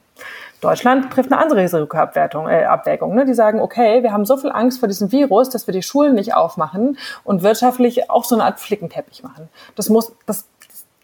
Deutschland 0.59 1.11
trifft 1.11 1.31
eine 1.31 1.41
andere 1.41 1.61
Risikoabwertung, 1.61 2.47
äh, 2.47 2.65
Abwägung. 2.65 3.15
Ne? 3.15 3.25
Die 3.25 3.33
sagen, 3.33 3.59
okay, 3.59 4.03
wir 4.03 4.11
haben 4.11 4.25
so 4.25 4.37
viel 4.37 4.51
Angst 4.51 4.79
vor 4.79 4.87
diesem 4.87 5.11
Virus, 5.11 5.49
dass 5.49 5.67
wir 5.67 5.73
die 5.73 5.81
Schulen 5.81 6.15
nicht 6.15 6.33
aufmachen 6.35 6.97
und 7.23 7.43
wirtschaftlich 7.43 8.09
auch 8.09 8.23
so 8.23 8.35
eine 8.35 8.43
Art 8.43 8.59
Flickenteppich 8.59 9.23
machen. 9.23 9.49
Das 9.75 9.89
muss, 9.89 10.13
das 10.25 10.45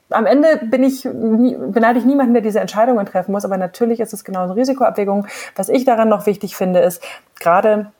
am 0.09 0.25
Ende 0.25 0.59
bin 0.63 0.83
ich, 0.83 1.03
beneide 1.03 1.99
ich 1.99 2.05
niemanden, 2.05 2.33
der 2.33 2.41
diese 2.41 2.59
Entscheidungen 2.59 3.05
treffen 3.05 3.31
muss, 3.31 3.45
aber 3.45 3.57
natürlich 3.57 3.99
ist 3.99 4.13
es 4.13 4.23
genau 4.23 4.43
eine 4.43 4.55
Risikoabwägung. 4.55 5.27
Was 5.55 5.69
ich 5.69 5.85
daran 5.85 6.09
noch 6.09 6.25
wichtig 6.25 6.55
finde, 6.55 6.79
ist, 6.79 7.03
gerade 7.39 7.91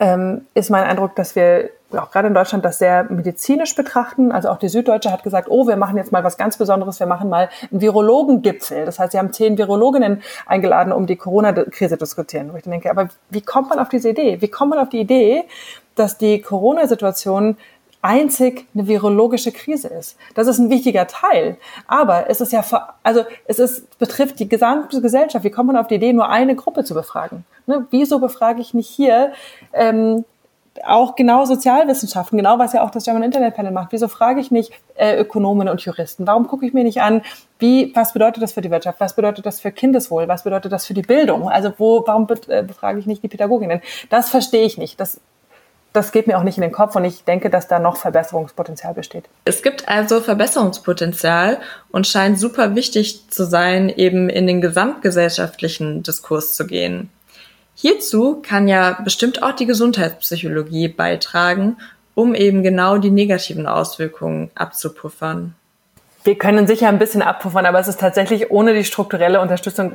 ähm, 0.00 0.46
ist 0.54 0.70
mein 0.70 0.84
Eindruck, 0.84 1.14
dass 1.16 1.36
wir 1.36 1.70
auch 1.92 2.10
gerade 2.10 2.28
in 2.28 2.34
Deutschland 2.34 2.64
das 2.64 2.78
sehr 2.78 3.04
medizinisch 3.04 3.74
betrachten. 3.74 4.32
Also 4.32 4.48
auch 4.48 4.58
die 4.58 4.68
Süddeutsche 4.68 5.12
hat 5.12 5.22
gesagt, 5.22 5.48
oh, 5.48 5.68
wir 5.68 5.76
machen 5.76 5.96
jetzt 5.96 6.12
mal 6.12 6.24
was 6.24 6.36
ganz 6.36 6.56
Besonderes, 6.56 6.98
wir 6.98 7.06
machen 7.06 7.28
mal 7.28 7.48
einen 7.70 7.80
Virologengipfel. 7.80 8.84
Das 8.84 8.98
heißt, 8.98 9.12
sie 9.12 9.18
haben 9.18 9.32
zehn 9.32 9.58
Virologinnen 9.58 10.22
eingeladen, 10.46 10.92
um 10.92 11.06
die 11.06 11.16
Corona-Krise 11.16 11.96
zu 11.96 12.04
diskutieren. 12.04 12.52
Wo 12.52 12.56
ich 12.56 12.64
denke, 12.64 12.90
aber 12.90 13.08
wie 13.30 13.42
kommt 13.42 13.70
man 13.70 13.78
auf 13.78 13.88
diese 13.88 14.10
Idee? 14.10 14.40
Wie 14.40 14.48
kommt 14.48 14.70
man 14.70 14.78
auf 14.80 14.88
die 14.88 15.00
Idee, 15.00 15.44
dass 15.94 16.18
die 16.18 16.40
Corona-Situation 16.40 17.56
einzig 18.04 18.66
eine 18.74 18.86
virologische 18.86 19.50
Krise 19.50 19.88
ist. 19.88 20.16
Das 20.34 20.46
ist 20.46 20.58
ein 20.58 20.68
wichtiger 20.68 21.06
Teil. 21.06 21.56
Aber 21.86 22.28
es 22.28 22.40
ist 22.40 22.52
ja, 22.52 22.62
also 23.02 23.24
es 23.46 23.58
ist, 23.58 23.98
betrifft 23.98 24.38
die 24.38 24.48
gesamte 24.48 25.00
Gesellschaft. 25.00 25.44
Wie 25.44 25.50
kommt 25.50 25.68
man 25.68 25.76
auf 25.76 25.86
die 25.86 25.94
Idee, 25.94 26.12
nur 26.12 26.28
eine 26.28 26.54
Gruppe 26.54 26.84
zu 26.84 26.92
befragen? 26.92 27.44
Ne? 27.66 27.86
Wieso 27.90 28.18
befrage 28.18 28.60
ich 28.60 28.74
nicht 28.74 28.88
hier 28.88 29.32
ähm, 29.72 30.24
auch 30.82 31.14
genau 31.14 31.44
Sozialwissenschaften, 31.44 32.36
genau 32.36 32.58
was 32.58 32.72
ja 32.72 32.84
auch 32.84 32.90
das 32.90 33.04
German 33.04 33.22
Internet 33.22 33.54
Panel 33.54 33.70
macht. 33.70 33.92
Wieso 33.92 34.08
frage 34.08 34.40
ich 34.40 34.50
nicht 34.50 34.72
äh, 34.96 35.16
Ökonomen 35.16 35.68
und 35.68 35.80
Juristen? 35.80 36.26
Warum 36.26 36.48
gucke 36.48 36.66
ich 36.66 36.72
mir 36.72 36.84
nicht 36.84 37.00
an, 37.00 37.22
wie, 37.58 37.92
was 37.94 38.12
bedeutet 38.12 38.42
das 38.42 38.52
für 38.52 38.60
die 38.60 38.70
Wirtschaft? 38.70 39.00
Was 39.00 39.14
bedeutet 39.14 39.46
das 39.46 39.60
für 39.60 39.70
Kindeswohl? 39.70 40.26
Was 40.26 40.42
bedeutet 40.42 40.72
das 40.72 40.84
für 40.84 40.94
die 40.94 41.02
Bildung? 41.02 41.48
Also 41.48 41.72
wo, 41.78 42.02
warum 42.06 42.26
äh, 42.48 42.62
befrage 42.64 42.98
ich 42.98 43.06
nicht 43.06 43.22
die 43.22 43.28
Pädagoginnen? 43.28 43.80
Das 44.10 44.30
verstehe 44.30 44.64
ich 44.64 44.76
nicht. 44.76 44.98
Das 44.98 45.20
das 45.94 46.10
geht 46.10 46.26
mir 46.26 46.36
auch 46.36 46.42
nicht 46.42 46.58
in 46.58 46.62
den 46.62 46.72
Kopf 46.72 46.96
und 46.96 47.04
ich 47.04 47.22
denke, 47.22 47.50
dass 47.50 47.68
da 47.68 47.78
noch 47.78 47.96
Verbesserungspotenzial 47.96 48.94
besteht. 48.94 49.26
Es 49.44 49.62
gibt 49.62 49.88
also 49.88 50.20
Verbesserungspotenzial 50.20 51.58
und 51.92 52.08
scheint 52.08 52.38
super 52.38 52.74
wichtig 52.74 53.30
zu 53.30 53.44
sein, 53.44 53.88
eben 53.88 54.28
in 54.28 54.48
den 54.48 54.60
gesamtgesellschaftlichen 54.60 56.02
Diskurs 56.02 56.56
zu 56.56 56.66
gehen. 56.66 57.10
Hierzu 57.76 58.42
kann 58.42 58.66
ja 58.66 58.98
bestimmt 59.04 59.44
auch 59.44 59.52
die 59.52 59.66
Gesundheitspsychologie 59.66 60.88
beitragen, 60.88 61.76
um 62.16 62.34
eben 62.34 62.64
genau 62.64 62.98
die 62.98 63.10
negativen 63.10 63.68
Auswirkungen 63.68 64.50
abzupuffern. 64.56 65.54
Wir 66.24 66.36
können 66.36 66.66
sicher 66.66 66.88
ein 66.88 66.98
bisschen 66.98 67.22
abpuffern, 67.22 67.66
aber 67.66 67.78
es 67.78 67.86
ist 67.86 68.00
tatsächlich 68.00 68.50
ohne 68.50 68.74
die 68.74 68.84
strukturelle 68.84 69.40
Unterstützung 69.40 69.94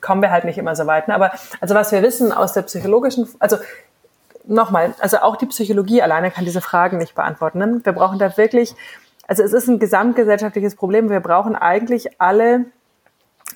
kommen 0.00 0.22
wir 0.22 0.30
halt 0.30 0.44
nicht 0.44 0.58
immer 0.58 0.76
so 0.76 0.86
weit. 0.86 1.08
Ne? 1.08 1.14
Aber 1.14 1.32
also 1.60 1.74
was 1.74 1.92
wir 1.92 2.02
wissen 2.02 2.32
aus 2.32 2.52
der 2.52 2.62
psychologischen, 2.62 3.28
also 3.38 3.58
nochmal, 4.50 4.94
also 4.98 5.18
auch 5.18 5.36
die 5.36 5.46
Psychologie 5.46 6.02
alleine 6.02 6.30
kann 6.30 6.44
diese 6.44 6.60
Fragen 6.60 6.98
nicht 6.98 7.14
beantworten. 7.14 7.58
Ne? 7.58 7.80
Wir 7.82 7.92
brauchen 7.92 8.18
da 8.18 8.36
wirklich, 8.36 8.74
also 9.26 9.42
es 9.42 9.52
ist 9.52 9.68
ein 9.68 9.78
gesamtgesellschaftliches 9.78 10.74
Problem. 10.74 11.08
Wir 11.08 11.20
brauchen 11.20 11.56
eigentlich 11.56 12.20
alle 12.20 12.66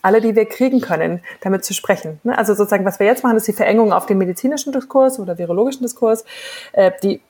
alle, 0.03 0.21
die 0.21 0.35
wir 0.35 0.47
kriegen 0.47 0.81
können, 0.81 1.23
damit 1.41 1.65
zu 1.65 1.73
sprechen. 1.73 2.21
Ne? 2.25 2.37
Also 2.37 2.53
sozusagen, 2.53 2.85
was 2.85 2.99
wir 2.99 3.07
jetzt 3.07 3.23
machen, 3.23 3.37
ist 3.37 3.49
die 3.49 3.53
Verengung 3.53 3.93
auf 3.93 4.07
den 4.07 4.19
medizinischen 4.19 4.73
Diskurs 4.73 5.19
oder 5.19 5.39
virologischen 5.39 5.83
Diskurs, 5.83 6.25
äh, 6.73 6.91
die, 7.03 7.23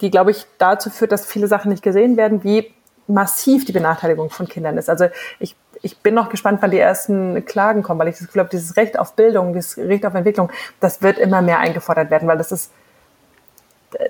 die, 0.00 0.10
glaube 0.10 0.32
ich, 0.32 0.46
dazu 0.58 0.90
führt, 0.90 1.12
dass 1.12 1.24
viele 1.24 1.46
Sachen 1.46 1.70
nicht 1.70 1.82
gesehen 1.82 2.16
werden, 2.16 2.44
wie 2.44 2.74
massiv 3.06 3.64
die 3.64 3.72
Benachteiligung 3.72 4.28
von 4.28 4.46
Kindern 4.48 4.76
ist. 4.76 4.90
Also 4.90 5.06
ich, 5.38 5.56
ich 5.82 5.98
bin 5.98 6.14
noch 6.14 6.28
gespannt, 6.28 6.58
wann 6.62 6.70
die 6.70 6.78
ersten 6.78 7.44
Klagen 7.44 7.82
kommen, 7.82 8.00
weil 8.00 8.08
ich 8.08 8.18
das 8.18 8.26
Gefühl 8.26 8.40
habe, 8.40 8.50
dieses 8.50 8.76
Recht 8.76 8.98
auf 8.98 9.14
Bildung, 9.14 9.52
dieses 9.52 9.78
Recht 9.78 10.04
auf 10.04 10.14
Entwicklung, 10.14 10.50
das 10.80 11.02
wird 11.02 11.18
immer 11.18 11.42
mehr 11.42 11.58
eingefordert 11.58 12.10
werden, 12.10 12.28
weil 12.28 12.38
das 12.38 12.52
ist 12.52 12.70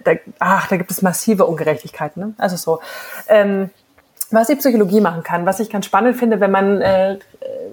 da, 0.05 0.13
ach, 0.39 0.69
da 0.69 0.77
gibt 0.77 0.91
es 0.91 1.03
massive 1.03 1.47
Ungerechtigkeiten. 1.47 2.21
Ne? 2.21 2.35
Also 2.39 2.57
so. 2.57 2.81
Ähm, 3.29 3.71
was 4.31 4.47
die 4.47 4.57
Psychologie 4.57 5.01
machen 5.01 5.23
kann, 5.25 5.45
was 5.45 5.59
ich 5.59 5.71
ganz 5.71 5.87
spannend 5.87 6.17
finde, 6.17 6.39
wenn 6.39 6.53
man 6.53 6.81
äh, 6.81 7.19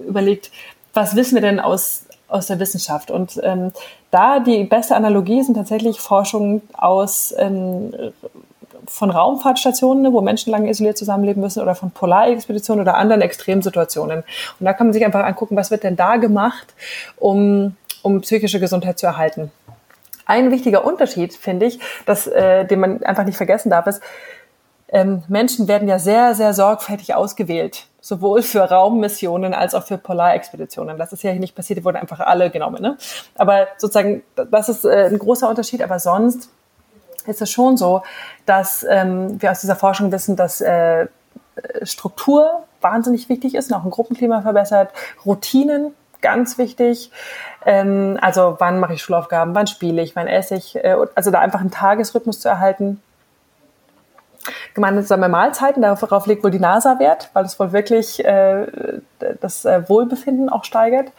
überlegt, 0.06 0.50
was 0.92 1.14
wissen 1.14 1.34
wir 1.34 1.42
denn 1.42 1.60
aus, 1.60 2.06
aus 2.26 2.46
der 2.46 2.58
Wissenschaft? 2.58 3.10
Und 3.10 3.40
ähm, 3.44 3.72
da 4.10 4.40
die 4.40 4.64
beste 4.64 4.96
Analogie 4.96 5.42
sind 5.42 5.54
tatsächlich 5.54 6.00
Forschungen 6.00 6.62
aus 6.72 7.32
ähm, 7.38 7.94
von 8.88 9.10
Raumfahrtstationen, 9.10 10.02
ne, 10.02 10.12
wo 10.12 10.20
Menschen 10.20 10.50
lange 10.50 10.70
isoliert 10.70 10.98
zusammenleben 10.98 11.42
müssen, 11.42 11.62
oder 11.62 11.74
von 11.74 11.90
Polarexpeditionen 11.90 12.82
oder 12.82 12.96
anderen 12.96 13.20
Extremsituationen. 13.20 14.20
Und 14.20 14.64
da 14.64 14.72
kann 14.72 14.88
man 14.88 14.94
sich 14.94 15.04
einfach 15.04 15.24
angucken, 15.24 15.56
was 15.56 15.70
wird 15.70 15.84
denn 15.84 15.94
da 15.94 16.16
gemacht, 16.16 16.74
um, 17.16 17.76
um 18.02 18.22
psychische 18.22 18.60
Gesundheit 18.60 18.98
zu 18.98 19.06
erhalten. 19.06 19.52
Ein 20.28 20.50
wichtiger 20.52 20.84
Unterschied, 20.84 21.34
finde 21.34 21.66
ich, 21.66 21.80
dass, 22.06 22.26
äh, 22.26 22.66
den 22.66 22.80
man 22.80 23.02
einfach 23.02 23.24
nicht 23.24 23.38
vergessen 23.38 23.70
darf, 23.70 23.86
ist, 23.86 24.02
ähm, 24.90 25.22
Menschen 25.26 25.68
werden 25.68 25.88
ja 25.88 25.98
sehr, 25.98 26.34
sehr 26.34 26.52
sorgfältig 26.52 27.14
ausgewählt, 27.14 27.86
sowohl 28.02 28.42
für 28.42 28.60
Raummissionen 28.60 29.54
als 29.54 29.74
auch 29.74 29.84
für 29.84 29.96
Polarexpeditionen. 29.96 30.98
Das 30.98 31.14
ist 31.14 31.22
ja 31.22 31.32
nicht 31.32 31.54
passiert, 31.54 31.78
die 31.78 31.84
wurden 31.84 31.96
einfach 31.96 32.20
alle 32.20 32.50
genommen. 32.50 32.82
Ne? 32.82 32.98
Aber 33.36 33.68
sozusagen, 33.78 34.22
das 34.36 34.68
ist 34.68 34.84
äh, 34.84 35.08
ein 35.10 35.18
großer 35.18 35.48
Unterschied. 35.48 35.82
Aber 35.82 35.98
sonst 35.98 36.50
ist 37.26 37.40
es 37.40 37.50
schon 37.50 37.78
so, 37.78 38.02
dass 38.44 38.84
ähm, 38.88 39.40
wir 39.40 39.50
aus 39.50 39.62
dieser 39.62 39.76
Forschung 39.76 40.12
wissen, 40.12 40.36
dass 40.36 40.60
äh, 40.60 41.06
Struktur 41.84 42.64
wahnsinnig 42.82 43.30
wichtig 43.30 43.54
ist 43.54 43.72
und 43.72 43.78
auch 43.78 43.84
ein 43.84 43.90
Gruppenklima 43.90 44.42
verbessert, 44.42 44.90
Routinen 45.24 45.94
ganz 46.20 46.58
wichtig. 46.58 47.10
Ähm, 47.64 48.18
also 48.20 48.56
wann 48.58 48.80
mache 48.80 48.94
ich 48.94 49.02
Schulaufgaben, 49.02 49.54
wann 49.54 49.66
spiele 49.66 50.02
ich, 50.02 50.16
wann 50.16 50.26
esse 50.26 50.56
ich. 50.56 50.76
Äh, 50.76 50.96
also 51.14 51.30
da 51.30 51.40
einfach 51.40 51.60
einen 51.60 51.70
Tagesrhythmus 51.70 52.40
zu 52.40 52.48
erhalten. 52.48 53.00
Gemeinsame 54.74 55.28
Mahlzeiten, 55.28 55.82
darauf 55.82 56.26
legt 56.26 56.42
wohl 56.42 56.50
die 56.50 56.60
NASA 56.60 56.98
Wert, 56.98 57.30
weil 57.32 57.44
es 57.44 57.58
wohl 57.58 57.72
wirklich 57.72 58.24
äh, 58.24 58.66
das 59.40 59.64
äh, 59.64 59.88
Wohlbefinden 59.88 60.48
auch 60.48 60.64
steigert. 60.64 61.12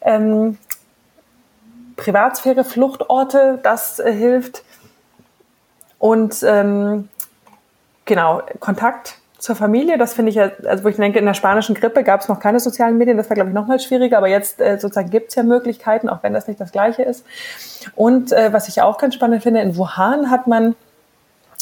Ähm, 0.00 0.58
Privatsphäre, 1.96 2.64
Fluchtorte, 2.64 3.58
das 3.62 3.98
äh, 3.98 4.12
hilft. 4.12 4.62
Und 5.98 6.42
ähm, 6.42 7.08
genau, 8.04 8.42
Kontakt 8.60 9.18
zur 9.46 9.54
Familie, 9.54 9.96
das 9.96 10.12
finde 10.12 10.30
ich 10.30 10.34
ja, 10.34 10.50
also 10.64 10.82
wo 10.82 10.88
ich 10.88 10.96
denke, 10.96 11.20
in 11.20 11.24
der 11.24 11.34
spanischen 11.34 11.76
Grippe 11.76 12.02
gab 12.02 12.20
es 12.20 12.26
noch 12.26 12.40
keine 12.40 12.58
sozialen 12.58 12.98
Medien, 12.98 13.16
das 13.16 13.30
war, 13.30 13.36
glaube 13.36 13.50
ich, 13.50 13.54
noch 13.54 13.68
mal 13.68 13.78
schwieriger, 13.78 14.18
aber 14.18 14.26
jetzt 14.26 14.60
äh, 14.60 14.76
sozusagen 14.76 15.08
gibt 15.08 15.28
es 15.28 15.36
ja 15.36 15.44
Möglichkeiten, 15.44 16.08
auch 16.08 16.24
wenn 16.24 16.34
das 16.34 16.48
nicht 16.48 16.60
das 16.60 16.72
Gleiche 16.72 17.04
ist. 17.04 17.24
Und 17.94 18.32
äh, 18.32 18.52
was 18.52 18.66
ich 18.66 18.82
auch 18.82 18.98
ganz 18.98 19.14
spannend 19.14 19.44
finde, 19.44 19.60
in 19.60 19.76
Wuhan 19.76 20.32
hat 20.32 20.48
man 20.48 20.74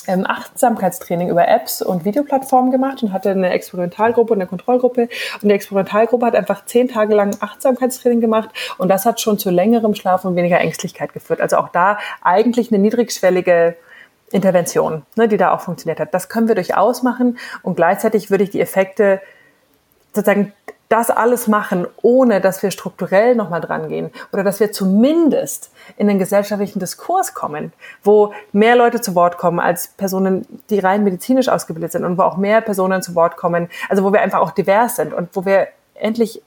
ähm, 0.07 0.25
Achtsamkeitstraining 0.27 1.29
über 1.29 1.47
Apps 1.47 1.83
und 1.83 2.07
Videoplattformen 2.07 2.71
gemacht 2.73 3.03
und 3.03 3.13
hatte 3.13 3.33
eine 3.33 3.51
Experimentalgruppe 3.51 4.33
und 4.33 4.41
eine 4.41 4.49
Kontrollgruppe. 4.49 5.11
Und 5.43 5.49
die 5.51 5.53
Experimentalgruppe 5.53 6.25
hat 6.25 6.37
einfach 6.37 6.65
zehn 6.65 6.89
Tage 6.89 7.15
lang 7.15 7.37
Achtsamkeitstraining 7.39 8.23
gemacht 8.23 8.49
und 8.79 8.89
das 8.89 9.05
hat 9.05 9.21
schon 9.21 9.39
zu 9.39 9.51
längerem 9.51 9.95
Schlaf 9.95 10.25
und 10.25 10.37
weniger 10.37 10.59
Ängstlichkeit 10.59 11.13
geführt. 11.13 11.43
Also 11.43 11.59
auch 11.59 11.69
da 11.69 11.99
eigentlich 12.23 12.73
eine 12.73 12.81
niedrigschwellige 12.81 13.77
Intervention, 14.31 15.05
ne, 15.17 15.29
die 15.29 15.37
da 15.37 15.53
auch 15.53 15.61
funktioniert 15.61 16.01
hat. 16.01 16.15
Das 16.15 16.29
können 16.29 16.49
wir 16.49 16.55
durchaus 16.55 17.03
machen 17.03 17.39
und 17.63 17.77
gleichzeitig 17.77 18.31
würde 18.31 18.45
ich 18.45 18.51
die 18.51 18.61
Effekte 18.61 19.21
sozusagen 20.13 20.53
das 20.89 21.11
alles 21.11 21.49
machen, 21.49 21.87
ohne 22.03 22.41
dass 22.41 22.63
wir 22.63 22.71
strukturell 22.71 23.35
nochmal 23.35 23.61
dran 23.61 23.89
gehen 23.89 24.11
oder 24.33 24.45
dass 24.45 24.61
wir 24.61 24.71
zumindest 24.71 25.73
in 25.97 26.07
den 26.07 26.19
gesellschaftlichen 26.19 26.79
Diskurs 26.79 27.35
kommen, 27.35 27.73
wo 28.03 28.33
mehr 28.53 28.77
Leute 28.77 29.01
zu 29.01 29.15
Wort 29.15 29.39
kommen 29.39 29.61
als 29.61 29.89
Personen, 29.89 30.47
die 30.71 30.79
rein 30.79 31.03
medizinisch 31.03 31.49
ausgebildet 31.49 31.93
sind 31.93 32.05
und 32.05 32.19
wo 32.19 32.23
auch 32.23 32.37
mehr 32.37 32.61
Personen 32.61 33.03
zu 33.03 33.15
Wort 33.15 33.37
kommen, 33.37 33.69
also 33.89 34.05
wo 34.05 34.13
wir 34.13 34.21
einfach 34.21 34.41
auch 34.41 34.53
divers 34.53 34.97
sind 34.97 35.13
und 35.15 35.31
wo 35.33 35.45
wir 35.45 35.69
endlich 35.95 36.43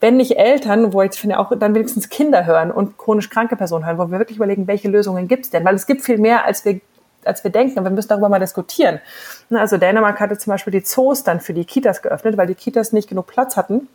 wenn 0.00 0.16
nicht 0.16 0.38
Eltern, 0.38 0.92
wo 0.92 1.02
ich 1.02 1.18
finde 1.18 1.40
auch 1.40 1.50
dann 1.58 1.74
wenigstens 1.74 2.08
Kinder 2.08 2.46
hören 2.46 2.70
und 2.70 2.98
chronisch 2.98 3.30
kranke 3.30 3.56
Personen 3.56 3.84
hören, 3.84 3.98
wo 3.98 4.08
wir 4.12 4.20
wirklich 4.20 4.36
überlegen, 4.36 4.68
welche 4.68 4.88
Lösungen 4.88 5.26
gibt 5.26 5.46
es 5.46 5.50
denn? 5.50 5.64
Weil 5.64 5.74
es 5.74 5.86
gibt 5.86 6.02
viel 6.02 6.18
mehr, 6.18 6.44
als 6.44 6.64
wir 6.64 6.80
als 7.28 7.44
wir 7.44 7.50
denken. 7.50 7.84
Wir 7.84 7.90
müssen 7.90 8.08
darüber 8.08 8.28
mal 8.28 8.40
diskutieren. 8.40 9.00
Also 9.50 9.76
Dänemark 9.76 10.18
hatte 10.20 10.36
zum 10.38 10.52
Beispiel 10.52 10.72
die 10.72 10.82
Zoos 10.82 11.22
dann 11.22 11.40
für 11.40 11.54
die 11.54 11.64
Kitas 11.64 12.02
geöffnet, 12.02 12.36
weil 12.36 12.46
die 12.46 12.54
Kitas 12.54 12.92
nicht 12.92 13.08
genug 13.08 13.26
Platz 13.26 13.56
hatten. 13.56 13.88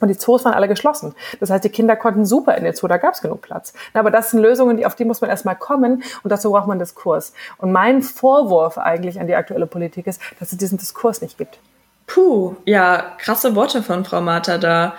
Und 0.00 0.08
die 0.08 0.18
Zoos 0.18 0.44
waren 0.44 0.52
alle 0.52 0.68
geschlossen. 0.68 1.14
Das 1.40 1.50
heißt, 1.50 1.64
die 1.64 1.70
Kinder 1.70 1.96
konnten 1.96 2.26
super 2.26 2.54
in 2.56 2.64
den 2.64 2.74
Zoo, 2.74 2.86
da 2.86 2.98
gab 2.98 3.14
es 3.14 3.22
genug 3.22 3.40
Platz. 3.40 3.72
Aber 3.94 4.10
das 4.10 4.30
sind 4.30 4.40
Lösungen, 4.40 4.84
auf 4.84 4.94
die 4.94 5.06
muss 5.06 5.20
man 5.20 5.30
erstmal 5.30 5.56
kommen 5.56 6.02
und 6.22 6.30
dazu 6.30 6.50
braucht 6.50 6.66
man 6.66 6.78
Diskurs. 6.78 7.32
Und 7.58 7.72
mein 7.72 8.02
Vorwurf 8.02 8.76
eigentlich 8.76 9.18
an 9.20 9.26
die 9.26 9.34
aktuelle 9.34 9.66
Politik 9.66 10.06
ist, 10.06 10.20
dass 10.38 10.52
es 10.52 10.58
diesen 10.58 10.76
Diskurs 10.76 11.22
nicht 11.22 11.38
gibt. 11.38 11.58
Puh, 12.06 12.56
ja, 12.66 13.14
krasse 13.18 13.56
Worte 13.56 13.82
von 13.82 14.04
Frau 14.04 14.20
Martha 14.20 14.58
da. 14.58 14.94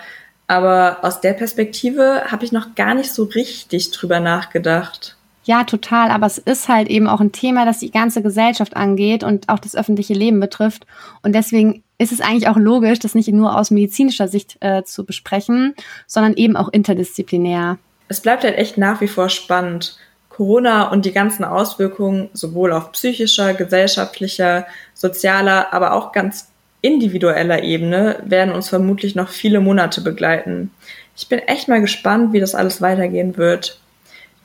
Aber 0.48 0.98
aus 1.02 1.20
der 1.20 1.34
Perspektive 1.34 2.22
habe 2.30 2.44
ich 2.44 2.52
noch 2.52 2.74
gar 2.74 2.94
nicht 2.94 3.12
so 3.12 3.24
richtig 3.24 3.90
drüber 3.90 4.18
nachgedacht. 4.18 5.17
Ja, 5.48 5.64
total. 5.64 6.10
Aber 6.10 6.26
es 6.26 6.36
ist 6.36 6.68
halt 6.68 6.88
eben 6.88 7.08
auch 7.08 7.22
ein 7.22 7.32
Thema, 7.32 7.64
das 7.64 7.78
die 7.78 7.90
ganze 7.90 8.20
Gesellschaft 8.20 8.76
angeht 8.76 9.24
und 9.24 9.48
auch 9.48 9.58
das 9.58 9.74
öffentliche 9.74 10.12
Leben 10.12 10.40
betrifft. 10.40 10.86
Und 11.22 11.34
deswegen 11.34 11.82
ist 11.96 12.12
es 12.12 12.20
eigentlich 12.20 12.48
auch 12.48 12.58
logisch, 12.58 12.98
das 12.98 13.14
nicht 13.14 13.28
nur 13.32 13.56
aus 13.56 13.70
medizinischer 13.70 14.28
Sicht 14.28 14.58
äh, 14.60 14.82
zu 14.82 15.06
besprechen, 15.06 15.74
sondern 16.06 16.34
eben 16.34 16.54
auch 16.54 16.68
interdisziplinär. 16.68 17.78
Es 18.08 18.20
bleibt 18.20 18.44
halt 18.44 18.58
echt 18.58 18.76
nach 18.76 19.00
wie 19.00 19.08
vor 19.08 19.30
spannend. 19.30 19.96
Corona 20.28 20.90
und 20.90 21.06
die 21.06 21.12
ganzen 21.12 21.44
Auswirkungen 21.44 22.28
sowohl 22.34 22.70
auf 22.70 22.92
psychischer, 22.92 23.54
gesellschaftlicher, 23.54 24.66
sozialer, 24.92 25.72
aber 25.72 25.94
auch 25.94 26.12
ganz 26.12 26.52
individueller 26.82 27.62
Ebene 27.62 28.22
werden 28.22 28.52
uns 28.52 28.68
vermutlich 28.68 29.14
noch 29.14 29.30
viele 29.30 29.60
Monate 29.60 30.02
begleiten. 30.02 30.72
Ich 31.16 31.26
bin 31.26 31.38
echt 31.38 31.68
mal 31.68 31.80
gespannt, 31.80 32.34
wie 32.34 32.40
das 32.40 32.54
alles 32.54 32.82
weitergehen 32.82 33.38
wird. 33.38 33.80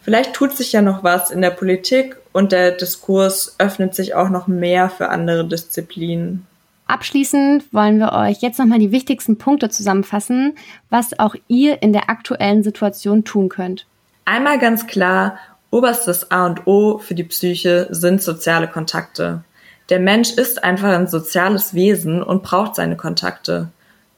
Vielleicht 0.04 0.34
tut 0.34 0.52
sich 0.52 0.74
ja 0.74 0.82
noch 0.82 1.04
was 1.04 1.32
in 1.32 1.42
der 1.42 1.50
Politik 1.50 2.18
und 2.34 2.52
der 2.52 2.72
Diskurs 2.72 3.56
öffnet 3.58 3.96
sich 3.96 4.16
auch 4.16 4.30
noch 4.30 4.48
mehr 4.48 4.90
für 4.90 5.10
andere 5.10 5.48
Disziplinen. 5.48 6.46
Abschließend 6.88 7.74
wollen 7.74 7.98
wir 8.00 8.12
euch 8.12 8.42
jetzt 8.42 8.60
nochmal 8.60 8.80
die 8.80 8.92
wichtigsten 8.92 9.38
Punkte 9.38 9.70
zusammenfassen, 9.70 10.56
was 10.90 11.18
auch 11.18 11.36
ihr 11.48 11.82
in 11.82 11.94
der 11.94 12.10
aktuellen 12.10 12.64
Situation 12.64 13.24
tun 13.24 13.48
könnt. 13.48 13.86
Einmal 14.26 14.60
ganz 14.60 14.88
klar, 14.88 15.38
oberstes 15.72 16.30
A 16.32 16.48
und 16.48 16.68
O 16.68 16.98
für 16.98 17.16
die 17.16 17.24
Psyche 17.24 17.88
sind 17.90 18.22
soziale 18.22 18.68
Kontakte. 18.68 19.46
Der 19.90 20.00
Mensch 20.00 20.32
ist 20.32 20.64
einfach 20.64 20.90
ein 20.90 21.08
soziales 21.08 21.74
Wesen 21.74 22.22
und 22.22 22.44
braucht 22.44 22.76
seine 22.76 22.98
Kontakte. 22.98 23.70